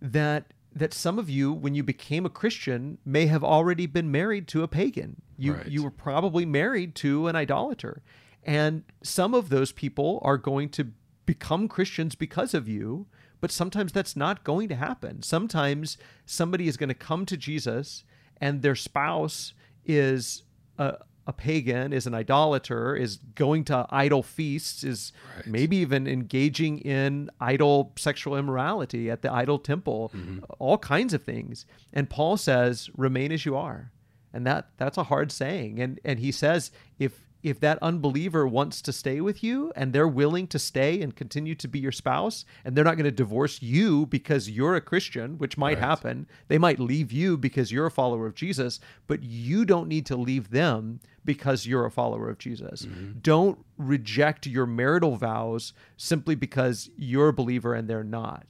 that 0.00 0.52
that 0.72 0.94
some 0.94 1.18
of 1.18 1.28
you 1.28 1.52
when 1.52 1.74
you 1.74 1.82
became 1.82 2.24
a 2.24 2.30
christian 2.30 2.98
may 3.04 3.26
have 3.26 3.42
already 3.42 3.86
been 3.86 4.10
married 4.10 4.46
to 4.48 4.62
a 4.62 4.68
pagan. 4.68 5.20
You 5.36 5.54
right. 5.54 5.66
you 5.66 5.82
were 5.82 5.90
probably 5.90 6.46
married 6.46 6.94
to 6.96 7.26
an 7.28 7.36
idolater. 7.36 8.02
And 8.42 8.84
some 9.02 9.34
of 9.34 9.50
those 9.50 9.72
people 9.72 10.18
are 10.22 10.38
going 10.38 10.70
to 10.70 10.92
become 11.26 11.68
christians 11.68 12.14
because 12.14 12.54
of 12.54 12.68
you 12.68 13.06
but 13.40 13.50
sometimes 13.50 13.90
that's 13.92 14.14
not 14.14 14.44
going 14.44 14.68
to 14.68 14.74
happen. 14.74 15.22
Sometimes 15.22 15.96
somebody 16.26 16.68
is 16.68 16.76
going 16.76 16.88
to 16.88 16.94
come 16.94 17.26
to 17.26 17.36
jesus 17.36 18.04
and 18.40 18.62
their 18.62 18.74
spouse 18.74 19.54
is 19.84 20.42
a, 20.78 20.96
a 21.26 21.32
pagan, 21.32 21.92
is 21.92 22.06
an 22.06 22.14
idolater, 22.14 22.96
is 22.96 23.18
going 23.34 23.64
to 23.64 23.86
idol 23.90 24.22
feasts, 24.22 24.82
is 24.82 25.12
right. 25.36 25.46
maybe 25.46 25.76
even 25.76 26.06
engaging 26.06 26.78
in 26.78 27.30
idol 27.40 27.92
sexual 27.96 28.36
immorality 28.36 29.10
at 29.10 29.22
the 29.22 29.32
idol 29.32 29.58
temple, 29.58 30.10
mm-hmm. 30.14 30.38
all 30.58 30.78
kinds 30.78 31.14
of 31.14 31.22
things. 31.22 31.66
And 31.92 32.08
Paul 32.08 32.36
says, 32.36 32.90
"Remain 32.96 33.32
as 33.32 33.44
you 33.44 33.56
are." 33.56 33.92
And 34.32 34.46
that 34.46 34.68
that's 34.76 34.98
a 34.98 35.04
hard 35.04 35.30
saying. 35.32 35.80
And 35.80 36.00
and 36.04 36.18
he 36.18 36.32
says 36.32 36.70
if 36.98 37.26
if 37.42 37.58
that 37.60 37.78
unbeliever 37.82 38.46
wants 38.46 38.82
to 38.82 38.92
stay 38.92 39.20
with 39.20 39.42
you 39.42 39.72
and 39.74 39.92
they're 39.92 40.08
willing 40.08 40.46
to 40.48 40.58
stay 40.58 41.00
and 41.00 41.16
continue 41.16 41.54
to 41.54 41.68
be 41.68 41.78
your 41.78 41.92
spouse 41.92 42.44
and 42.64 42.76
they're 42.76 42.84
not 42.84 42.96
going 42.96 43.04
to 43.04 43.10
divorce 43.10 43.62
you 43.62 44.06
because 44.06 44.50
you're 44.50 44.74
a 44.74 44.80
Christian, 44.80 45.38
which 45.38 45.56
might 45.56 45.78
right. 45.78 45.78
happen. 45.78 46.26
They 46.48 46.58
might 46.58 46.78
leave 46.78 47.12
you 47.12 47.36
because 47.36 47.72
you're 47.72 47.86
a 47.86 47.90
follower 47.90 48.26
of 48.26 48.34
Jesus, 48.34 48.80
but 49.06 49.22
you 49.22 49.64
don't 49.64 49.88
need 49.88 50.06
to 50.06 50.16
leave 50.16 50.50
them 50.50 51.00
because 51.24 51.66
you're 51.66 51.86
a 51.86 51.90
follower 51.90 52.28
of 52.28 52.38
Jesus. 52.38 52.84
Mm-hmm. 52.84 53.18
Don't 53.20 53.64
reject 53.78 54.46
your 54.46 54.66
marital 54.66 55.16
vows 55.16 55.72
simply 55.96 56.34
because 56.34 56.90
you're 56.96 57.28
a 57.28 57.32
believer 57.32 57.74
and 57.74 57.88
they're 57.88 58.04
not. 58.04 58.46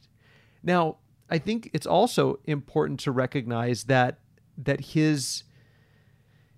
Now, 0.62 0.96
I 1.30 1.38
think 1.38 1.70
it's 1.72 1.86
also 1.86 2.40
important 2.44 3.00
to 3.00 3.12
recognize 3.12 3.84
that 3.84 4.18
that 4.58 4.80
his 4.80 5.44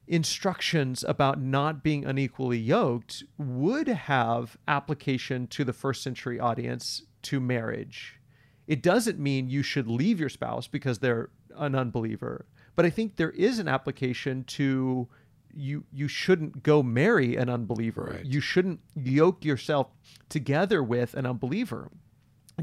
instructions 0.06 1.04
about 1.04 1.40
not 1.40 1.82
being 1.82 2.04
unequally 2.04 2.58
yoked 2.58 3.22
would 3.38 3.88
have 3.88 4.56
application 4.66 5.46
to 5.48 5.64
the 5.64 5.72
first 5.72 6.02
century 6.02 6.38
audience 6.38 7.02
to 7.22 7.40
marriage. 7.40 8.20
It 8.66 8.82
doesn't 8.82 9.18
mean 9.18 9.48
you 9.48 9.62
should 9.62 9.88
leave 9.88 10.20
your 10.20 10.28
spouse 10.28 10.66
because 10.66 10.98
they're 10.98 11.30
an 11.56 11.74
unbeliever, 11.74 12.46
but 12.74 12.86
I 12.86 12.90
think 12.90 13.16
there 13.16 13.30
is 13.30 13.58
an 13.58 13.68
application 13.68 14.44
to 14.44 15.08
you 15.54 15.84
you 15.92 16.08
shouldn't 16.08 16.62
go 16.62 16.82
marry 16.82 17.36
an 17.36 17.50
unbeliever. 17.50 18.14
Right. 18.16 18.24
You 18.24 18.40
shouldn't 18.40 18.80
yoke 18.94 19.44
yourself 19.44 19.88
together 20.28 20.82
with 20.82 21.14
an 21.14 21.26
unbeliever. 21.26 21.90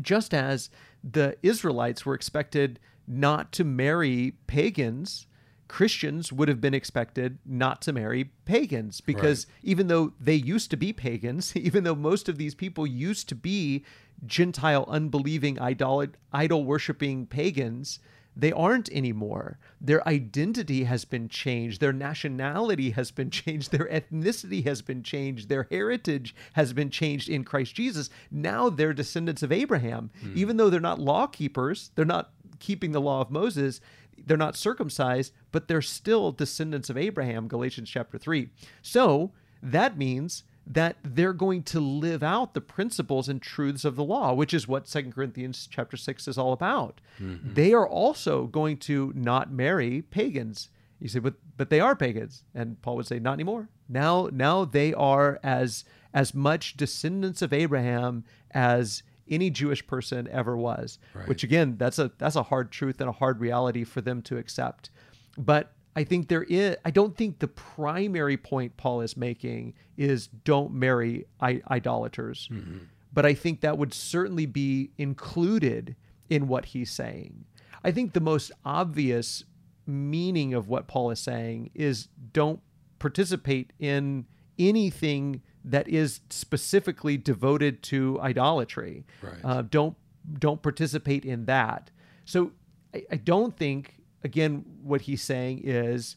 Just 0.02 0.34
as 0.34 0.69
the 1.04 1.38
Israelites 1.43 2.06
were 2.06 2.15
expected 2.15 2.80
not 3.08 3.52
to 3.54 3.63
marry 3.63 4.34
pagans 4.47 5.28
Christians 5.69 6.34
would 6.34 6.49
have 6.49 6.60
been 6.60 6.73
expected 6.73 7.38
not 7.45 7.82
to 7.84 7.93
marry 7.93 8.32
pagans 8.43 8.99
because 8.99 9.45
right. 9.45 9.55
even 9.63 9.88
though 9.88 10.12
they 10.19 10.36
used 10.36 10.71
to 10.71 10.77
be 10.77 10.91
pagans, 10.91 11.55
even 11.55 11.86
though 11.86 11.95
most 11.95 12.27
of 12.27 12.38
these 12.38 12.55
people 12.55 12.86
used 12.86 13.29
to 13.29 13.36
be 13.36 13.86
Gentile, 14.25 14.84
unbelieving, 14.89 15.58
idol, 15.60 16.05
idol 16.34 16.65
worshiping 16.65 17.25
pagans, 17.25 17.99
they 18.36 18.51
aren't 18.51 18.89
anymore. 18.91 19.60
Their 19.79 20.05
identity 20.08 20.86
has 20.86 21.05
been 21.05 21.29
changed. 21.29 21.79
Their 21.79 21.93
nationality 21.93 22.89
has 22.91 23.12
been 23.12 23.29
changed. 23.32 23.71
Their 23.71 23.88
ethnicity 23.88 24.65
has 24.65 24.82
been 24.82 25.03
changed. 25.03 25.49
Their 25.49 25.67
heritage 25.69 26.36
has 26.53 26.73
been 26.73 26.89
changed 26.89 27.29
in 27.29 27.43
Christ 27.43 27.75
Jesus. 27.75 28.10
Now 28.32 28.69
they're 28.69 28.93
descendants 28.93 29.43
of 29.43 29.51
Abraham. 29.51 30.10
Hmm. 30.21 30.34
Even 30.36 30.58
though 30.58 30.69
they're 30.69 30.79
not 30.79 30.99
law 30.99 31.27
keepers, 31.27 31.91
they're 31.95 32.05
not 32.05 32.32
keeping 32.60 32.91
the 32.91 33.01
law 33.01 33.21
of 33.21 33.32
Moses, 33.32 33.79
they're 34.25 34.38
not 34.38 34.55
circumcised, 34.55 35.34
but 35.51 35.67
they're 35.67 35.82
still 35.82 36.32
descendants 36.32 36.89
of 36.89 36.97
Abraham, 36.97 37.47
Galatians 37.47 37.89
chapter 37.89 38.17
3. 38.17 38.49
So 38.82 39.32
that 39.62 39.97
means 39.97 40.43
that 40.65 40.97
they're 41.03 41.34
going 41.34 41.63
to 41.63 41.79
live 41.79 42.21
out 42.21 42.53
the 42.53 42.62
principles 42.62 43.27
and 43.27 43.41
truths 43.41 43.84
of 43.84 43.95
the 43.95 44.03
law, 44.03 44.34
which 44.34 44.53
is 44.53 44.67
what 44.67 44.88
Second 44.88 45.13
Corinthians 45.13 45.67
chapter 45.69 45.97
6 45.97 46.27
is 46.27 46.38
all 46.38 46.53
about. 46.53 47.01
Mm-hmm. 47.19 47.55
They 47.55 47.73
are 47.73 47.88
also 47.88 48.45
going 48.45 48.77
to 48.77 49.12
not 49.15 49.51
marry 49.51 50.03
pagans. 50.03 50.69
You 50.99 51.08
say, 51.08 51.19
but 51.19 51.36
but 51.58 51.69
they 51.69 51.79
are 51.79 51.95
pagans. 51.95 52.43
And 52.53 52.82
Paul 52.82 52.97
would 52.97 53.08
say, 53.08 53.19
not 53.19 53.34
anymore. 53.34 53.69
Now 53.88 54.29
now 54.32 54.65
they 54.65 54.93
are 54.93 55.39
as 55.43 55.86
as 56.13 56.34
much 56.34 56.77
descendants 56.77 57.41
of 57.41 57.53
Abraham 57.53 58.23
as 58.51 59.01
any 59.29 59.49
Jewish 59.49 59.85
person 59.85 60.27
ever 60.31 60.57
was. 60.57 60.99
Right. 61.13 61.27
Which 61.27 61.43
again, 61.43 61.75
that's 61.77 61.99
a 61.99 62.11
that's 62.17 62.35
a 62.35 62.43
hard 62.43 62.71
truth 62.71 62.99
and 62.99 63.09
a 63.09 63.13
hard 63.13 63.39
reality 63.39 63.83
for 63.83 64.01
them 64.01 64.21
to 64.23 64.37
accept. 64.37 64.89
But 65.37 65.73
I 65.95 66.03
think 66.03 66.27
there 66.27 66.43
is 66.43 66.77
I 66.85 66.91
don't 66.91 67.15
think 67.15 67.39
the 67.39 67.47
primary 67.47 68.37
point 68.37 68.77
Paul 68.77 69.01
is 69.01 69.17
making 69.17 69.73
is 69.97 70.27
don't 70.27 70.73
marry 70.73 71.25
I- 71.39 71.61
idolaters. 71.69 72.49
Mm-hmm. 72.51 72.85
But 73.11 73.25
I 73.25 73.33
think 73.33 73.61
that 73.61 73.77
would 73.77 73.93
certainly 73.93 74.45
be 74.45 74.91
included 74.97 75.95
in 76.29 76.47
what 76.47 76.65
he's 76.65 76.91
saying. 76.91 77.45
I 77.83 77.91
think 77.91 78.13
the 78.13 78.19
most 78.19 78.51
obvious 78.63 79.45
meaning 79.87 80.54
of 80.54 80.67
what 80.67 80.87
Paul 80.87 81.10
is 81.10 81.19
saying 81.19 81.71
is 81.73 82.08
don't 82.33 82.62
participate 82.99 83.73
in 83.79 84.25
anything 84.60 85.41
that 85.63 85.87
is 85.87 86.21
specifically 86.29 87.17
devoted 87.17 87.83
to 87.83 88.19
idolatry. 88.21 89.05
Right. 89.21 89.39
Uh, 89.43 89.62
don't 89.63 89.95
don't 90.37 90.62
participate 90.62 91.25
in 91.25 91.45
that. 91.45 91.91
So 92.25 92.51
I, 92.93 93.03
I 93.12 93.15
don't 93.17 93.55
think 93.55 93.95
again 94.23 94.65
what 94.83 95.01
he's 95.01 95.21
saying 95.21 95.62
is 95.63 96.15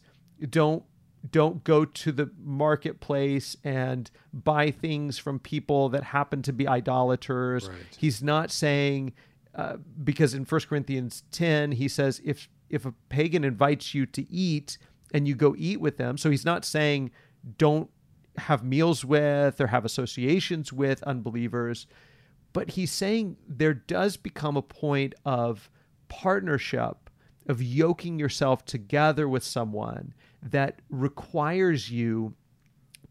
don't 0.49 0.83
don't 1.29 1.63
go 1.63 1.85
to 1.85 2.11
the 2.11 2.29
marketplace 2.37 3.55
and 3.63 4.11
buy 4.33 4.71
things 4.71 5.17
from 5.17 5.39
people 5.39 5.87
that 5.89 6.03
happen 6.03 6.41
to 6.41 6.51
be 6.51 6.67
idolaters. 6.67 7.69
Right. 7.69 7.77
He's 7.97 8.21
not 8.21 8.51
saying 8.51 9.13
uh, 9.55 9.77
because 10.03 10.33
in 10.33 10.43
1 10.43 10.61
Corinthians 10.61 11.23
10 11.31 11.73
he 11.73 11.87
says 11.87 12.21
if 12.25 12.49
if 12.69 12.85
a 12.85 12.93
pagan 13.09 13.43
invites 13.43 13.93
you 13.93 14.05
to 14.07 14.29
eat 14.31 14.77
and 15.13 15.27
you 15.27 15.35
go 15.35 15.53
eat 15.57 15.79
with 15.79 15.97
them, 15.97 16.17
so 16.17 16.29
he's 16.29 16.45
not 16.45 16.65
saying 16.65 17.11
don't 17.57 17.89
have 18.37 18.63
meals 18.63 19.05
with 19.05 19.59
or 19.61 19.67
have 19.67 19.85
associations 19.85 20.73
with 20.73 21.03
unbelievers, 21.03 21.87
but 22.51 22.71
he's 22.71 22.91
saying 22.91 23.37
there 23.47 23.73
does 23.73 24.17
become 24.17 24.57
a 24.57 24.61
point 24.61 25.13
of 25.25 25.69
partnership 26.07 27.09
of 27.47 27.61
yoking 27.61 28.19
yourself 28.19 28.63
together 28.65 29.27
with 29.27 29.43
someone 29.43 30.13
that 30.41 30.81
requires 30.89 31.91
you 31.91 32.33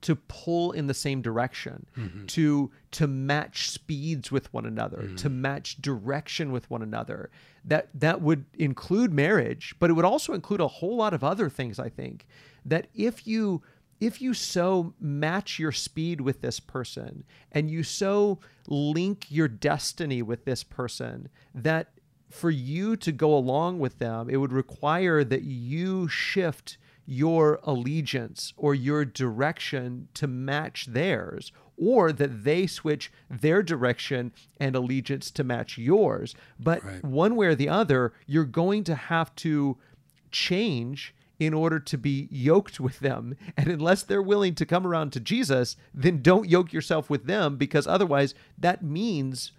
to 0.02 0.16
pull 0.16 0.72
in 0.72 0.88
the 0.88 0.94
same 0.94 1.22
direction 1.22 1.86
mm-hmm. 1.96 2.26
to 2.26 2.70
to 2.90 3.06
match 3.06 3.70
speeds 3.70 4.30
with 4.32 4.52
one 4.52 4.66
another 4.66 4.98
mm-hmm. 4.98 5.16
to 5.16 5.28
match 5.28 5.80
direction 5.80 6.50
with 6.52 6.68
one 6.68 6.82
another 6.82 7.30
that 7.64 7.88
that 7.94 8.20
would 8.20 8.44
include 8.54 9.12
marriage 9.12 9.74
but 9.78 9.88
it 9.90 9.92
would 9.94 10.04
also 10.04 10.32
include 10.34 10.60
a 10.60 10.66
whole 10.66 10.96
lot 10.96 11.14
of 11.14 11.22
other 11.22 11.48
things 11.48 11.78
i 11.78 11.88
think 11.88 12.26
that 12.64 12.88
if 12.94 13.26
you 13.26 13.62
if 14.02 14.20
you 14.20 14.34
so 14.34 14.94
match 15.00 15.58
your 15.58 15.72
speed 15.72 16.20
with 16.20 16.40
this 16.40 16.58
person 16.60 17.24
and 17.52 17.70
you 17.70 17.82
so 17.82 18.38
link 18.66 19.26
your 19.30 19.48
destiny 19.48 20.22
with 20.22 20.44
this 20.44 20.64
person 20.64 21.28
that 21.54 21.92
for 22.30 22.50
you 22.50 22.96
to 22.96 23.12
go 23.12 23.34
along 23.34 23.78
with 23.78 23.98
them 23.98 24.28
it 24.28 24.36
would 24.36 24.52
require 24.52 25.22
that 25.22 25.42
you 25.42 26.08
shift 26.08 26.78
your 27.06 27.58
allegiance 27.64 28.52
or 28.56 28.74
your 28.74 29.04
direction 29.04 30.08
to 30.14 30.26
match 30.26 30.86
theirs, 30.86 31.52
or 31.76 32.12
that 32.12 32.44
they 32.44 32.66
switch 32.66 33.10
their 33.28 33.62
direction 33.62 34.32
and 34.60 34.76
allegiance 34.76 35.30
to 35.32 35.42
match 35.42 35.78
yours. 35.78 36.34
But 36.60 36.84
right. 36.84 37.04
one 37.04 37.34
way 37.34 37.46
or 37.46 37.54
the 37.54 37.68
other, 37.68 38.12
you're 38.26 38.44
going 38.44 38.84
to 38.84 38.94
have 38.94 39.34
to 39.36 39.78
change 40.30 41.14
in 41.46 41.54
order 41.54 41.80
to 41.80 41.98
be 41.98 42.28
yoked 42.30 42.78
with 42.78 43.00
them. 43.00 43.36
And 43.56 43.68
unless 43.68 44.02
they're 44.02 44.22
willing 44.22 44.54
to 44.56 44.66
come 44.66 44.86
around 44.86 45.12
to 45.12 45.20
Jesus, 45.20 45.76
then 45.92 46.22
don't 46.22 46.48
yoke 46.48 46.72
yourself 46.72 47.10
with 47.10 47.24
them 47.26 47.56
because 47.56 47.86
otherwise 47.86 48.34
that 48.58 48.82
means 48.82 49.52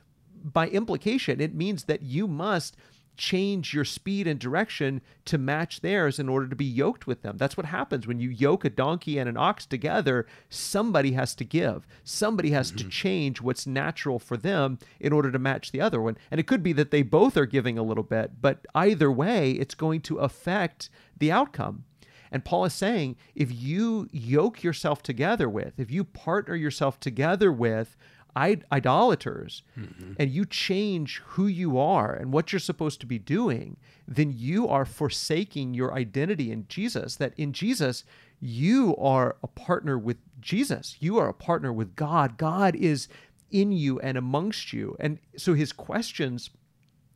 by 0.44 0.68
implication 0.68 1.40
it 1.40 1.56
means 1.56 1.86
that 1.86 2.02
you 2.02 2.28
must 2.28 2.76
change 3.18 3.74
your 3.74 3.86
speed 3.86 4.28
and 4.28 4.40
direction 4.40 5.02
to 5.26 5.38
match 5.38 5.82
theirs 5.82 6.20
in 6.20 6.30
order 6.30 6.48
to 6.48 6.56
be 6.56 6.66
yoked 6.66 7.08
with 7.08 7.22
them. 7.22 7.38
That's 7.38 7.56
what 7.56 7.68
happens 7.68 8.08
when 8.08 8.20
you 8.20 8.30
yoke 8.30 8.66
a 8.66 8.70
donkey 8.70 9.18
and 9.18 9.30
an 9.30 9.38
ox 9.38 9.66
together. 9.66 10.26
Somebody 10.50 11.14
has 11.14 11.36
to 11.36 11.46
give, 11.46 11.88
somebody 12.04 12.52
has 12.52 12.70
mm-hmm. 12.70 12.78
to 12.78 12.90
change 12.90 13.42
what's 13.42 13.68
natural 13.68 14.20
for 14.20 14.38
them 14.38 14.80
in 15.00 15.14
order 15.14 15.32
to 15.32 15.40
match 15.40 15.72
the 15.72 15.82
other 15.82 16.02
one. 16.02 16.18
And 16.32 16.40
it 16.40 16.48
could 16.48 16.64
be 16.64 16.74
that 16.74 16.92
they 16.92 17.02
both 17.02 17.38
are 17.38 17.46
giving 17.46 17.78
a 17.78 17.84
little 17.84 18.04
bit, 18.04 18.42
but 18.42 18.66
either 18.74 19.12
way, 19.12 19.52
it's 19.52 19.76
going 19.76 20.02
to 20.02 20.18
affect 20.18 20.90
the 21.18 21.32
outcome. 21.32 21.86
And 22.34 22.44
Paul 22.44 22.66
is 22.66 22.74
saying 22.74 23.16
if 23.36 23.54
you 23.54 24.10
yoke 24.12 24.64
yourself 24.64 25.04
together 25.04 25.48
with, 25.48 25.80
if 25.80 25.92
you 25.92 26.04
partner 26.04 26.56
yourself 26.56 27.00
together 27.00 27.52
with 27.52 27.96
idolaters 28.36 29.64
mm-hmm. 29.78 30.14
and 30.18 30.32
you 30.32 30.46
change 30.46 31.22
who 31.26 31.48
you 31.48 31.78
are 31.78 32.14
and 32.14 32.34
what 32.34 32.52
you're 32.52 32.60
supposed 32.60 33.00
to 33.02 33.06
be 33.06 33.20
doing, 33.20 33.78
then 34.08 34.34
you 34.36 34.68
are 34.68 34.86
forsaking 34.86 35.74
your 35.74 35.94
identity 35.94 36.52
in 36.52 36.66
Jesus. 36.68 37.16
That 37.16 37.34
in 37.38 37.54
Jesus, 37.54 38.04
you 38.40 38.96
are 38.98 39.36
a 39.44 39.48
partner 39.48 39.98
with 39.98 40.18
Jesus, 40.40 40.98
you 41.00 41.18
are 41.18 41.30
a 41.30 41.34
partner 41.34 41.72
with 41.72 41.96
God. 41.96 42.38
God 42.38 42.76
is 42.76 43.08
in 43.52 43.72
you 43.72 44.00
and 44.00 44.18
amongst 44.18 44.74
you. 44.74 44.98
And 45.00 45.20
so 45.38 45.54
his 45.54 45.72
questions 45.72 46.50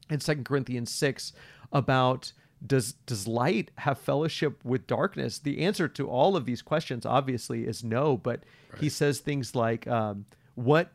in 0.10 0.20
Second 0.20 0.46
Corinthians 0.46 0.92
6 0.92 1.34
about 1.74 2.32
does 2.66 2.94
does 3.06 3.28
light 3.28 3.70
have 3.78 4.00
fellowship 4.00 4.64
with 4.66 4.88
darkness 4.88 5.38
the 5.38 5.60
answer 5.60 5.88
to 5.88 6.08
all 6.08 6.36
of 6.36 6.46
these 6.46 6.64
questions 6.64 7.06
obviously 7.06 7.68
is 7.68 7.84
no 7.84 8.18
but 8.18 8.42
right. 8.72 8.82
he 8.82 8.90
says 8.90 9.20
things 9.20 9.54
like 9.54 9.86
um, 9.86 10.26
what 10.56 10.92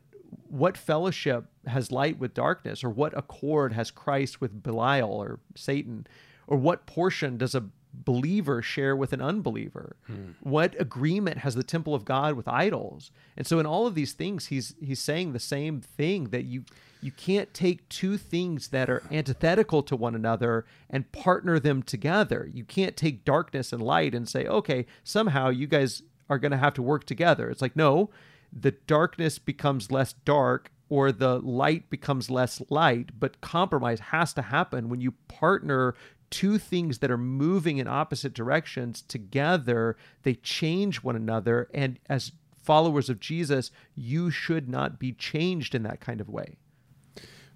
what 0.49 0.77
fellowship 0.77 1.47
has 1.67 1.93
light 1.93 2.19
with 2.19 2.35
darkness, 2.35 2.83
or 2.83 2.91
what 2.91 3.17
accord 3.17 3.73
has 3.73 3.91
Christ 3.91 4.41
with 4.41 4.63
Belial 4.63 5.11
or 5.11 5.41
Satan, 5.55 6.07
or 6.47 6.57
what 6.57 6.87
portion 6.87 7.37
does 7.37 7.55
a 7.55 7.65
believer 7.95 8.63
share 8.63 8.97
with 8.97 9.13
an 9.13 9.21
unbeliever? 9.21 9.97
Hmm. 10.07 10.33
What 10.41 10.81
agreement 10.81 11.39
has 11.39 11.55
the 11.55 11.63
temple 11.63 11.95
of 11.95 12.05
God 12.05 12.35
with 12.35 12.49
idols? 12.49 13.11
And 13.37 13.47
so 13.47 13.59
in 13.59 13.67
all 13.67 13.87
of 13.87 13.95
these 13.95 14.13
things 14.13 14.47
he's 14.47 14.75
he's 14.81 15.01
saying 15.01 15.33
the 15.33 15.39
same 15.39 15.81
thing 15.81 16.31
that 16.31 16.45
you 16.45 16.65
you 17.01 17.11
can't 17.11 17.53
take 17.53 17.89
two 17.89 18.17
things 18.17 18.69
that 18.69 18.89
are 18.89 19.03
antithetical 19.11 19.83
to 19.83 19.97
one 19.97 20.15
another 20.15 20.65
and 20.89 21.11
partner 21.11 21.59
them 21.59 21.83
together. 21.83 22.49
You 22.53 22.65
can't 22.65 22.97
take 22.97 23.25
darkness 23.25 23.73
and 23.73 23.83
light 23.83 24.15
and 24.15 24.29
say, 24.29 24.47
"Okay, 24.47 24.87
somehow 25.03 25.49
you 25.51 25.67
guys 25.67 26.03
are 26.31 26.39
going 26.39 26.53
to 26.53 26.59
have 26.59 26.75
to 26.75 26.83
work 26.83 27.05
together." 27.05 27.51
It's 27.51 27.61
like, 27.61 27.77
"No, 27.77 28.11
the 28.53 28.73
darkness 28.73 29.39
becomes 29.39 29.91
less 29.91 30.13
dark 30.25 30.71
or 30.89 31.11
the 31.11 31.39
light 31.39 31.89
becomes 31.89 32.31
less 32.31 32.61
light, 32.69 33.19
but 33.19 33.41
compromise 33.41 34.01
has 34.01 34.35
to 34.35 34.43
happen 34.43 34.89
when 34.89 35.01
you 35.01 35.13
partner 35.29 35.95
two 36.29 36.59
things 36.59 36.99
that 36.99 37.11
are 37.11 37.19
moving 37.19 37.79
in 37.79 37.87
opposite 37.87 38.35
directions 38.35 39.03
together, 39.03 39.97
they 40.23 40.35
change 40.35 41.03
one 41.03 41.17
another. 41.17 41.69
And 41.73 41.99
as 42.09 42.33
followers 42.63 43.09
of 43.09 43.21
Jesus, 43.21 43.71
you 43.95 44.31
should 44.31 44.69
not 44.69 44.99
be 44.99 45.13
changed 45.13 45.75
in 45.75 45.83
that 45.83 46.01
kind 46.01 46.21
of 46.21 46.29
way. 46.29 46.57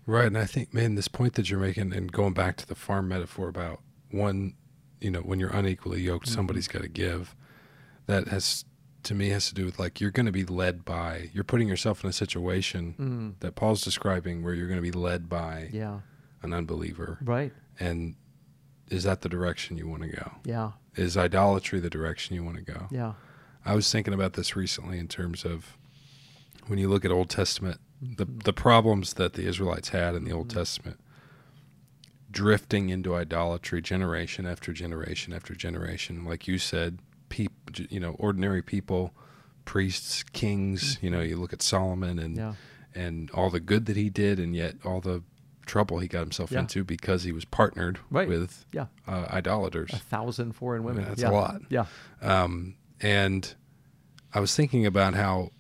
Right. 0.07 0.27
And 0.27 0.39
I 0.39 0.45
think, 0.45 0.73
man, 0.73 0.95
this 0.95 1.09
point 1.09 1.35
that 1.35 1.51
you're 1.51 1.59
making, 1.59 1.93
and 1.93 2.13
going 2.13 2.33
back 2.33 2.57
to 2.59 2.67
the 2.67 2.75
farm 2.75 3.09
metaphor 3.09 3.49
about 3.49 3.81
one, 4.11 4.55
you 5.01 5.11
know, 5.11 5.21
when 5.21 5.41
you're 5.41 5.51
unequally 5.51 6.01
yoked, 6.01 6.27
mm-hmm. 6.27 6.35
somebody's 6.35 6.69
got 6.69 6.83
to 6.83 6.89
give, 6.89 7.35
that 8.07 8.29
has 8.29 8.65
to 9.07 9.15
me 9.15 9.29
has 9.29 9.49
to 9.49 9.55
do 9.55 9.65
with 9.65 9.79
like 9.79 10.01
you're 10.01 10.11
going 10.11 10.27
to 10.27 10.33
be 10.33 10.45
led 10.45 10.85
by 10.85 11.31
you're 11.33 11.45
putting 11.45 11.69
yourself 11.69 12.03
in 12.03 12.11
a 12.11 12.13
situation 12.13 12.95
mm. 12.99 13.41
that 13.41 13.55
Paul's 13.55 13.83
describing 13.83 14.43
where 14.43 14.53
you're 14.53 14.67
going 14.67 14.79
to 14.79 14.83
be 14.83 14.93
led 14.93 15.29
by 15.29 15.69
yeah. 15.73 16.01
an 16.43 16.53
unbeliever. 16.53 17.19
Right. 17.23 17.53
And 17.79 18.17
is 18.91 19.05
that 19.05 19.21
the 19.21 19.29
direction 19.29 19.77
you 19.77 19.89
want 19.89 20.03
to 20.03 20.09
go? 20.09 20.33
Yeah. 20.45 20.73
Is 20.97 21.17
idolatry 21.17 21.79
the 21.79 21.91
direction 21.91 22.35
you 22.35 22.43
want 22.43 22.57
to 22.57 22.63
go? 22.63 22.87
Yeah. 22.91 23.13
I 23.65 23.75
was 23.75 23.91
thinking 23.91 24.15
about 24.15 24.33
this 24.33 24.57
recently 24.57 24.99
in 24.99 25.09
terms 25.09 25.45
of 25.45 25.77
when 26.67 26.79
you 26.79 26.89
look 26.89 27.05
at 27.05 27.13
Old 27.13 27.31
Testament, 27.31 27.81
mm-hmm. 28.03 28.15
the 28.15 28.27
the 28.45 28.53
problems 28.53 29.15
that 29.15 29.35
the 29.35 29.47
Israelites 29.47 29.91
had 29.91 30.15
in 30.17 30.25
the 30.25 30.33
Old 30.33 30.49
mm-hmm. 30.49 30.59
Testament 30.59 31.01
drifting 32.29 32.91
into 32.91 33.15
idolatry 33.15 33.81
generation 33.81 34.47
after 34.47 34.73
generation 34.73 35.33
after 35.33 35.55
generation 35.55 36.25
like 36.25 36.47
you 36.47 36.59
said 36.59 36.99
people, 37.29 37.56
you 37.91 38.01
know, 38.01 38.17
ordinary 38.19 38.63
people, 38.63 39.15
priests, 39.65 40.23
kings. 40.33 40.99
You 41.01 41.11
know, 41.11 41.21
you 41.21 41.37
look 41.37 41.53
at 41.53 41.63
Solomon 41.63 42.19
and 42.19 42.37
yeah. 42.37 42.55
and 42.95 43.31
all 43.33 43.51
the 43.51 43.61
good 43.61 43.87
that 43.87 43.97
he 43.97 44.11
did, 44.11 44.39
and 44.39 44.55
yet 44.55 44.77
all 44.85 45.01
the 45.01 45.23
trouble 45.67 45.99
he 45.99 46.09
got 46.09 46.21
himself 46.21 46.53
yeah. 46.53 46.61
into 46.61 46.85
because 46.85 47.25
he 47.25 47.33
was 47.33 47.45
partnered 47.45 47.99
right. 48.11 48.29
with 48.29 48.65
yeah. 48.73 48.87
uh, 49.07 49.27
idolaters. 49.31 49.93
A 49.93 49.97
thousand 49.97 50.53
foreign 50.53 50.85
women. 50.85 51.05
I 51.05 51.07
mean, 51.07 51.09
that's 51.11 51.23
yeah. 51.23 51.31
a 51.31 51.33
lot. 51.33 51.61
Yeah. 51.69 51.87
Um, 52.23 52.77
and 53.01 53.55
I 54.33 54.41
was 54.41 54.55
thinking 54.55 54.87
about 54.87 55.15
how 55.15 55.51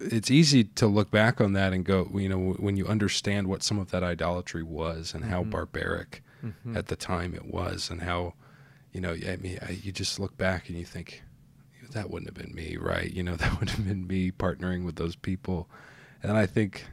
it's 0.00 0.30
easy 0.30 0.64
to 0.64 0.86
look 0.86 1.10
back 1.10 1.40
on 1.40 1.52
that 1.52 1.72
and 1.72 1.84
go, 1.84 2.10
you 2.14 2.28
know, 2.28 2.54
when 2.54 2.76
you 2.76 2.86
understand 2.86 3.46
what 3.46 3.62
some 3.62 3.78
of 3.78 3.90
that 3.90 4.02
idolatry 4.02 4.62
was 4.62 5.14
and 5.14 5.22
mm-hmm. 5.22 5.32
how 5.32 5.44
barbaric 5.44 6.22
mm-hmm. 6.44 6.76
at 6.76 6.86
the 6.86 6.96
time 6.96 7.34
it 7.34 7.46
was, 7.46 7.90
and 7.90 8.02
how 8.02 8.34
you 8.94 9.00
know, 9.00 9.12
I 9.12 9.36
mean, 9.36 9.58
I, 9.60 9.72
you 9.72 9.92
just 9.92 10.18
look 10.18 10.36
back 10.38 10.70
and 10.70 10.78
you 10.78 10.84
think, 10.86 11.22
that 11.90 12.10
wouldn't 12.10 12.28
have 12.28 12.46
been 12.46 12.54
me, 12.54 12.76
right? 12.76 13.10
You 13.10 13.22
know, 13.22 13.36
that 13.36 13.58
would 13.60 13.70
have 13.70 13.86
been 13.86 14.06
me 14.06 14.30
partnering 14.30 14.84
with 14.84 14.96
those 14.96 15.16
people. 15.16 15.68
And 16.22 16.32
I 16.32 16.46
think, 16.46 16.86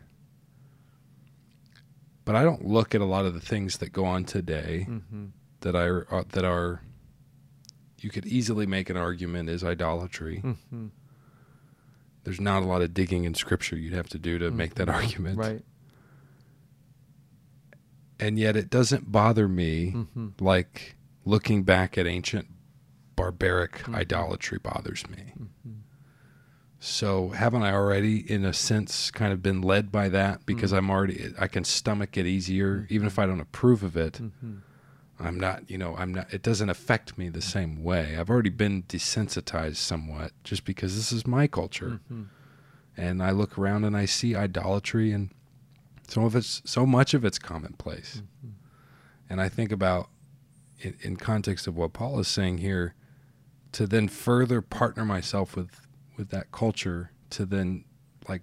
but 2.25 2.35
I 2.35 2.43
don't 2.43 2.65
look 2.65 2.95
at 2.95 3.01
a 3.01 3.05
lot 3.05 3.25
of 3.25 3.33
the 3.33 3.39
things 3.39 3.77
that 3.77 3.91
go 3.91 4.05
on 4.05 4.25
today 4.25 4.85
mm-hmm. 4.89 5.27
that 5.61 5.75
are 5.75 6.07
uh, 6.11 6.23
that 6.29 6.43
are. 6.45 6.81
You 7.99 8.09
could 8.09 8.25
easily 8.25 8.65
make 8.65 8.89
an 8.89 8.97
argument 8.97 9.47
is 9.47 9.63
idolatry. 9.63 10.41
Mm-hmm. 10.43 10.87
There's 12.23 12.41
not 12.41 12.63
a 12.63 12.65
lot 12.65 12.81
of 12.81 12.95
digging 12.95 13.25
in 13.25 13.35
scripture 13.35 13.75
you'd 13.75 13.93
have 13.93 14.09
to 14.09 14.17
do 14.17 14.39
to 14.39 14.47
mm-hmm. 14.47 14.57
make 14.57 14.75
that 14.75 14.89
argument, 14.89 15.37
right? 15.37 15.61
And 18.19 18.39
yet, 18.39 18.55
it 18.55 18.69
doesn't 18.69 19.11
bother 19.11 19.47
me 19.47 19.93
mm-hmm. 19.95 20.29
like 20.39 20.95
looking 21.25 21.63
back 21.63 21.97
at 21.97 22.07
ancient 22.07 22.47
barbaric 23.15 23.73
mm-hmm. 23.79 23.95
idolatry 23.95 24.57
bothers 24.57 25.07
me. 25.09 25.33
Mm-hmm. 25.39 25.71
So 26.79 27.29
haven't 27.29 27.61
I 27.61 27.73
already, 27.73 28.19
in 28.31 28.43
a 28.43 28.53
sense, 28.53 29.11
kind 29.11 29.31
of 29.31 29.43
been 29.43 29.61
led 29.61 29.91
by 29.91 30.09
that 30.09 30.45
because 30.47 30.71
mm-hmm. 30.71 30.77
I'm 30.79 30.89
already 30.89 31.33
I 31.39 31.47
can 31.47 31.63
stomach 31.63 32.17
it 32.17 32.25
easier, 32.25 32.87
even 32.89 33.05
if 33.05 33.19
I 33.19 33.27
don't 33.27 33.39
approve 33.39 33.83
of 33.83 33.95
it. 33.95 34.13
Mm-hmm. 34.13 34.55
I'm 35.19 35.39
not, 35.39 35.69
you 35.69 35.77
know, 35.77 35.95
I'm 35.95 36.15
not, 36.15 36.33
it 36.33 36.41
doesn't 36.41 36.71
affect 36.71 37.19
me 37.19 37.29
the 37.29 37.43
same 37.43 37.83
way. 37.83 38.17
I've 38.17 38.31
already 38.31 38.49
been 38.49 38.81
desensitized 38.83 39.75
somewhat 39.75 40.31
just 40.43 40.65
because 40.65 40.95
this 40.95 41.11
is 41.11 41.27
my 41.27 41.45
culture. 41.45 41.99
Mm-hmm. 42.11 42.23
And 42.97 43.21
I 43.21 43.29
look 43.29 43.59
around 43.59 43.83
and 43.83 43.95
I 43.95 44.05
see 44.05 44.35
idolatry 44.35 45.11
and 45.11 45.29
some 46.07 46.23
of 46.23 46.35
it's, 46.35 46.63
so 46.65 46.87
much 46.87 47.13
of 47.13 47.23
it's 47.23 47.37
commonplace. 47.37 48.23
Mm-hmm. 48.43 48.53
And 49.29 49.39
I 49.39 49.47
think 49.47 49.71
about, 49.71 50.09
in, 50.81 50.97
in 51.01 51.17
context 51.17 51.67
of 51.67 51.75
what 51.75 51.93
Paul 51.93 52.19
is 52.19 52.27
saying 52.27 52.59
here, 52.59 52.93
to 53.73 53.87
then 53.87 54.07
further 54.07 54.61
partner 54.61 55.05
myself 55.05 55.55
with, 55.55 55.87
with 56.17 56.29
that 56.29 56.51
culture 56.51 57.11
to 57.31 57.45
then 57.45 57.85
like, 58.27 58.41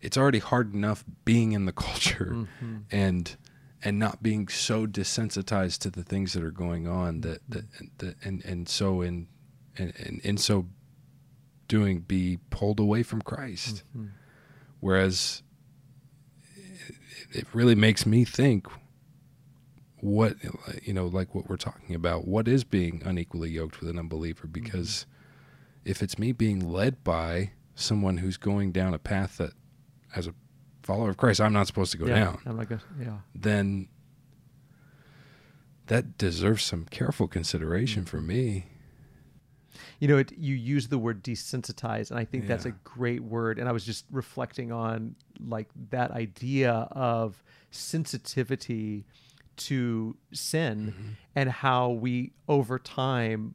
it's 0.00 0.16
already 0.16 0.38
hard 0.38 0.72
enough 0.74 1.04
being 1.24 1.52
in 1.52 1.66
the 1.66 1.72
culture 1.86 2.32
mm-hmm. 2.32 2.76
and, 2.90 3.36
and 3.84 3.98
not 3.98 4.22
being 4.22 4.48
so 4.48 4.86
desensitized 4.86 5.78
to 5.80 5.90
the 5.90 6.02
things 6.02 6.32
that 6.32 6.42
are 6.42 6.50
going 6.50 6.86
on 6.86 7.20
that 7.20 7.40
that, 7.48 7.64
that 7.98 8.16
and 8.24 8.44
and 8.44 8.68
so 8.68 9.02
in 9.02 9.28
and, 9.76 9.92
and 9.96 10.20
in 10.22 10.36
so 10.36 10.66
doing 11.68 12.00
be 12.00 12.38
pulled 12.50 12.80
away 12.80 13.02
from 13.02 13.22
Christ. 13.22 13.84
Mm-hmm. 13.96 14.06
Whereas 14.80 15.42
it, 16.56 16.94
it 17.40 17.46
really 17.52 17.74
makes 17.74 18.06
me 18.06 18.24
think 18.24 18.66
what 20.00 20.36
you 20.82 20.92
know 20.92 21.06
like 21.06 21.34
what 21.34 21.48
we're 21.48 21.56
talking 21.56 21.94
about 21.94 22.26
what 22.26 22.46
is 22.46 22.62
being 22.62 23.02
unequally 23.04 23.50
yoked 23.50 23.80
with 23.80 23.88
an 23.88 23.98
unbeliever 23.98 24.46
mm-hmm. 24.46 24.52
because 24.52 25.06
mm-hmm. 25.08 25.90
if 25.90 26.02
it's 26.02 26.18
me 26.18 26.32
being 26.32 26.60
led 26.60 27.02
by 27.02 27.50
someone 27.74 28.18
who's 28.18 28.36
going 28.36 28.72
down 28.72 28.94
a 28.94 28.98
path 28.98 29.38
that 29.38 29.52
as 30.14 30.26
a 30.26 30.34
follower 30.88 31.10
of 31.10 31.18
Christ, 31.18 31.40
I'm 31.40 31.52
not 31.52 31.66
supposed 31.66 31.92
to 31.92 31.98
go 31.98 32.06
yeah, 32.06 32.14
down. 32.14 32.38
I'm 32.46 32.56
like, 32.56 32.70
yeah. 32.70 33.18
Then 33.34 33.88
that 35.86 36.16
deserves 36.16 36.64
some 36.64 36.86
careful 36.86 37.28
consideration 37.28 38.04
for 38.04 38.20
me. 38.20 38.66
You 40.00 40.08
know, 40.08 40.16
it, 40.16 40.32
you 40.36 40.54
use 40.54 40.88
the 40.88 40.98
word 40.98 41.22
desensitize, 41.22 42.10
and 42.10 42.18
I 42.18 42.24
think 42.24 42.44
yeah. 42.44 42.48
that's 42.48 42.64
a 42.64 42.70
great 42.70 43.22
word. 43.22 43.58
And 43.58 43.68
I 43.68 43.72
was 43.72 43.84
just 43.84 44.06
reflecting 44.10 44.72
on 44.72 45.14
like 45.40 45.68
that 45.90 46.10
idea 46.10 46.72
of 46.92 47.42
sensitivity 47.70 49.04
to 49.58 50.16
sin 50.32 50.92
mm-hmm. 50.92 51.08
and 51.34 51.50
how 51.50 51.90
we 51.90 52.32
over 52.48 52.78
time 52.78 53.54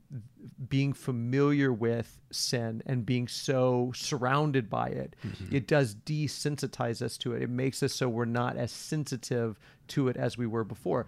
being 0.68 0.94
familiar 0.94 1.72
with 1.72 2.20
sin 2.32 2.84
and 2.86 3.06
being 3.06 3.28
so 3.28 3.92
surrounded 3.96 4.70
by 4.70 4.88
it 4.88 5.16
mm-hmm. 5.26 5.56
it 5.56 5.68
does 5.68 5.96
desensitize 5.96 7.02
us 7.02 7.18
to 7.18 7.34
it 7.34 7.42
it 7.42 7.50
makes 7.50 7.82
us 7.82 7.94
so 7.94 8.08
we're 8.08 8.26
not 8.26 8.58
as 8.58 8.72
sensitive 8.72 9.58
to 9.88 10.08
it 10.08 10.18
as 10.18 10.38
we 10.38 10.46
were 10.46 10.64
before 10.64 11.06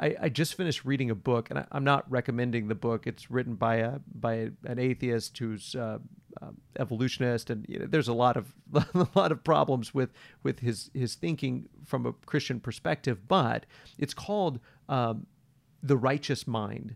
I, 0.00 0.14
I 0.22 0.28
just 0.28 0.54
finished 0.54 0.84
reading 0.84 1.10
a 1.10 1.14
book, 1.14 1.50
and 1.50 1.58
I, 1.58 1.66
am 1.72 1.82
not 1.82 2.08
recommending 2.08 2.68
the 2.68 2.74
book. 2.74 3.08
It's 3.08 3.30
written 3.30 3.56
by 3.56 3.76
a 3.76 3.98
by 4.14 4.50
an 4.64 4.78
atheist 4.78 5.36
who's 5.38 5.74
uh, 5.74 5.98
uh, 6.40 6.50
evolutionist, 6.78 7.50
and 7.50 7.66
you 7.68 7.78
know, 7.78 7.86
there's 7.86 8.08
a 8.08 8.12
lot 8.12 8.36
of 8.36 8.54
a 8.74 9.08
lot 9.14 9.32
of 9.32 9.42
problems 9.44 9.94
with 9.94 10.10
with 10.42 10.60
his 10.60 10.90
his 10.94 11.14
thinking 11.14 11.68
from 11.84 12.06
a 12.06 12.12
Christian 12.12 12.60
perspective. 12.60 13.26
But 13.28 13.66
it's 13.98 14.14
called 14.14 14.60
um, 14.88 15.26
the 15.82 15.96
Righteous 15.96 16.46
Mind, 16.46 16.94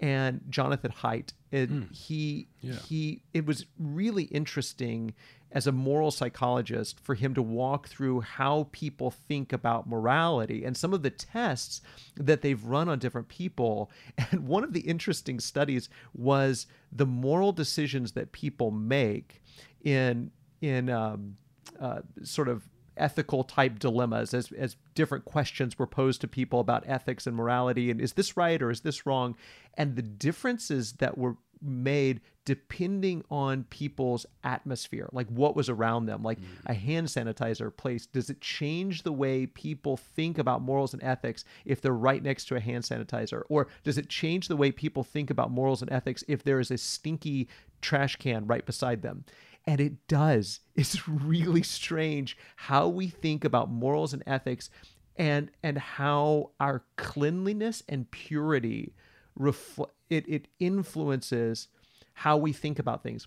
and 0.00 0.40
Jonathan 0.48 0.92
Haidt. 0.92 1.32
It, 1.50 1.70
mm. 1.70 1.94
He 1.94 2.48
yeah. 2.60 2.74
he. 2.74 3.22
It 3.32 3.46
was 3.46 3.66
really 3.78 4.24
interesting 4.24 5.14
as 5.54 5.68
a 5.68 5.72
moral 5.72 6.10
psychologist 6.10 6.98
for 6.98 7.14
him 7.14 7.32
to 7.32 7.40
walk 7.40 7.86
through 7.88 8.20
how 8.20 8.68
people 8.72 9.12
think 9.12 9.52
about 9.52 9.88
morality 9.88 10.64
and 10.64 10.76
some 10.76 10.92
of 10.92 11.02
the 11.04 11.10
tests 11.10 11.80
that 12.16 12.42
they've 12.42 12.64
run 12.64 12.88
on 12.88 12.98
different 12.98 13.28
people. 13.28 13.90
And 14.32 14.46
one 14.48 14.64
of 14.64 14.72
the 14.72 14.80
interesting 14.80 15.38
studies 15.38 15.88
was 16.12 16.66
the 16.90 17.06
moral 17.06 17.52
decisions 17.52 18.12
that 18.12 18.32
people 18.32 18.70
make 18.70 19.42
in 19.82 20.30
in 20.60 20.90
um, 20.90 21.36
uh, 21.78 22.00
sort 22.22 22.48
of 22.48 22.62
ethical 22.96 23.44
type 23.44 23.78
dilemmas 23.78 24.34
as, 24.34 24.52
as 24.52 24.76
different 24.94 25.24
questions 25.24 25.78
were 25.78 25.86
posed 25.86 26.20
to 26.20 26.28
people 26.28 26.60
about 26.60 26.84
ethics 26.86 27.26
and 27.26 27.36
morality 27.36 27.90
and 27.90 28.00
is 28.00 28.12
this 28.12 28.36
right 28.36 28.62
or 28.62 28.70
is 28.70 28.80
this 28.80 29.04
wrong 29.06 29.36
and 29.74 29.96
the 29.96 30.02
differences 30.02 30.94
that 30.94 31.18
were 31.18 31.36
made 31.60 32.20
depending 32.44 33.24
on 33.30 33.64
people's 33.64 34.26
atmosphere, 34.42 35.08
like 35.12 35.26
what 35.28 35.56
was 35.56 35.70
around 35.70 36.06
them, 36.06 36.22
like 36.22 36.38
mm. 36.38 36.44
a 36.66 36.74
hand 36.74 37.06
sanitizer 37.06 37.74
placed. 37.74 38.12
Does 38.12 38.28
it 38.28 38.40
change 38.40 39.02
the 39.02 39.12
way 39.12 39.46
people 39.46 39.96
think 39.96 40.38
about 40.38 40.60
morals 40.60 40.92
and 40.92 41.02
ethics 41.02 41.44
if 41.64 41.80
they're 41.80 41.92
right 41.92 42.22
next 42.22 42.44
to 42.46 42.56
a 42.56 42.60
hand 42.60 42.84
sanitizer? 42.84 43.42
Or 43.48 43.68
does 43.82 43.96
it 43.96 44.10
change 44.10 44.48
the 44.48 44.56
way 44.56 44.70
people 44.70 45.02
think 45.02 45.30
about 45.30 45.50
morals 45.50 45.80
and 45.80 45.90
ethics 45.90 46.22
if 46.28 46.44
there 46.44 46.60
is 46.60 46.70
a 46.70 46.76
stinky 46.76 47.48
trash 47.80 48.16
can 48.16 48.46
right 48.46 48.66
beside 48.66 49.00
them? 49.00 49.24
And 49.66 49.80
it 49.80 50.06
does. 50.08 50.60
It's 50.74 51.08
really 51.08 51.62
strange 51.62 52.36
how 52.56 52.88
we 52.88 53.08
think 53.08 53.44
about 53.44 53.70
morals 53.70 54.12
and 54.12 54.22
ethics 54.26 54.70
and 55.16 55.50
and 55.62 55.78
how 55.78 56.50
our 56.58 56.84
cleanliness 56.96 57.82
and 57.88 58.10
purity 58.10 58.92
refl- 59.38 59.90
it, 60.10 60.28
it 60.28 60.48
influences 60.58 61.68
how 62.14 62.36
we 62.36 62.52
think 62.52 62.78
about 62.78 63.02
things. 63.02 63.26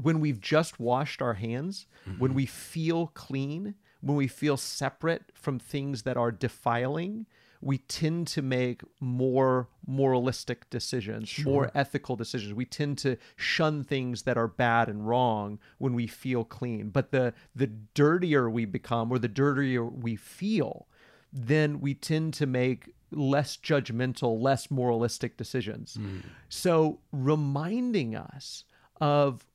When 0.00 0.20
we've 0.20 0.40
just 0.40 0.78
washed 0.78 1.22
our 1.22 1.34
hands, 1.34 1.86
mm-hmm. 2.06 2.18
when 2.18 2.34
we 2.34 2.46
feel 2.46 3.08
clean, 3.08 3.74
when 4.00 4.16
we 4.16 4.28
feel 4.28 4.56
separate 4.56 5.32
from 5.34 5.58
things 5.58 6.02
that 6.02 6.16
are 6.16 6.30
defiling, 6.30 7.26
we 7.60 7.78
tend 7.78 8.26
to 8.28 8.42
make 8.42 8.82
more 9.00 9.68
moralistic 9.86 10.68
decisions, 10.70 11.28
sure. 11.28 11.44
more 11.44 11.70
ethical 11.74 12.16
decisions. 12.16 12.54
We 12.54 12.64
tend 12.64 12.98
to 12.98 13.16
shun 13.36 13.84
things 13.84 14.22
that 14.22 14.36
are 14.36 14.48
bad 14.48 14.88
and 14.88 15.06
wrong 15.06 15.58
when 15.78 15.94
we 15.94 16.06
feel 16.06 16.44
clean. 16.44 16.90
But 16.90 17.10
the 17.10 17.34
the 17.54 17.66
dirtier 17.66 18.48
we 18.48 18.64
become 18.64 19.10
or 19.10 19.18
the 19.18 19.28
dirtier 19.28 19.84
we 19.84 20.16
feel, 20.16 20.86
then 21.32 21.80
we 21.80 21.94
tend 21.94 22.34
to 22.34 22.46
make 22.46 22.90
less 23.10 23.56
judgmental, 23.56 24.40
less 24.40 24.70
moralistic 24.70 25.36
decisions. 25.36 25.96
Mm. 25.98 26.22
So, 26.48 27.00
reminding 27.12 28.14
us 28.14 28.64
of 29.00 29.46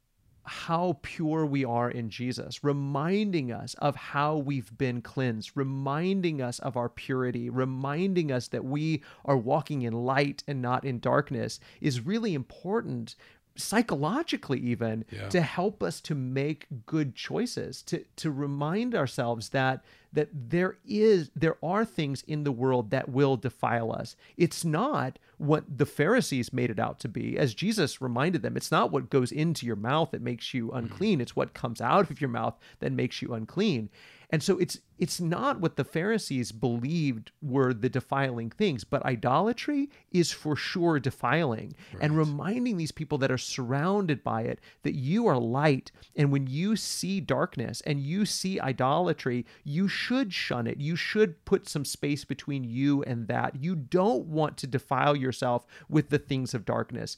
how 0.45 0.97
pure 1.01 1.45
we 1.45 1.63
are 1.63 1.89
in 1.89 2.09
Jesus, 2.09 2.63
reminding 2.63 3.51
us 3.51 3.73
of 3.75 3.95
how 3.95 4.37
we've 4.37 4.77
been 4.77 5.01
cleansed, 5.01 5.51
reminding 5.55 6.41
us 6.41 6.59
of 6.59 6.75
our 6.75 6.89
purity, 6.89 7.49
reminding 7.49 8.31
us 8.31 8.49
that 8.49 8.65
we 8.65 9.01
are 9.25 9.37
walking 9.37 9.83
in 9.83 9.93
light 9.93 10.43
and 10.47 10.61
not 10.61 10.83
in 10.83 10.99
darkness 10.99 11.59
is 11.79 12.01
really 12.01 12.33
important 12.33 13.15
psychologically 13.55 14.59
even 14.59 15.05
yeah. 15.11 15.29
to 15.29 15.41
help 15.41 15.83
us 15.83 16.01
to 16.01 16.15
make 16.15 16.65
good 16.85 17.15
choices 17.15 17.83
to 17.83 18.03
to 18.15 18.31
remind 18.31 18.95
ourselves 18.95 19.49
that 19.49 19.83
that 20.11 20.29
there 20.33 20.77
is 20.87 21.29
there 21.35 21.57
are 21.63 21.85
things 21.85 22.23
in 22.27 22.43
the 22.43 22.51
world 22.51 22.89
that 22.91 23.09
will 23.09 23.35
defile 23.35 23.91
us. 23.91 24.15
It's 24.37 24.63
not 24.65 25.19
what 25.37 25.77
the 25.77 25.85
pharisees 25.85 26.53
made 26.53 26.69
it 26.69 26.79
out 26.79 26.99
to 26.99 27.07
be 27.07 27.37
as 27.37 27.53
jesus 27.53 28.01
reminded 28.01 28.41
them. 28.41 28.57
It's 28.57 28.71
not 28.71 28.91
what 28.91 29.09
goes 29.09 29.31
into 29.31 29.65
your 29.65 29.75
mouth 29.75 30.11
that 30.11 30.21
makes 30.21 30.53
you 30.53 30.67
mm-hmm. 30.67 30.77
unclean. 30.77 31.21
It's 31.21 31.35
what 31.35 31.53
comes 31.53 31.81
out 31.81 32.09
of 32.09 32.21
your 32.21 32.29
mouth 32.29 32.57
that 32.79 32.91
makes 32.91 33.21
you 33.21 33.33
unclean 33.33 33.89
and 34.29 34.41
so 34.41 34.57
it's 34.57 34.79
it's 34.97 35.19
not 35.19 35.59
what 35.59 35.75
the 35.75 35.83
Pharisees 35.83 36.51
believed 36.51 37.31
were 37.41 37.73
the 37.73 37.89
defiling 37.89 38.49
things, 38.49 38.83
but 38.83 39.03
idolatry 39.05 39.89
is 40.11 40.31
for 40.31 40.55
sure 40.55 40.99
defiling. 40.99 41.73
Right. 41.93 42.03
And 42.03 42.17
reminding 42.17 42.77
these 42.77 42.91
people 42.91 43.17
that 43.17 43.31
are 43.31 43.37
surrounded 43.37 44.23
by 44.23 44.43
it 44.43 44.61
that 44.83 44.95
you 44.95 45.27
are 45.27 45.37
light 45.37 45.91
and 46.15 46.31
when 46.31 46.47
you 46.47 46.75
see 46.75 47.19
darkness 47.19 47.81
and 47.81 47.99
you 47.99 48.25
see 48.25 48.59
idolatry, 48.59 49.45
you 49.63 49.87
should 49.87 50.33
shun 50.33 50.67
it. 50.67 50.79
You 50.79 50.95
should 50.95 51.43
put 51.43 51.67
some 51.67 51.85
space 51.85 52.23
between 52.23 52.63
you 52.63 53.03
and 53.03 53.27
that. 53.27 53.61
You 53.61 53.75
don't 53.75 54.27
want 54.27 54.57
to 54.57 54.67
defile 54.67 55.15
yourself 55.15 55.65
with 55.89 56.09
the 56.09 56.19
things 56.19 56.53
of 56.53 56.65
darkness 56.65 57.17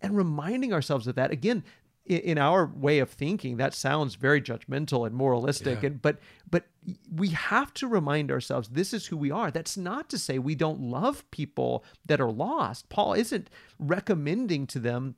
and 0.00 0.16
reminding 0.16 0.72
ourselves 0.72 1.06
of 1.06 1.14
that 1.16 1.30
again 1.30 1.64
in 2.06 2.38
our 2.38 2.66
way 2.66 3.00
of 3.00 3.10
thinking 3.10 3.56
that 3.56 3.74
sounds 3.74 4.14
very 4.14 4.40
judgmental 4.40 5.06
and 5.06 5.14
moralistic 5.14 5.82
yeah. 5.82 5.88
and 5.88 6.02
but 6.02 6.18
but 6.48 6.64
we 7.12 7.28
have 7.30 7.74
to 7.74 7.88
remind 7.88 8.30
ourselves 8.30 8.68
this 8.68 8.94
is 8.94 9.06
who 9.06 9.16
we 9.16 9.30
are 9.30 9.50
that's 9.50 9.76
not 9.76 10.08
to 10.08 10.18
say 10.18 10.38
we 10.38 10.54
don't 10.54 10.80
love 10.80 11.28
people 11.30 11.84
that 12.04 12.20
are 12.20 12.30
lost 12.30 12.88
paul 12.88 13.12
isn't 13.12 13.50
recommending 13.78 14.66
to 14.66 14.78
them 14.78 15.16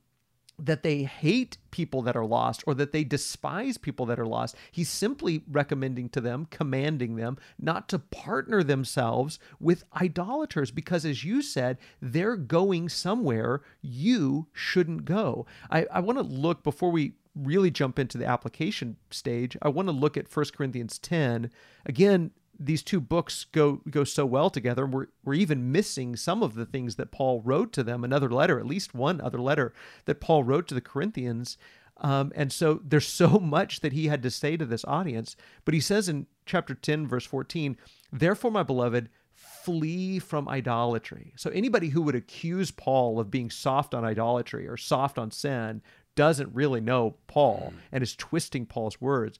that 0.65 0.83
they 0.83 1.03
hate 1.03 1.57
people 1.71 2.01
that 2.03 2.15
are 2.15 2.25
lost 2.25 2.63
or 2.67 2.73
that 2.73 2.91
they 2.91 3.03
despise 3.03 3.77
people 3.77 4.05
that 4.07 4.19
are 4.19 4.25
lost. 4.25 4.55
He's 4.71 4.89
simply 4.89 5.43
recommending 5.49 6.09
to 6.09 6.21
them, 6.21 6.47
commanding 6.49 7.15
them 7.15 7.37
not 7.57 7.87
to 7.89 7.99
partner 7.99 8.63
themselves 8.63 9.39
with 9.59 9.83
idolaters 9.99 10.71
because, 10.71 11.05
as 11.05 11.23
you 11.23 11.41
said, 11.41 11.77
they're 12.01 12.35
going 12.35 12.89
somewhere 12.89 13.61
you 13.81 14.47
shouldn't 14.53 15.05
go. 15.05 15.45
I, 15.69 15.85
I 15.91 15.99
want 15.99 16.17
to 16.17 16.23
look 16.23 16.63
before 16.63 16.91
we 16.91 17.13
really 17.35 17.71
jump 17.71 17.99
into 17.99 18.17
the 18.17 18.25
application 18.25 18.97
stage. 19.11 19.55
I 19.61 19.69
want 19.69 19.87
to 19.87 19.93
look 19.93 20.17
at 20.17 20.35
1 20.35 20.45
Corinthians 20.55 20.97
10. 20.99 21.51
Again, 21.85 22.31
these 22.59 22.83
two 22.83 22.99
books 22.99 23.45
go 23.45 23.81
go 23.89 24.03
so 24.03 24.25
well 24.25 24.49
together. 24.49 24.85
We're 24.85 25.07
we're 25.23 25.35
even 25.35 25.71
missing 25.71 26.15
some 26.15 26.43
of 26.43 26.55
the 26.55 26.65
things 26.65 26.95
that 26.95 27.11
Paul 27.11 27.41
wrote 27.41 27.71
to 27.73 27.83
them. 27.83 28.03
Another 28.03 28.29
letter, 28.29 28.59
at 28.59 28.65
least 28.65 28.93
one 28.93 29.21
other 29.21 29.39
letter 29.39 29.73
that 30.05 30.19
Paul 30.19 30.43
wrote 30.43 30.67
to 30.67 30.75
the 30.75 30.81
Corinthians. 30.81 31.57
Um, 32.01 32.31
and 32.35 32.51
so 32.51 32.81
there's 32.83 33.07
so 33.23 33.39
much 33.39 33.79
that 33.79 33.93
he 33.93 34.07
had 34.07 34.23
to 34.23 34.31
say 34.31 34.57
to 34.57 34.65
this 34.65 34.85
audience. 34.85 35.35
But 35.65 35.73
he 35.73 35.79
says 35.79 36.09
in 36.09 36.27
chapter 36.45 36.73
10, 36.73 37.07
verse 37.07 37.25
14, 37.25 37.77
Therefore, 38.11 38.51
my 38.51 38.63
beloved, 38.63 39.09
flee 39.33 40.19
from 40.19 40.49
idolatry. 40.49 41.33
So 41.37 41.49
anybody 41.51 41.89
who 41.89 42.01
would 42.01 42.15
accuse 42.15 42.71
Paul 42.71 43.19
of 43.19 43.31
being 43.31 43.49
soft 43.49 43.93
on 43.93 44.03
idolatry 44.03 44.67
or 44.67 44.77
soft 44.77 45.17
on 45.17 45.31
sin 45.31 45.81
doesn't 46.15 46.53
really 46.53 46.81
know 46.81 47.15
Paul 47.27 47.73
and 47.91 48.03
is 48.03 48.15
twisting 48.15 48.65
Paul's 48.65 48.99
words. 48.99 49.39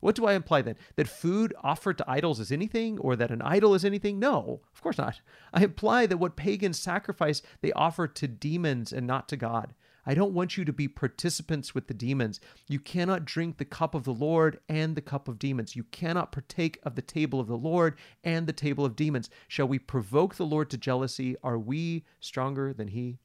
What 0.00 0.14
do 0.14 0.26
I 0.26 0.32
imply 0.32 0.62
then? 0.62 0.76
That 0.96 1.08
food 1.08 1.54
offered 1.62 1.98
to 1.98 2.10
idols 2.10 2.40
is 2.40 2.50
anything, 2.50 2.98
or 2.98 3.16
that 3.16 3.30
an 3.30 3.42
idol 3.42 3.74
is 3.74 3.84
anything? 3.84 4.18
No, 4.18 4.62
of 4.74 4.82
course 4.82 4.98
not. 4.98 5.20
I 5.52 5.62
imply 5.64 6.06
that 6.06 6.16
what 6.16 6.36
pagans 6.36 6.78
sacrifice, 6.78 7.42
they 7.60 7.72
offer 7.72 8.08
to 8.08 8.28
demons 8.28 8.92
and 8.92 9.06
not 9.06 9.28
to 9.28 9.36
God. 9.36 9.74
I 10.06 10.14
don't 10.14 10.32
want 10.32 10.56
you 10.56 10.64
to 10.64 10.72
be 10.72 10.88
participants 10.88 11.74
with 11.74 11.86
the 11.86 11.94
demons. 11.94 12.40
You 12.68 12.80
cannot 12.80 13.26
drink 13.26 13.58
the 13.58 13.66
cup 13.66 13.94
of 13.94 14.04
the 14.04 14.14
Lord 14.14 14.58
and 14.68 14.96
the 14.96 15.02
cup 15.02 15.28
of 15.28 15.38
demons. 15.38 15.76
You 15.76 15.84
cannot 15.84 16.32
partake 16.32 16.78
of 16.82 16.94
the 16.94 17.02
table 17.02 17.38
of 17.38 17.48
the 17.48 17.58
Lord 17.58 17.98
and 18.24 18.46
the 18.46 18.52
table 18.52 18.84
of 18.84 18.96
demons. 18.96 19.28
Shall 19.46 19.68
we 19.68 19.78
provoke 19.78 20.36
the 20.36 20.46
Lord 20.46 20.70
to 20.70 20.78
jealousy? 20.78 21.36
Are 21.42 21.58
we 21.58 22.04
stronger 22.18 22.72
than 22.72 22.88
he? 22.88 23.18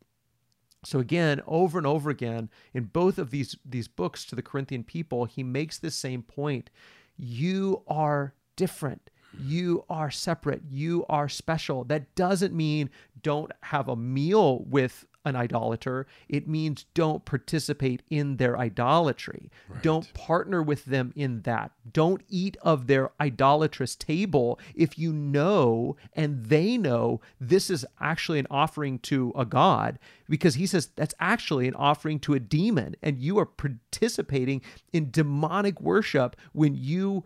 So 0.85 0.99
again, 0.99 1.41
over 1.47 1.77
and 1.77 1.87
over 1.87 2.09
again, 2.09 2.49
in 2.73 2.85
both 2.85 3.17
of 3.17 3.31
these 3.31 3.57
these 3.65 3.87
books 3.87 4.25
to 4.25 4.35
the 4.35 4.41
Corinthian 4.41 4.83
people, 4.83 5.25
he 5.25 5.43
makes 5.43 5.77
the 5.77 5.91
same 5.91 6.21
point. 6.21 6.69
You 7.17 7.83
are 7.87 8.33
different. 8.55 9.09
You 9.37 9.83
are 9.89 10.11
separate. 10.11 10.61
You 10.69 11.05
are 11.09 11.27
special. 11.27 11.83
That 11.83 12.15
doesn't 12.15 12.53
mean 12.53 12.89
don't 13.21 13.51
have 13.63 13.89
a 13.89 13.95
meal 13.95 14.63
with 14.65 15.05
an 15.25 15.35
idolater. 15.35 16.07
It 16.29 16.47
means 16.47 16.85
don't 16.93 17.25
participate 17.25 18.03
in 18.09 18.37
their 18.37 18.57
idolatry. 18.57 19.51
Right. 19.67 19.83
Don't 19.83 20.13
partner 20.13 20.61
with 20.61 20.85
them 20.85 21.11
in 21.15 21.41
that. 21.41 21.71
Don't 21.91 22.21
eat 22.29 22.57
of 22.61 22.87
their 22.87 23.11
idolatrous 23.19 23.95
table 23.95 24.59
if 24.75 24.97
you 24.97 25.11
know 25.11 25.97
and 26.13 26.45
they 26.45 26.77
know 26.77 27.21
this 27.39 27.69
is 27.69 27.85
actually 27.99 28.39
an 28.39 28.47
offering 28.49 28.99
to 28.99 29.33
a 29.35 29.45
god, 29.45 29.99
because 30.29 30.55
he 30.55 30.65
says 30.65 30.89
that's 30.95 31.15
actually 31.19 31.67
an 31.67 31.75
offering 31.75 32.19
to 32.19 32.33
a 32.33 32.39
demon, 32.39 32.95
and 33.01 33.19
you 33.19 33.37
are 33.37 33.45
participating 33.45 34.61
in 34.93 35.11
demonic 35.11 35.81
worship 35.81 36.35
when 36.53 36.75
you 36.75 37.23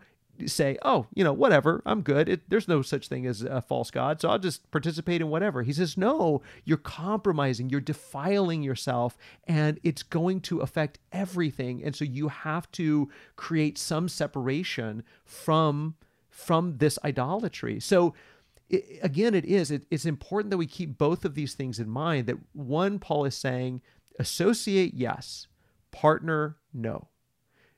say, 0.48 0.78
oh, 0.82 1.06
you 1.14 1.24
know, 1.24 1.32
whatever, 1.32 1.82
I'm 1.84 2.02
good. 2.02 2.28
It, 2.28 2.48
there's 2.48 2.68
no 2.68 2.82
such 2.82 3.08
thing 3.08 3.26
as 3.26 3.42
a 3.42 3.60
false 3.60 3.90
God, 3.90 4.20
so 4.20 4.30
I'll 4.30 4.38
just 4.38 4.70
participate 4.70 5.20
in 5.20 5.28
whatever. 5.28 5.62
He 5.62 5.72
says, 5.72 5.96
no, 5.96 6.42
you're 6.64 6.78
compromising, 6.78 7.70
you're 7.70 7.80
defiling 7.80 8.62
yourself, 8.62 9.16
and 9.44 9.80
it's 9.82 10.02
going 10.02 10.40
to 10.42 10.60
affect 10.60 10.98
everything. 11.12 11.82
And 11.84 11.94
so 11.94 12.04
you 12.04 12.28
have 12.28 12.70
to 12.72 13.10
create 13.36 13.78
some 13.78 14.08
separation 14.08 15.02
from 15.24 15.96
from 16.30 16.78
this 16.78 16.98
idolatry. 17.04 17.80
So 17.80 18.14
it, 18.70 19.00
again, 19.02 19.34
it 19.34 19.44
is. 19.44 19.70
It, 19.70 19.82
it's 19.90 20.06
important 20.06 20.50
that 20.50 20.56
we 20.56 20.66
keep 20.66 20.96
both 20.96 21.24
of 21.24 21.34
these 21.34 21.54
things 21.54 21.78
in 21.78 21.88
mind. 21.88 22.26
That 22.26 22.38
one, 22.52 22.98
Paul 22.98 23.26
is 23.26 23.34
saying, 23.34 23.82
associate, 24.18 24.94
yes, 24.94 25.48
partner, 25.90 26.56
no. 26.72 27.08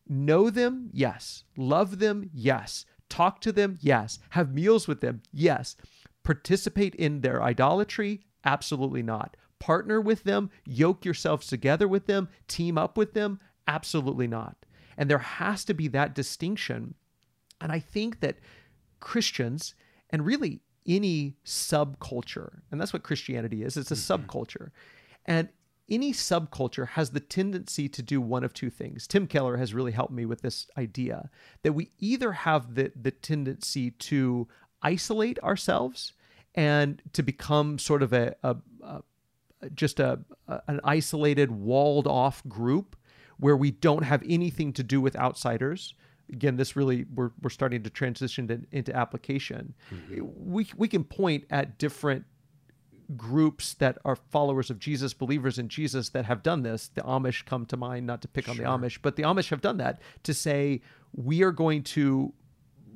Know 0.09 0.51
them? 0.51 0.91
Yes. 0.93 1.45
Love 1.57 1.99
them? 1.99 2.31
Yes. 2.33 2.87
Talk 3.09 3.41
to 3.43 3.53
them? 3.53 3.79
Yes. 3.81 4.19
Have 4.31 4.55
meals 4.55 4.89
with 4.89 5.01
them? 5.01 5.23
Yes. 5.33 5.77
Participate 6.25 6.95
in 6.95 7.21
their 7.21 7.43
idolatry? 7.43 8.23
Absolutely 8.45 9.03
not. 9.03 9.37
Partner 9.59 10.01
with 10.01 10.25
them? 10.25 10.51
Yoke 10.65 11.05
yourselves 11.05 11.47
together 11.47 11.87
with 11.87 12.07
them? 12.07 12.29
Team 12.49 12.77
up 12.77 12.97
with 12.97 13.15
them? 13.15 13.39
Absolutely 13.69 14.27
not. 14.27 14.57
And 14.97 15.09
there 15.09 15.19
has 15.19 15.65
to 15.67 15.75
be 15.75 15.89
that 15.89 16.15
distinction. 16.15 16.95
And 17.61 17.71
I 17.71 17.79
think 17.79 18.21
that 18.21 18.39
Christians, 19.01 19.75
and 20.11 20.27
really 20.27 20.61
any 20.87 21.37
subculture, 21.45 22.61
and 22.71 22.81
that's 22.81 22.93
what 22.93 23.03
Christianity 23.05 23.63
is, 23.63 23.77
it's 23.77 23.91
a 23.91 23.95
mm-hmm. 23.95 24.25
subculture. 24.25 24.71
And 25.27 25.49
any 25.93 26.13
subculture 26.13 26.89
has 26.89 27.11
the 27.11 27.21
tendency 27.21 27.87
to 27.91 28.03
do 28.03 28.21
one 28.21 28.43
of 28.43 28.55
two 28.55 28.71
things. 28.71 29.07
Tim 29.07 29.27
Keller 29.27 29.59
has 29.59 29.75
really 29.75 29.93
helped 29.93 30.13
me 30.13 30.25
with 30.25 30.41
this 30.41 30.67
idea 30.77 31.31
that 31.63 31.75
we 31.75 31.91
either 31.99 32.33
have 32.33 32.75
the, 32.75 32.91
the 33.01 33.11
tendency 33.11 33.91
to 33.91 34.49
isolate 34.83 35.39
ourselves 35.41 36.15
and 36.55 37.03
to 37.13 37.23
become 37.23 37.79
sort 37.79 38.03
of 38.03 38.13
a, 38.13 38.35
a, 38.43 38.57
a 38.83 39.03
just 39.75 40.01
a, 40.01 40.21
a, 40.49 40.63
an 40.67 40.81
isolated, 40.83 41.51
walled 41.51 42.07
off 42.07 42.43
group 42.49 42.97
where 43.39 43.57
we 43.57 43.71
don't 43.71 44.05
have 44.05 44.23
anything 44.27 44.73
to 44.73 44.83
do 44.83 45.01
with 45.01 45.15
outsiders. 45.17 45.95
Again, 46.33 46.57
this 46.57 46.75
really 46.75 47.05
we're, 47.15 47.33
we're 47.43 47.51
starting 47.51 47.83
to 47.83 47.91
transition 47.91 48.49
to, 48.49 48.63
into 48.73 48.97
application. 48.97 49.75
Mm-hmm. 49.93 50.25
We 50.53 50.67
we 50.77 50.89
can 50.89 51.05
point 51.05 51.45
at 51.51 51.79
different 51.79 52.25
groups 53.17 53.75
that 53.75 53.99
are 54.05 54.17
followers 54.17 54.71
of 54.71 54.79
Jesus, 54.79 55.15
believers 55.15 55.59
in 55.59 55.69
Jesus 55.69 56.09
that 56.11 56.25
have 56.25 56.43
done 56.43 56.63
this. 56.63 56.89
The 56.89 57.03
Amish 57.03 57.45
come 57.45 57.67
to 57.67 57.77
mind, 57.77 58.07
not 58.07 58.23
to 58.23 58.29
pick 58.29 58.47
sure. 58.47 58.53
on 58.53 58.59
the 58.59 58.65
Amish, 58.65 58.99
but 59.03 59.17
the 59.17 59.23
Amish 59.23 59.51
have 59.51 59.61
done 59.61 59.77
that 59.79 60.01
to 60.25 60.35
say 60.35 60.81
we 61.15 61.43
are 61.43 61.53
going 61.53 61.83
to 61.83 62.33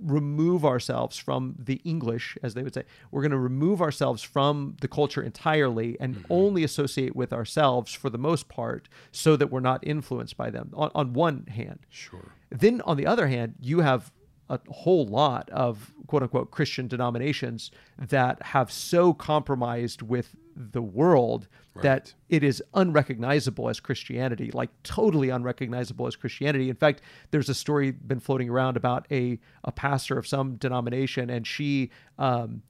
remove 0.03 0.64
ourselves 0.64 1.17
from 1.17 1.55
the 1.59 1.81
English, 1.85 2.37
as 2.43 2.55
they 2.55 2.62
would 2.62 2.75
say. 2.75 2.85
We're 3.11 3.23
going 3.23 3.31
to 3.33 3.39
remove 3.39 3.81
ourselves 3.81 4.23
from 4.23 4.77
the 4.81 4.89
culture 4.89 5.23
entirely 5.23 5.97
and 6.01 6.17
mm-hmm. 6.17 6.33
only 6.33 6.64
associate 6.64 7.17
with 7.17 7.33
ourselves 7.33 7.93
for 7.93 8.11
the 8.11 8.19
most 8.19 8.49
part 8.49 8.89
so 9.11 9.37
that 9.37 9.51
we're 9.51 9.61
not 9.61 9.87
influenced 9.87 10.37
by 10.37 10.51
them, 10.51 10.71
on, 10.75 10.91
on 10.95 11.12
one 11.12 11.47
hand. 11.47 11.81
Sure. 11.89 12.33
Then 12.51 12.83
on 12.83 12.97
the 12.97 13.07
other 13.07 13.29
hand, 13.29 13.55
you 13.61 13.81
have 13.81 14.12
a 14.49 14.61
whole 14.68 15.07
lot 15.07 15.49
of 15.51 15.92
quote 16.07 16.22
unquote 16.22 16.51
Christian 16.51 16.86
denominations 16.86 17.70
that 17.99 18.42
have 18.42 18.70
so 18.70 19.12
compromised 19.12 20.03
with 20.03 20.36
the 20.55 20.82
world 20.82 21.49
right. 21.74 21.82
that 21.82 22.14
it 22.28 22.42
is 22.42 22.62
unrecognizable 22.74 23.68
as 23.68 23.80
Christianity, 23.80 24.51
like 24.53 24.70
totally 24.82 25.30
unrecognizable 25.30 26.07
as 26.07 26.16
Christianity. 26.16 26.70
In 26.70 26.76
fact, 26.76 27.03
there's 27.30 27.49
a 27.49 27.55
story 27.55 27.90
been 27.90 28.20
floating 28.20 28.49
around 28.49 28.76
about 28.76 29.07
a, 29.11 29.38
a 29.64 29.72
pastor 29.72 30.16
of 30.18 30.26
some 30.26 30.57
denomination, 30.57 31.28
and 31.28 31.47
she 31.47 31.90
um, 32.18 32.62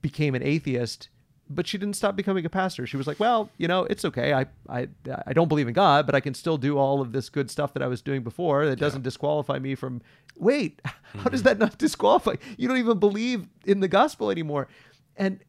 became 0.00 0.34
an 0.34 0.42
atheist 0.42 1.08
but 1.50 1.66
she 1.66 1.78
didn't 1.78 1.96
stop 1.96 2.16
becoming 2.16 2.44
a 2.44 2.50
pastor. 2.50 2.86
She 2.86 2.96
was 2.96 3.06
like, 3.06 3.18
well, 3.18 3.50
you 3.56 3.68
know, 3.68 3.84
it's 3.84 4.04
okay. 4.04 4.32
I, 4.32 4.46
I, 4.68 4.88
I 5.26 5.32
don't 5.32 5.48
believe 5.48 5.68
in 5.68 5.74
God, 5.74 6.06
but 6.06 6.14
I 6.14 6.20
can 6.20 6.34
still 6.34 6.58
do 6.58 6.78
all 6.78 7.00
of 7.00 7.12
this 7.12 7.28
good 7.28 7.50
stuff 7.50 7.72
that 7.74 7.82
I 7.82 7.86
was 7.86 8.02
doing 8.02 8.22
before. 8.22 8.66
That 8.66 8.78
doesn't 8.78 9.00
yeah. 9.00 9.04
disqualify 9.04 9.58
me 9.58 9.74
from. 9.74 10.02
Wait, 10.36 10.82
mm-hmm. 10.82 11.18
how 11.20 11.30
does 11.30 11.42
that 11.44 11.58
not 11.58 11.78
disqualify? 11.78 12.34
You 12.56 12.68
don't 12.68 12.78
even 12.78 12.98
believe 12.98 13.48
in 13.64 13.80
the 13.80 13.88
gospel 13.88 14.30
anymore, 14.30 14.68
and 15.16 15.40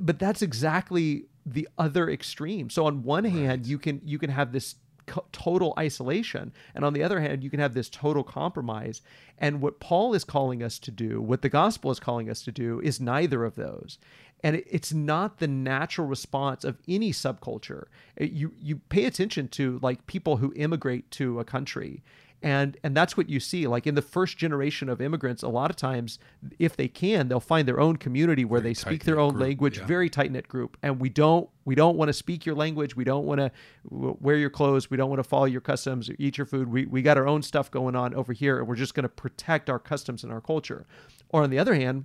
but 0.00 0.18
that's 0.18 0.42
exactly 0.42 1.26
the 1.46 1.68
other 1.78 2.10
extreme. 2.10 2.70
So 2.70 2.86
on 2.86 3.02
one 3.02 3.24
right. 3.24 3.32
hand, 3.32 3.66
you 3.66 3.78
can 3.78 4.00
you 4.04 4.18
can 4.18 4.30
have 4.30 4.52
this 4.52 4.76
co- 5.06 5.26
total 5.32 5.74
isolation, 5.78 6.52
and 6.74 6.84
on 6.84 6.94
the 6.94 7.02
other 7.02 7.20
hand, 7.20 7.44
you 7.44 7.50
can 7.50 7.60
have 7.60 7.74
this 7.74 7.88
total 7.88 8.24
compromise. 8.24 9.02
And 9.38 9.60
what 9.60 9.80
Paul 9.80 10.14
is 10.14 10.24
calling 10.24 10.62
us 10.62 10.78
to 10.80 10.90
do, 10.90 11.20
what 11.20 11.42
the 11.42 11.48
gospel 11.48 11.90
is 11.90 12.00
calling 12.00 12.30
us 12.30 12.42
to 12.42 12.52
do, 12.52 12.80
is 12.80 13.00
neither 13.00 13.44
of 13.44 13.54
those 13.54 13.98
and 14.44 14.62
it's 14.66 14.92
not 14.92 15.38
the 15.38 15.48
natural 15.48 16.06
response 16.06 16.64
of 16.64 16.76
any 16.86 17.12
subculture. 17.12 17.86
You 18.20 18.52
you 18.60 18.76
pay 18.76 19.06
attention 19.06 19.48
to 19.48 19.78
like 19.82 20.06
people 20.06 20.36
who 20.36 20.52
immigrate 20.54 21.10
to 21.12 21.40
a 21.40 21.44
country. 21.44 22.04
And 22.42 22.76
and 22.84 22.94
that's 22.94 23.16
what 23.16 23.30
you 23.30 23.40
see. 23.40 23.66
Like 23.66 23.86
in 23.86 23.94
the 23.94 24.02
first 24.02 24.36
generation 24.36 24.90
of 24.90 25.00
immigrants 25.00 25.42
a 25.42 25.48
lot 25.48 25.70
of 25.70 25.76
times 25.76 26.18
if 26.58 26.76
they 26.76 26.88
can 26.88 27.28
they'll 27.28 27.40
find 27.40 27.66
their 27.66 27.80
own 27.80 27.96
community 27.96 28.44
where 28.44 28.60
very 28.60 28.70
they 28.70 28.74
speak 28.74 29.04
their 29.04 29.18
own 29.18 29.32
group, 29.32 29.42
language 29.42 29.78
yeah. 29.78 29.86
very 29.86 30.10
tight 30.10 30.30
knit 30.30 30.46
group. 30.46 30.76
And 30.82 31.00
we 31.00 31.08
don't 31.08 31.48
we 31.64 31.74
don't 31.74 31.96
want 31.96 32.10
to 32.10 32.12
speak 32.12 32.44
your 32.44 32.54
language. 32.54 32.94
We 32.94 33.04
don't 33.04 33.24
want 33.24 33.38
to 33.38 33.50
wear 33.88 34.36
your 34.36 34.50
clothes. 34.50 34.90
We 34.90 34.98
don't 34.98 35.08
want 35.08 35.20
to 35.20 35.28
follow 35.28 35.46
your 35.46 35.62
customs 35.62 36.10
or 36.10 36.16
eat 36.18 36.36
your 36.36 36.46
food. 36.46 36.68
We, 36.68 36.84
we 36.84 37.00
got 37.00 37.16
our 37.16 37.26
own 37.26 37.40
stuff 37.40 37.70
going 37.70 37.96
on 37.96 38.12
over 38.12 38.34
here 38.34 38.58
and 38.58 38.68
we're 38.68 38.76
just 38.76 38.92
going 38.92 39.04
to 39.04 39.08
protect 39.08 39.70
our 39.70 39.78
customs 39.78 40.22
and 40.22 40.30
our 40.30 40.42
culture. 40.42 40.84
Or 41.30 41.42
on 41.42 41.48
the 41.48 41.58
other 41.58 41.74
hand 41.74 42.04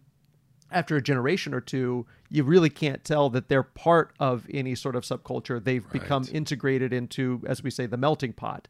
after 0.71 0.95
a 0.95 1.01
generation 1.01 1.53
or 1.53 1.61
two, 1.61 2.05
you 2.29 2.43
really 2.43 2.69
can't 2.69 3.03
tell 3.03 3.29
that 3.31 3.49
they're 3.49 3.63
part 3.63 4.13
of 4.19 4.45
any 4.51 4.75
sort 4.75 4.95
of 4.95 5.03
subculture. 5.03 5.63
They've 5.63 5.83
right. 5.83 5.93
become 5.93 6.25
integrated 6.31 6.93
into, 6.93 7.41
as 7.47 7.63
we 7.63 7.71
say, 7.71 7.85
the 7.85 7.97
melting 7.97 8.33
pot. 8.33 8.67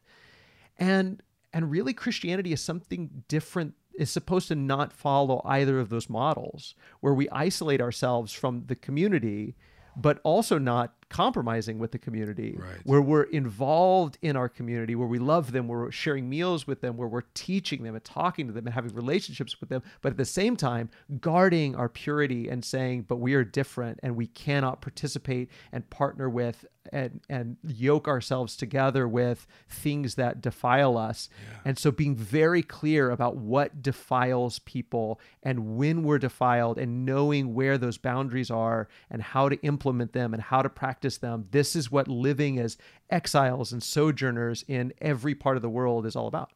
And 0.78 1.22
and 1.52 1.70
really 1.70 1.92
Christianity 1.92 2.52
is 2.52 2.60
something 2.60 3.24
different 3.28 3.74
is 3.94 4.10
supposed 4.10 4.48
to 4.48 4.54
not 4.54 4.92
follow 4.92 5.42
either 5.44 5.78
of 5.78 5.90
those 5.90 6.08
models 6.08 6.74
where 7.00 7.12
we 7.12 7.28
isolate 7.30 7.80
ourselves 7.80 8.32
from 8.32 8.64
the 8.66 8.76
community 8.76 9.56
but 9.96 10.20
also 10.22 10.58
not 10.58 10.94
compromising 11.10 11.78
with 11.78 11.90
the 11.92 11.98
community, 11.98 12.56
right. 12.58 12.78
where 12.84 13.02
we're 13.02 13.24
involved 13.24 14.16
in 14.22 14.36
our 14.36 14.48
community, 14.48 14.94
where 14.94 15.08
we 15.08 15.18
love 15.18 15.52
them, 15.52 15.68
where 15.68 15.80
we're 15.80 15.90
sharing 15.90 16.28
meals 16.28 16.66
with 16.66 16.80
them, 16.80 16.96
where 16.96 17.08
we're 17.08 17.24
teaching 17.34 17.82
them 17.82 17.94
and 17.94 18.04
talking 18.04 18.46
to 18.46 18.52
them 18.52 18.66
and 18.66 18.74
having 18.74 18.94
relationships 18.94 19.60
with 19.60 19.68
them, 19.68 19.82
but 20.00 20.12
at 20.12 20.16
the 20.16 20.24
same 20.24 20.56
time, 20.56 20.88
guarding 21.20 21.74
our 21.74 21.88
purity 21.88 22.48
and 22.48 22.64
saying, 22.64 23.02
but 23.02 23.16
we 23.16 23.34
are 23.34 23.44
different 23.44 23.98
and 24.02 24.16
we 24.16 24.26
cannot 24.26 24.80
participate 24.80 25.50
and 25.72 25.90
partner 25.90 26.30
with 26.30 26.64
and, 26.92 27.20
and 27.28 27.56
yoke 27.62 28.08
ourselves 28.08 28.56
together 28.56 29.06
with 29.06 29.46
things 29.68 30.14
that 30.14 30.40
defile 30.40 30.96
us. 30.96 31.28
Yeah. 31.30 31.58
And 31.66 31.78
so 31.78 31.90
being 31.90 32.16
very 32.16 32.62
clear 32.62 33.10
about 33.10 33.36
what 33.36 33.82
defiles 33.82 34.58
people 34.60 35.20
and 35.42 35.76
when 35.76 36.02
we're 36.02 36.18
defiled 36.18 36.78
and 36.78 37.04
knowing 37.04 37.54
where 37.54 37.78
those 37.78 37.98
boundaries 37.98 38.50
are 38.50 38.88
and 39.10 39.22
how 39.22 39.48
to 39.48 39.60
implement 39.62 40.12
them 40.12 40.32
and 40.32 40.42
how 40.42 40.62
to 40.62 40.68
practice 40.68 40.99
practice 41.00 41.18
them. 41.18 41.46
This 41.50 41.74
is 41.74 41.90
what 41.90 42.08
living 42.08 42.58
as 42.58 42.76
exiles 43.08 43.72
and 43.72 43.82
sojourners 43.82 44.64
in 44.68 44.92
every 45.00 45.34
part 45.34 45.56
of 45.56 45.62
the 45.62 45.70
world 45.70 46.04
is 46.04 46.14
all 46.14 46.26
about. 46.26 46.50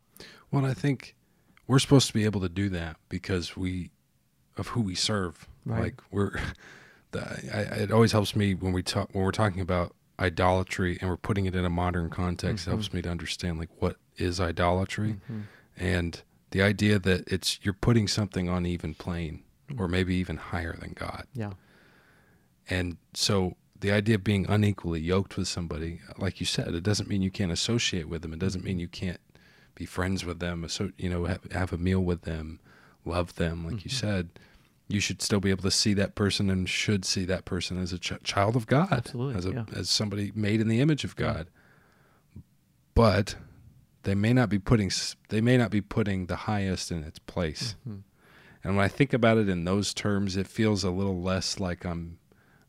Well, 0.51 0.67
I 0.67 0.75
think 0.75 1.17
we're 1.67 1.79
supposed 1.79 2.07
to 2.09 2.13
be 2.13 2.25
able 2.25 2.43
to 2.43 2.49
do 2.49 2.69
that 2.71 2.97
because 3.09 3.57
we 3.57 3.91
of 4.57 4.69
who 4.69 4.83
we 4.83 4.95
serve. 4.95 5.49
Right. 5.65 5.85
Like 5.85 6.03
we're, 6.11 6.39
the, 7.13 7.23
I, 7.23 7.83
it 7.85 7.91
always 7.91 8.13
helps 8.13 8.37
me 8.37 8.55
when 8.55 8.73
we 8.73 8.83
talk 8.83 9.09
when 9.13 9.25
we're 9.25 9.33
talking 9.33 9.63
about 9.63 9.95
idolatry 10.21 10.99
and 11.01 11.09
we're 11.09 11.17
putting 11.17 11.47
it 11.47 11.57
in 11.57 11.65
a 11.65 11.71
modern 11.71 12.11
context. 12.11 12.65
Mm-hmm. 12.65 12.73
Helps 12.73 12.93
me 12.93 13.03
to 13.03 13.09
understand 13.09 13.59
like 13.59 13.71
what 13.79 13.97
is 14.17 14.41
idolatry, 14.41 15.15
mm-hmm. 15.15 15.41
and 15.77 16.23
the 16.51 16.63
idea 16.63 16.99
that 16.99 17.27
it's 17.33 17.59
you're 17.63 17.75
putting 17.75 18.07
something 18.07 18.49
on 18.49 18.67
even 18.67 18.95
plane 18.95 19.43
or 19.79 19.89
maybe 19.89 20.15
even 20.15 20.37
higher 20.37 20.77
than 20.77 20.93
God. 20.93 21.27
Yeah. 21.35 21.53
And 22.69 22.99
so 23.15 23.57
the 23.85 23.93
idea 23.93 24.15
of 24.15 24.25
being 24.25 24.47
unequally 24.49 24.99
yoked 24.99 25.37
with 25.37 25.47
somebody, 25.47 26.01
like 26.17 26.41
you 26.41 26.47
said, 26.47 26.69
it 26.69 26.83
doesn't 26.83 27.07
mean 27.07 27.21
you 27.21 27.31
can't 27.31 27.53
associate 27.53 28.09
with 28.09 28.23
them. 28.23 28.33
It 28.33 28.39
doesn't 28.39 28.65
mean 28.65 28.79
you 28.79 28.89
can't 28.89 29.21
be 29.75 29.85
friends 29.85 30.25
with 30.25 30.39
them. 30.39 30.67
So 30.71 30.91
you 30.97 31.11
know, 31.11 31.27
have, 31.27 31.45
have 31.53 31.71
a 31.71 31.77
meal 31.77 32.01
with 32.01 32.23
them, 32.23 32.61
love 33.05 33.35
them, 33.35 33.63
like 33.63 33.75
mm-hmm. 33.75 33.83
you 33.85 33.91
said. 33.91 34.31
You 34.89 35.01
should 35.01 35.21
still 35.21 35.39
be 35.39 35.51
able 35.51 35.65
to 35.65 35.71
see 35.71 35.93
that 35.95 36.15
person 36.15 36.49
and 36.49 36.67
should 36.67 37.05
see 37.05 37.27
that 37.27 37.45
person 37.45 37.77
as 37.77 37.93
a 37.93 37.99
ch- 37.99 38.23
child 38.23 38.57
of 38.57 38.67
God, 38.67 38.91
Absolutely, 38.91 39.37
as 39.37 39.45
a 39.45 39.53
yeah. 39.53 39.65
as 39.77 39.91
somebody 39.91 40.33
made 40.35 40.63
in 40.63 40.69
the 40.69 40.81
image 40.81 41.05
of 41.05 41.15
God. 41.15 41.51
Yeah. 42.35 42.43
But 42.95 43.35
they 44.05 44.15
may 44.15 44.33
not 44.33 44.49
be 44.49 44.59
putting 44.59 44.91
they 45.29 45.43
may 45.43 45.59
not 45.59 45.71
be 45.71 45.83
putting 45.83 46.25
the 46.25 46.37
highest 46.37 46.91
in 46.91 47.05
its 47.05 47.19
place. 47.19 47.77
Mm-hmm. 47.87 47.99
And 48.63 48.77
when 48.77 48.85
I 48.85 48.89
think 48.89 49.13
about 49.13 49.37
it 49.37 49.51
in 49.51 49.65
those 49.65 49.93
terms, 49.93 50.39
it 50.39 50.47
feels 50.47 50.85
a 50.85 50.91
little 50.91 51.21
less 51.21 51.61
like 51.61 51.85
I'm 51.85 52.17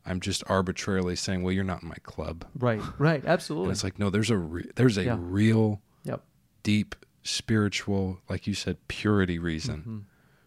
I'm 0.06 0.20
just 0.20 0.44
arbitrarily 0.46 1.16
saying, 1.16 1.42
well, 1.42 1.52
you're 1.52 1.64
not 1.64 1.82
in 1.82 1.88
my 1.88 1.96
club. 2.02 2.44
Right, 2.58 2.80
right, 2.98 3.24
absolutely. 3.24 3.68
And 3.68 3.72
it's 3.72 3.84
like, 3.84 3.98
no, 3.98 4.10
there's 4.10 4.30
a 4.30 4.36
re- 4.38 4.70
there's 4.76 4.96
a 4.96 5.04
yeah. 5.04 5.16
real, 5.18 5.80
yep. 6.04 6.22
deep 6.62 6.94
spiritual, 7.22 8.20
like 8.28 8.46
you 8.46 8.54
said, 8.54 8.76
purity 8.88 9.38
reason 9.38 9.80
mm-hmm. 9.80 9.98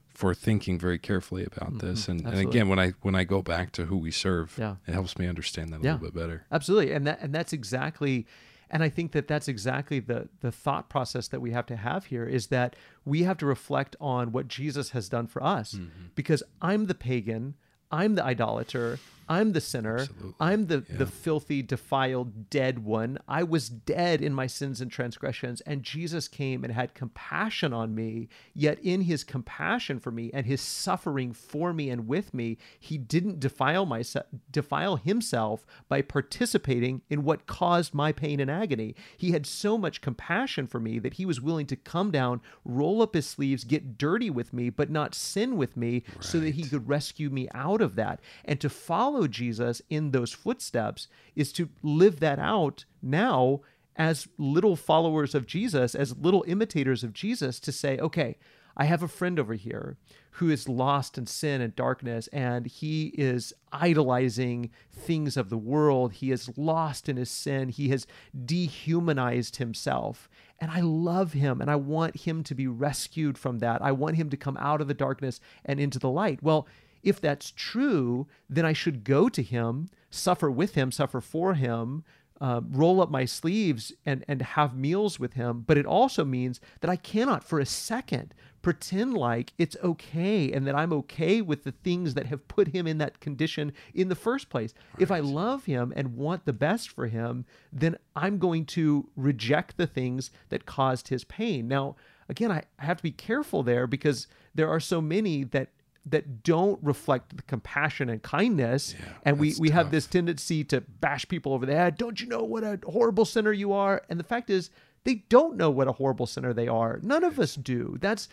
for 0.08 0.34
thinking 0.34 0.80
very 0.80 0.98
carefully 0.98 1.44
about 1.44 1.74
mm-hmm. 1.74 1.88
this. 1.88 2.08
And, 2.08 2.26
and 2.26 2.40
again, 2.40 2.70
when 2.70 2.80
I 2.80 2.94
when 3.02 3.16
I 3.16 3.24
go 3.24 3.42
back 3.42 3.72
to 3.74 3.86
who 3.86 3.98
we 3.98 4.12
serve, 4.12 4.56
yeah. 4.58 4.76
it 4.88 4.94
helps 4.94 5.18
me 5.18 5.28
understand 5.28 5.74
that 5.74 5.82
a 5.82 5.84
yeah. 5.84 5.94
little 5.94 6.08
bit 6.08 6.16
better. 6.16 6.46
Absolutely, 6.52 6.94
and 6.94 7.06
that 7.08 7.20
and 7.22 7.34
that's 7.34 7.54
exactly. 7.54 8.26
And 8.72 8.84
I 8.84 8.90
think 8.90 9.14
that 9.14 9.28
that's 9.28 9.48
exactly 9.48 10.00
the 10.00 10.30
the 10.42 10.52
thought 10.52 10.90
process 10.90 11.28
that 11.30 11.42
we 11.42 11.52
have 11.52 11.66
to 11.68 11.76
have 11.76 12.06
here 12.06 12.26
is 12.26 12.48
that 12.48 12.76
we 13.04 13.24
have 13.24 13.38
to 13.40 13.46
reflect 13.46 13.96
on 14.00 14.32
what 14.32 14.48
Jesus 14.48 14.92
has 14.92 15.10
done 15.10 15.28
for 15.28 15.44
us. 15.44 15.74
Mm-hmm. 15.74 16.08
Because 16.16 16.44
I'm 16.62 16.86
the 16.86 16.96
pagan, 16.96 17.56
I'm 17.92 18.14
the 18.14 18.24
idolater, 18.24 19.00
I'm 19.30 19.54
the 19.54 19.62
sinner. 19.62 20.00
Absolutely. 20.00 20.34
I'm 20.40 20.66
the, 20.66 20.84
yeah. 20.90 20.98
the 20.98 21.06
filthy, 21.06 21.62
defiled, 21.62 22.50
dead 22.50 22.84
one. 22.84 23.20
I 23.28 23.44
was 23.44 23.70
dead 23.70 24.24
in 24.24 24.34
my 24.34 24.48
sins 24.48 24.82
and 24.82 24.92
transgressions, 24.92 25.62
and 25.62 25.84
Jesus 25.84 26.28
came 26.28 26.64
and 26.64 26.74
had 26.74 26.96
compassion 26.96 27.72
on 27.72 27.94
me. 27.94 28.28
Yet, 28.56 28.80
in 28.80 29.02
his 29.02 29.24
compassion 29.24 30.00
for 30.00 30.10
me 30.10 30.32
and 30.34 30.48
his 30.48 30.62
suffering 30.62 31.32
for 31.32 31.74
me 31.74 31.92
and 31.92 32.08
with 32.08 32.34
me, 32.34 32.58
he 32.80 32.98
didn't 32.98 33.40
defile 33.40 33.86
myself, 33.86 34.26
defile 34.50 34.96
himself 34.96 35.64
by 35.88 36.02
participating 36.02 37.02
in 37.10 37.24
what 37.24 37.46
caused 37.46 37.94
my 37.94 38.12
pain 38.12 38.40
and 38.40 38.50
agony. 38.50 38.96
He 39.16 39.32
had 39.32 39.46
so 39.46 39.78
much 39.78 40.02
compassion 40.02 40.66
for 40.66 40.80
me 40.80 40.98
that 40.98 41.14
he 41.14 41.26
was 41.26 41.40
willing 41.40 41.68
to 41.68 41.76
come 41.76 42.10
down, 42.10 42.42
roll 42.66 43.02
up 43.04 43.14
his 43.14 43.28
sleeves, 43.28 43.64
get 43.64 43.98
dirty 44.00 44.32
with 44.32 44.54
me, 44.54 44.72
but 44.72 44.90
not 44.90 45.14
sin 45.14 45.56
with 45.56 45.78
me, 45.78 46.04
right. 46.16 46.24
so 46.24 46.40
that 46.40 46.56
he 46.56 46.64
could 46.64 46.90
rescue 46.90 47.30
me 47.30 47.48
out 47.54 47.82
of 47.82 47.96
that. 47.96 48.20
And 48.44 48.60
to 48.62 48.70
follow 48.70 49.19
follow 49.20 49.28
Jesus 49.28 49.82
in 49.90 50.12
those 50.12 50.32
footsteps 50.32 51.10
is 51.36 51.52
to 51.52 51.68
live 51.84 52.22
that 52.22 52.40
out 52.40 52.86
now 53.02 53.60
as 53.98 54.30
little 54.38 54.78
followers 54.78 55.36
of 55.36 55.46
Jesus, 55.46 55.94
as 55.94 56.16
little 56.16 56.46
imitators 56.48 57.04
of 57.04 57.12
Jesus, 57.12 57.60
to 57.60 57.72
say, 57.74 57.98
okay, 57.98 58.38
I 58.78 58.86
have 58.86 59.04
a 59.04 59.10
friend 59.10 59.38
over 59.38 59.56
here 59.56 59.98
who 60.32 60.50
is 60.50 60.70
lost 60.70 61.18
in 61.18 61.26
sin 61.26 61.60
and 61.60 61.76
darkness, 61.76 62.28
and 62.28 62.66
he 62.66 63.08
is 63.18 63.54
idolizing 63.74 64.70
things 64.90 65.36
of 65.36 65.50
the 65.50 65.58
world. 65.58 66.14
He 66.14 66.32
is 66.32 66.58
lost 66.58 67.10
in 67.10 67.18
his 67.18 67.30
sin. 67.30 67.68
He 67.68 67.90
has 67.90 68.08
dehumanized 68.46 69.58
himself. 69.58 70.30
And 70.60 70.72
I 70.72 70.80
love 70.80 71.34
him, 71.34 71.60
and 71.60 71.70
I 71.70 71.76
want 71.76 72.22
him 72.22 72.42
to 72.44 72.56
be 72.56 72.68
rescued 72.68 73.38
from 73.38 73.60
that. 73.60 73.82
I 73.82 73.92
want 73.92 74.16
him 74.16 74.30
to 74.30 74.38
come 74.38 74.56
out 74.62 74.80
of 74.80 74.88
the 74.88 74.94
darkness 74.94 75.42
and 75.66 75.78
into 75.78 76.00
the 76.00 76.10
light. 76.10 76.42
Well, 76.42 76.66
if 77.04 77.20
that's 77.22 77.52
true, 77.56 78.28
then 78.50 78.66
I 78.66 78.74
should 78.74 79.04
go 79.04 79.30
to 79.30 79.42
him, 79.42 79.90
suffer 80.10 80.50
with 80.50 80.76
him, 80.76 80.92
suffer 80.92 81.22
for 81.22 81.54
him, 81.54 82.04
uh, 82.42 82.62
roll 82.70 83.02
up 83.02 83.12
my 83.12 83.26
sleeves 83.26 83.92
and, 84.06 84.24
and 84.28 84.42
have 84.42 84.76
meals 84.76 85.20
with 85.20 85.34
him. 85.34 85.64
But 85.68 85.78
it 85.78 85.86
also 85.86 86.24
means 86.24 86.60
that 86.82 86.90
I 86.90 86.96
cannot 86.96 87.44
for 87.44 87.60
a 87.60 87.66
second 87.66 88.34
pretend 88.62 89.14
like 89.14 89.54
it's 89.58 89.78
okay 89.84 90.52
and 90.52 90.68
that 90.68 90.76
I'm 90.76 90.92
okay 90.92 91.42
with 91.42 91.64
the 91.64 91.72
things 91.72 92.14
that 92.14 92.26
have 92.26 92.48
put 92.48 92.70
him 92.70 92.88
in 92.88 92.98
that 92.98 93.20
condition 93.20 93.74
in 93.94 94.10
the 94.10 94.16
first 94.16 94.50
place. 94.50 94.74
Right. 94.94 95.02
If 95.02 95.12
I 95.12 95.20
love 95.20 95.66
him 95.66 95.94
and 95.96 96.16
want 96.16 96.46
the 96.46 96.54
best 96.54 96.90
for 96.90 97.08
him, 97.08 97.46
then 97.72 97.98
I'm 98.16 98.38
going 98.38 98.66
to 98.68 99.10
reject 99.16 99.78
the 99.78 99.88
things 99.88 100.32
that 100.50 100.66
caused 100.66 101.08
his 101.08 101.24
pain. 101.24 101.68
Now, 101.68 101.96
again, 102.28 102.52
I, 102.52 102.64
I 102.78 102.86
have 102.86 102.98
to 102.98 103.04
be 103.04 103.12
careful 103.12 103.64
there 103.64 103.88
because 103.88 104.28
there 104.54 104.70
are 104.70 104.80
so 104.80 105.02
many 105.02 105.44
that 105.46 105.70
that 106.10 106.44
don't 106.44 106.80
reflect 106.84 107.36
the 107.36 107.44
compassion 107.44 108.10
and 108.10 108.22
kindness. 108.22 108.96
Yeah, 108.98 109.06
and 109.24 109.40
we 109.40 109.56
we 109.60 109.70
tough. 109.70 109.76
have 109.76 109.92
this 109.92 110.08
tendency 110.08 110.64
to 110.66 110.82
bash 110.82 111.28
people 111.28 111.54
over 111.54 111.66
the 111.66 111.76
head. 111.76 111.98
Don't 111.98 112.20
you 112.20 112.28
know 112.28 112.44
what 112.44 112.64
a 112.64 112.80
horrible 112.88 113.26
sinner 113.26 113.52
you 113.52 113.72
are? 113.74 114.02
And 114.10 114.20
the 114.20 114.24
fact 114.24 114.50
is 114.50 114.70
they 115.04 115.16
don't 115.30 115.56
know 115.58 115.70
what 115.70 115.88
a 115.88 115.94
horrible 115.94 116.26
sinner 116.26 116.54
they 116.54 116.68
are. 116.68 117.00
None 117.04 117.24
of 117.24 117.40
us 117.40 117.56
do. 117.56 117.98
That's 118.02 118.28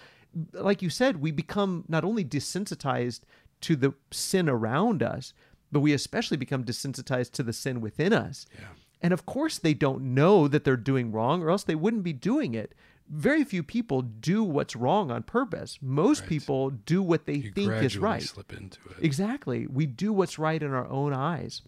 like 0.52 0.82
you 0.82 0.90
said 0.90 1.20
we 1.20 1.30
become 1.30 1.84
not 1.88 2.04
only 2.04 2.24
desensitized 2.24 3.20
to 3.62 3.76
the 3.76 3.94
sin 4.10 4.48
around 4.48 5.02
us 5.02 5.32
but 5.72 5.80
we 5.80 5.92
especially 5.92 6.36
become 6.36 6.62
desensitized 6.64 7.32
to 7.32 7.42
the 7.42 7.52
sin 7.52 7.80
within 7.80 8.12
us. 8.12 8.46
Yeah. 8.58 8.66
and 9.02 9.12
of 9.12 9.26
course 9.26 9.58
they 9.58 9.74
don't 9.74 10.02
know 10.14 10.46
that 10.48 10.64
they're 10.64 10.76
doing 10.76 11.10
wrong 11.12 11.42
or 11.42 11.50
else 11.50 11.64
they 11.64 11.74
wouldn't 11.74 12.02
be 12.02 12.12
doing 12.12 12.54
it 12.54 12.74
very 13.08 13.44
few 13.44 13.62
people 13.62 14.02
do 14.02 14.42
what's 14.42 14.76
wrong 14.76 15.10
on 15.10 15.22
purpose. 15.22 15.78
Most 15.80 16.20
right. 16.20 16.28
people 16.28 16.70
do 16.70 17.02
what 17.02 17.26
they 17.26 17.34
you 17.34 17.52
think 17.52 17.72
is 17.72 17.98
right. 17.98 18.22
Slip 18.22 18.52
into 18.52 18.78
it. 18.90 19.04
Exactly. 19.04 19.66
We 19.66 19.86
do 19.86 20.12
what's 20.12 20.38
right 20.38 20.62
in 20.62 20.72
our 20.72 20.88
own 20.88 21.12
eyes. 21.12 21.62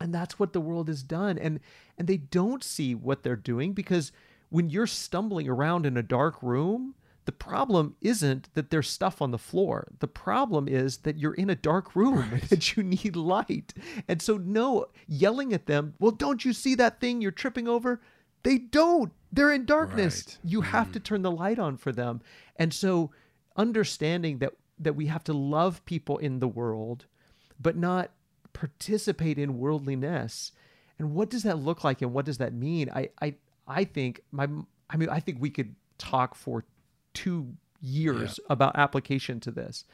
And 0.00 0.14
that's 0.14 0.38
what 0.38 0.52
the 0.52 0.60
world 0.60 0.88
has 0.88 1.02
done. 1.02 1.38
And 1.38 1.60
and 1.98 2.08
they 2.08 2.16
don't 2.16 2.64
see 2.64 2.94
what 2.94 3.22
they're 3.22 3.36
doing 3.36 3.72
because 3.72 4.12
when 4.48 4.70
you're 4.70 4.86
stumbling 4.86 5.48
around 5.48 5.86
in 5.86 5.96
a 5.96 6.02
dark 6.02 6.42
room, 6.42 6.94
the 7.26 7.32
problem 7.32 7.96
isn't 8.00 8.48
that 8.54 8.70
there's 8.70 8.88
stuff 8.88 9.20
on 9.20 9.30
the 9.30 9.38
floor. 9.38 9.92
The 10.00 10.08
problem 10.08 10.66
is 10.66 10.98
that 10.98 11.18
you're 11.18 11.34
in 11.34 11.50
a 11.50 11.54
dark 11.54 11.94
room 11.94 12.18
right. 12.18 12.32
and 12.32 12.42
that 12.42 12.76
you 12.76 12.82
need 12.82 13.14
light. 13.14 13.74
And 14.08 14.22
so 14.22 14.36
no, 14.36 14.86
yelling 15.06 15.52
at 15.52 15.66
them, 15.66 15.94
"Well, 15.98 16.12
don't 16.12 16.44
you 16.44 16.52
see 16.52 16.74
that 16.76 17.00
thing 17.00 17.20
you're 17.20 17.30
tripping 17.30 17.68
over?" 17.68 18.00
They 18.42 18.58
don't. 18.58 19.12
They're 19.32 19.52
in 19.52 19.64
darkness. 19.64 20.24
Right. 20.26 20.38
You 20.50 20.60
have 20.62 20.88
mm. 20.88 20.92
to 20.94 21.00
turn 21.00 21.22
the 21.22 21.30
light 21.30 21.58
on 21.58 21.76
for 21.76 21.92
them. 21.92 22.20
And 22.56 22.74
so 22.74 23.10
understanding 23.56 24.38
that 24.38 24.52
that 24.78 24.96
we 24.96 25.06
have 25.06 25.24
to 25.24 25.32
love 25.32 25.84
people 25.84 26.18
in 26.18 26.40
the 26.40 26.48
world 26.48 27.06
but 27.60 27.76
not 27.76 28.10
participate 28.52 29.38
in 29.38 29.58
worldliness. 29.58 30.52
And 30.98 31.12
what 31.14 31.28
does 31.30 31.42
that 31.42 31.58
look 31.58 31.84
like 31.84 32.00
and 32.02 32.12
what 32.12 32.24
does 32.24 32.38
that 32.38 32.54
mean? 32.54 32.90
I 32.90 33.10
I 33.20 33.34
I 33.66 33.84
think 33.84 34.22
my 34.32 34.48
I 34.88 34.96
mean 34.96 35.08
I 35.08 35.20
think 35.20 35.38
we 35.40 35.50
could 35.50 35.74
talk 35.98 36.34
for 36.34 36.64
2 37.14 37.54
years 37.80 38.40
yeah. 38.40 38.52
about 38.52 38.76
application 38.76 39.40
to 39.40 39.50
this. 39.50 39.84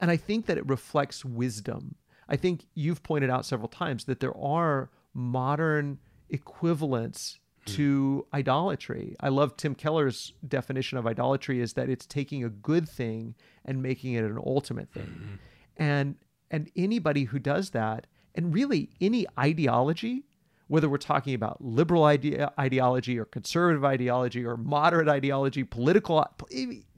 and 0.00 0.10
I 0.10 0.16
think 0.16 0.46
that 0.46 0.58
it 0.58 0.68
reflects 0.68 1.24
wisdom. 1.24 1.94
I 2.28 2.36
think 2.36 2.66
you've 2.74 3.02
pointed 3.02 3.30
out 3.30 3.46
several 3.46 3.68
times 3.68 4.04
that 4.04 4.20
there 4.20 4.36
are 4.36 4.90
modern 5.14 5.98
equivalents 6.28 7.38
to 7.66 8.26
idolatry. 8.32 9.16
I 9.20 9.28
love 9.28 9.56
Tim 9.56 9.74
Keller's 9.74 10.32
definition 10.46 10.98
of 10.98 11.06
idolatry 11.06 11.60
is 11.60 11.74
that 11.74 11.88
it's 11.88 12.06
taking 12.06 12.44
a 12.44 12.48
good 12.48 12.88
thing 12.88 13.34
and 13.64 13.82
making 13.82 14.14
it 14.14 14.24
an 14.24 14.38
ultimate 14.44 14.90
thing. 14.90 15.06
Mm-hmm. 15.06 15.34
And 15.76 16.14
and 16.50 16.70
anybody 16.76 17.24
who 17.24 17.38
does 17.38 17.70
that 17.70 18.06
and 18.34 18.54
really 18.54 18.90
any 19.00 19.26
ideology 19.38 20.24
whether 20.68 20.88
we're 20.88 20.98
talking 20.98 21.34
about 21.34 21.62
liberal 21.62 22.04
ide- 22.04 22.48
ideology 22.58 23.18
or 23.18 23.24
conservative 23.24 23.84
ideology 23.84 24.44
or 24.44 24.56
moderate 24.56 25.08
ideology, 25.08 25.62
political, 25.62 26.24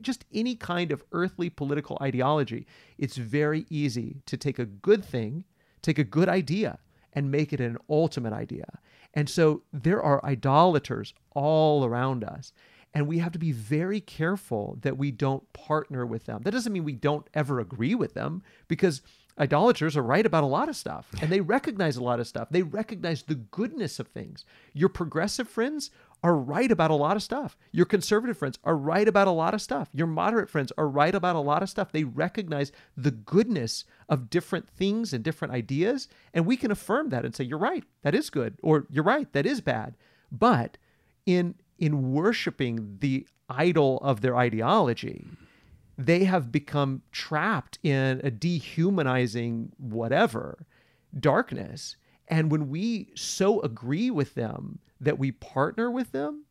just 0.01 0.25
any 0.33 0.55
kind 0.55 0.91
of 0.91 1.03
earthly 1.13 1.51
political 1.51 1.99
ideology, 2.01 2.67
it's 2.97 3.17
very 3.17 3.67
easy 3.69 4.23
to 4.27 4.37
take 4.37 4.59
a 4.59 4.65
good 4.65 5.05
thing, 5.05 5.45
take 5.83 5.99
a 5.99 6.05
good 6.05 6.29
idea, 6.29 6.79
and 7.13 7.31
make 7.31 7.53
it 7.53 7.61
an 7.61 7.77
ultimate 7.91 8.33
idea. 8.33 8.79
And 9.19 9.29
so 9.29 9.63
there 9.73 10.01
are 10.01 10.25
idolaters 10.25 11.13
all 11.35 11.85
around 11.85 12.23
us. 12.23 12.53
And 12.95 13.09
we 13.09 13.19
have 13.19 13.33
to 13.33 13.39
be 13.41 13.51
very 13.51 14.01
careful 14.01 14.79
that 14.83 14.97
we 14.97 15.11
don't 15.11 15.53
partner 15.53 16.07
with 16.07 16.27
them. 16.27 16.43
That 16.45 16.53
doesn't 16.53 16.73
mean 16.73 16.85
we 16.85 16.93
don't 16.93 17.27
ever 17.35 17.59
agree 17.59 17.97
with 17.97 18.15
them 18.15 18.45
because 18.69 19.03
idolaters 19.37 19.97
are 19.97 20.05
right 20.05 20.25
about 20.25 20.45
a 20.45 20.47
lot 20.47 20.69
of 20.69 20.77
stuff 20.77 21.09
and 21.21 21.33
they 21.33 21.41
recognize 21.41 21.97
a 21.97 22.03
lot 22.05 22.21
of 22.21 22.29
stuff. 22.29 22.47
They 22.53 22.63
recognize 22.63 23.25
the 23.25 23.35
goodness 23.35 23.99
of 23.99 24.07
things. 24.07 24.45
Your 24.73 24.89
progressive 24.89 25.49
friends 25.49 25.91
are 26.23 26.37
right 26.37 26.71
about 26.71 26.91
a 26.91 26.95
lot 26.95 27.17
of 27.17 27.23
stuff. 27.23 27.57
Your 27.73 27.87
conservative 27.87 28.37
friends 28.37 28.59
are 28.65 28.77
right 28.77 29.07
about 29.07 29.29
a 29.29 29.33
lot 29.33 29.55
of 29.55 29.63
stuff. 29.63 29.89
Your 29.93 30.07
moderate 30.07 30.51
friends 30.51 30.73
are 30.77 30.89
right 30.89 31.15
about 31.15 31.37
a 31.37 31.41
lot 31.41 31.63
of 31.63 31.71
stuff. 31.71 31.93
They 31.93 32.05
recognize 32.05 32.73
the 32.97 33.11
goodness 33.11 33.85
of 34.09 34.31
different 34.31 34.69
things 34.69 35.13
and 35.13 35.23
different 35.23 35.55
ideas. 35.55 36.09
And 36.35 36.47
we 36.47 36.57
can 36.57 36.71
affirm 36.71 37.11
that 37.11 37.25
and 37.25 37.35
say, 37.35 37.45
you're 37.45 37.59
right, 37.59 37.85
that 38.03 38.15
is 38.15 38.31
good, 38.31 38.59
or 38.63 38.87
you're 38.91 39.05
right, 39.05 39.33
that 39.33 39.47
is 39.47 39.61
bad. 39.61 39.97
But 40.31 40.77
in 41.27 41.55
in 41.79 42.13
worshiping 42.13 42.99
the 43.01 43.27
idol 43.49 43.99
of 43.99 44.21
their 44.21 44.37
ideology, 44.37 45.25
they 45.97 46.25
have 46.25 46.51
become 46.51 47.03
trapped 47.13 47.79
in 47.83 48.21
a 48.25 48.31
dehumanizing 48.31 49.73
whatever 49.79 50.67
darkness. 51.19 51.97
And 52.27 52.51
when 52.51 52.69
we 52.69 53.11
so 53.15 53.61
agree 53.61 54.11
with 54.11 54.35
them 54.35 54.81
that 55.01 55.19
we 55.19 55.33
partner 55.33 55.91
with 55.91 56.13
them, 56.13 56.45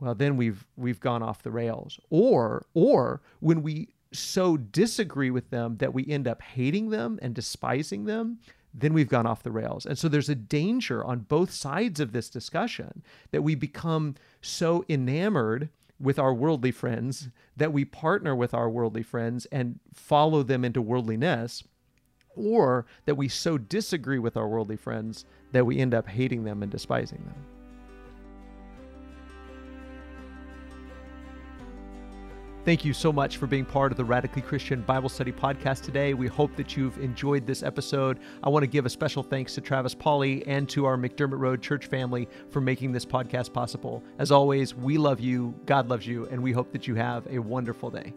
well, 0.00 0.14
then 0.14 0.36
we've 0.36 0.66
we've 0.76 1.00
gone 1.00 1.22
off 1.22 1.42
the 1.42 1.50
rails. 1.50 1.98
Or 2.10 2.66
or 2.74 3.22
when 3.40 3.62
we 3.62 3.88
so 4.12 4.56
disagree 4.56 5.30
with 5.30 5.50
them 5.50 5.76
that 5.78 5.94
we 5.94 6.06
end 6.06 6.28
up 6.28 6.42
hating 6.42 6.90
them 6.90 7.18
and 7.22 7.34
despising 7.34 8.04
them, 8.04 8.38
then 8.72 8.92
we've 8.92 9.08
gone 9.08 9.26
off 9.26 9.42
the 9.42 9.50
rails. 9.50 9.86
And 9.86 9.98
so 9.98 10.08
there's 10.08 10.28
a 10.28 10.34
danger 10.34 11.04
on 11.04 11.20
both 11.20 11.52
sides 11.52 12.00
of 12.00 12.12
this 12.12 12.28
discussion 12.28 13.02
that 13.30 13.42
we 13.42 13.54
become 13.54 14.14
so 14.40 14.84
enamored 14.88 15.68
with 16.00 16.18
our 16.18 16.34
worldly 16.34 16.72
friends 16.72 17.28
that 17.56 17.72
we 17.72 17.84
partner 17.84 18.34
with 18.34 18.52
our 18.52 18.68
worldly 18.68 19.02
friends 19.02 19.46
and 19.46 19.78
follow 19.92 20.42
them 20.42 20.64
into 20.64 20.82
worldliness, 20.82 21.62
or 22.36 22.84
that 23.06 23.14
we 23.14 23.28
so 23.28 23.56
disagree 23.56 24.18
with 24.18 24.36
our 24.36 24.48
worldly 24.48 24.76
friends 24.76 25.24
that 25.52 25.64
we 25.64 25.78
end 25.78 25.94
up 25.94 26.08
hating 26.08 26.42
them 26.42 26.62
and 26.62 26.72
despising 26.72 27.22
them. 27.24 27.53
Thank 32.64 32.82
you 32.82 32.94
so 32.94 33.12
much 33.12 33.36
for 33.36 33.46
being 33.46 33.66
part 33.66 33.92
of 33.92 33.98
the 33.98 34.06
Radically 34.06 34.40
Christian 34.40 34.80
Bible 34.80 35.10
Study 35.10 35.32
podcast 35.32 35.82
today. 35.82 36.14
We 36.14 36.28
hope 36.28 36.56
that 36.56 36.78
you've 36.78 36.96
enjoyed 36.96 37.46
this 37.46 37.62
episode. 37.62 38.20
I 38.42 38.48
want 38.48 38.62
to 38.62 38.66
give 38.66 38.86
a 38.86 38.88
special 38.88 39.22
thanks 39.22 39.54
to 39.56 39.60
Travis 39.60 39.94
Pauley 39.94 40.42
and 40.46 40.66
to 40.70 40.86
our 40.86 40.96
McDermott 40.96 41.38
Road 41.38 41.60
church 41.60 41.84
family 41.84 42.26
for 42.48 42.62
making 42.62 42.92
this 42.92 43.04
podcast 43.04 43.52
possible. 43.52 44.02
As 44.18 44.32
always, 44.32 44.74
we 44.74 44.96
love 44.96 45.20
you, 45.20 45.54
God 45.66 45.90
loves 45.90 46.06
you, 46.06 46.26
and 46.30 46.42
we 46.42 46.52
hope 46.52 46.72
that 46.72 46.88
you 46.88 46.94
have 46.94 47.26
a 47.28 47.38
wonderful 47.38 47.90
day. 47.90 48.14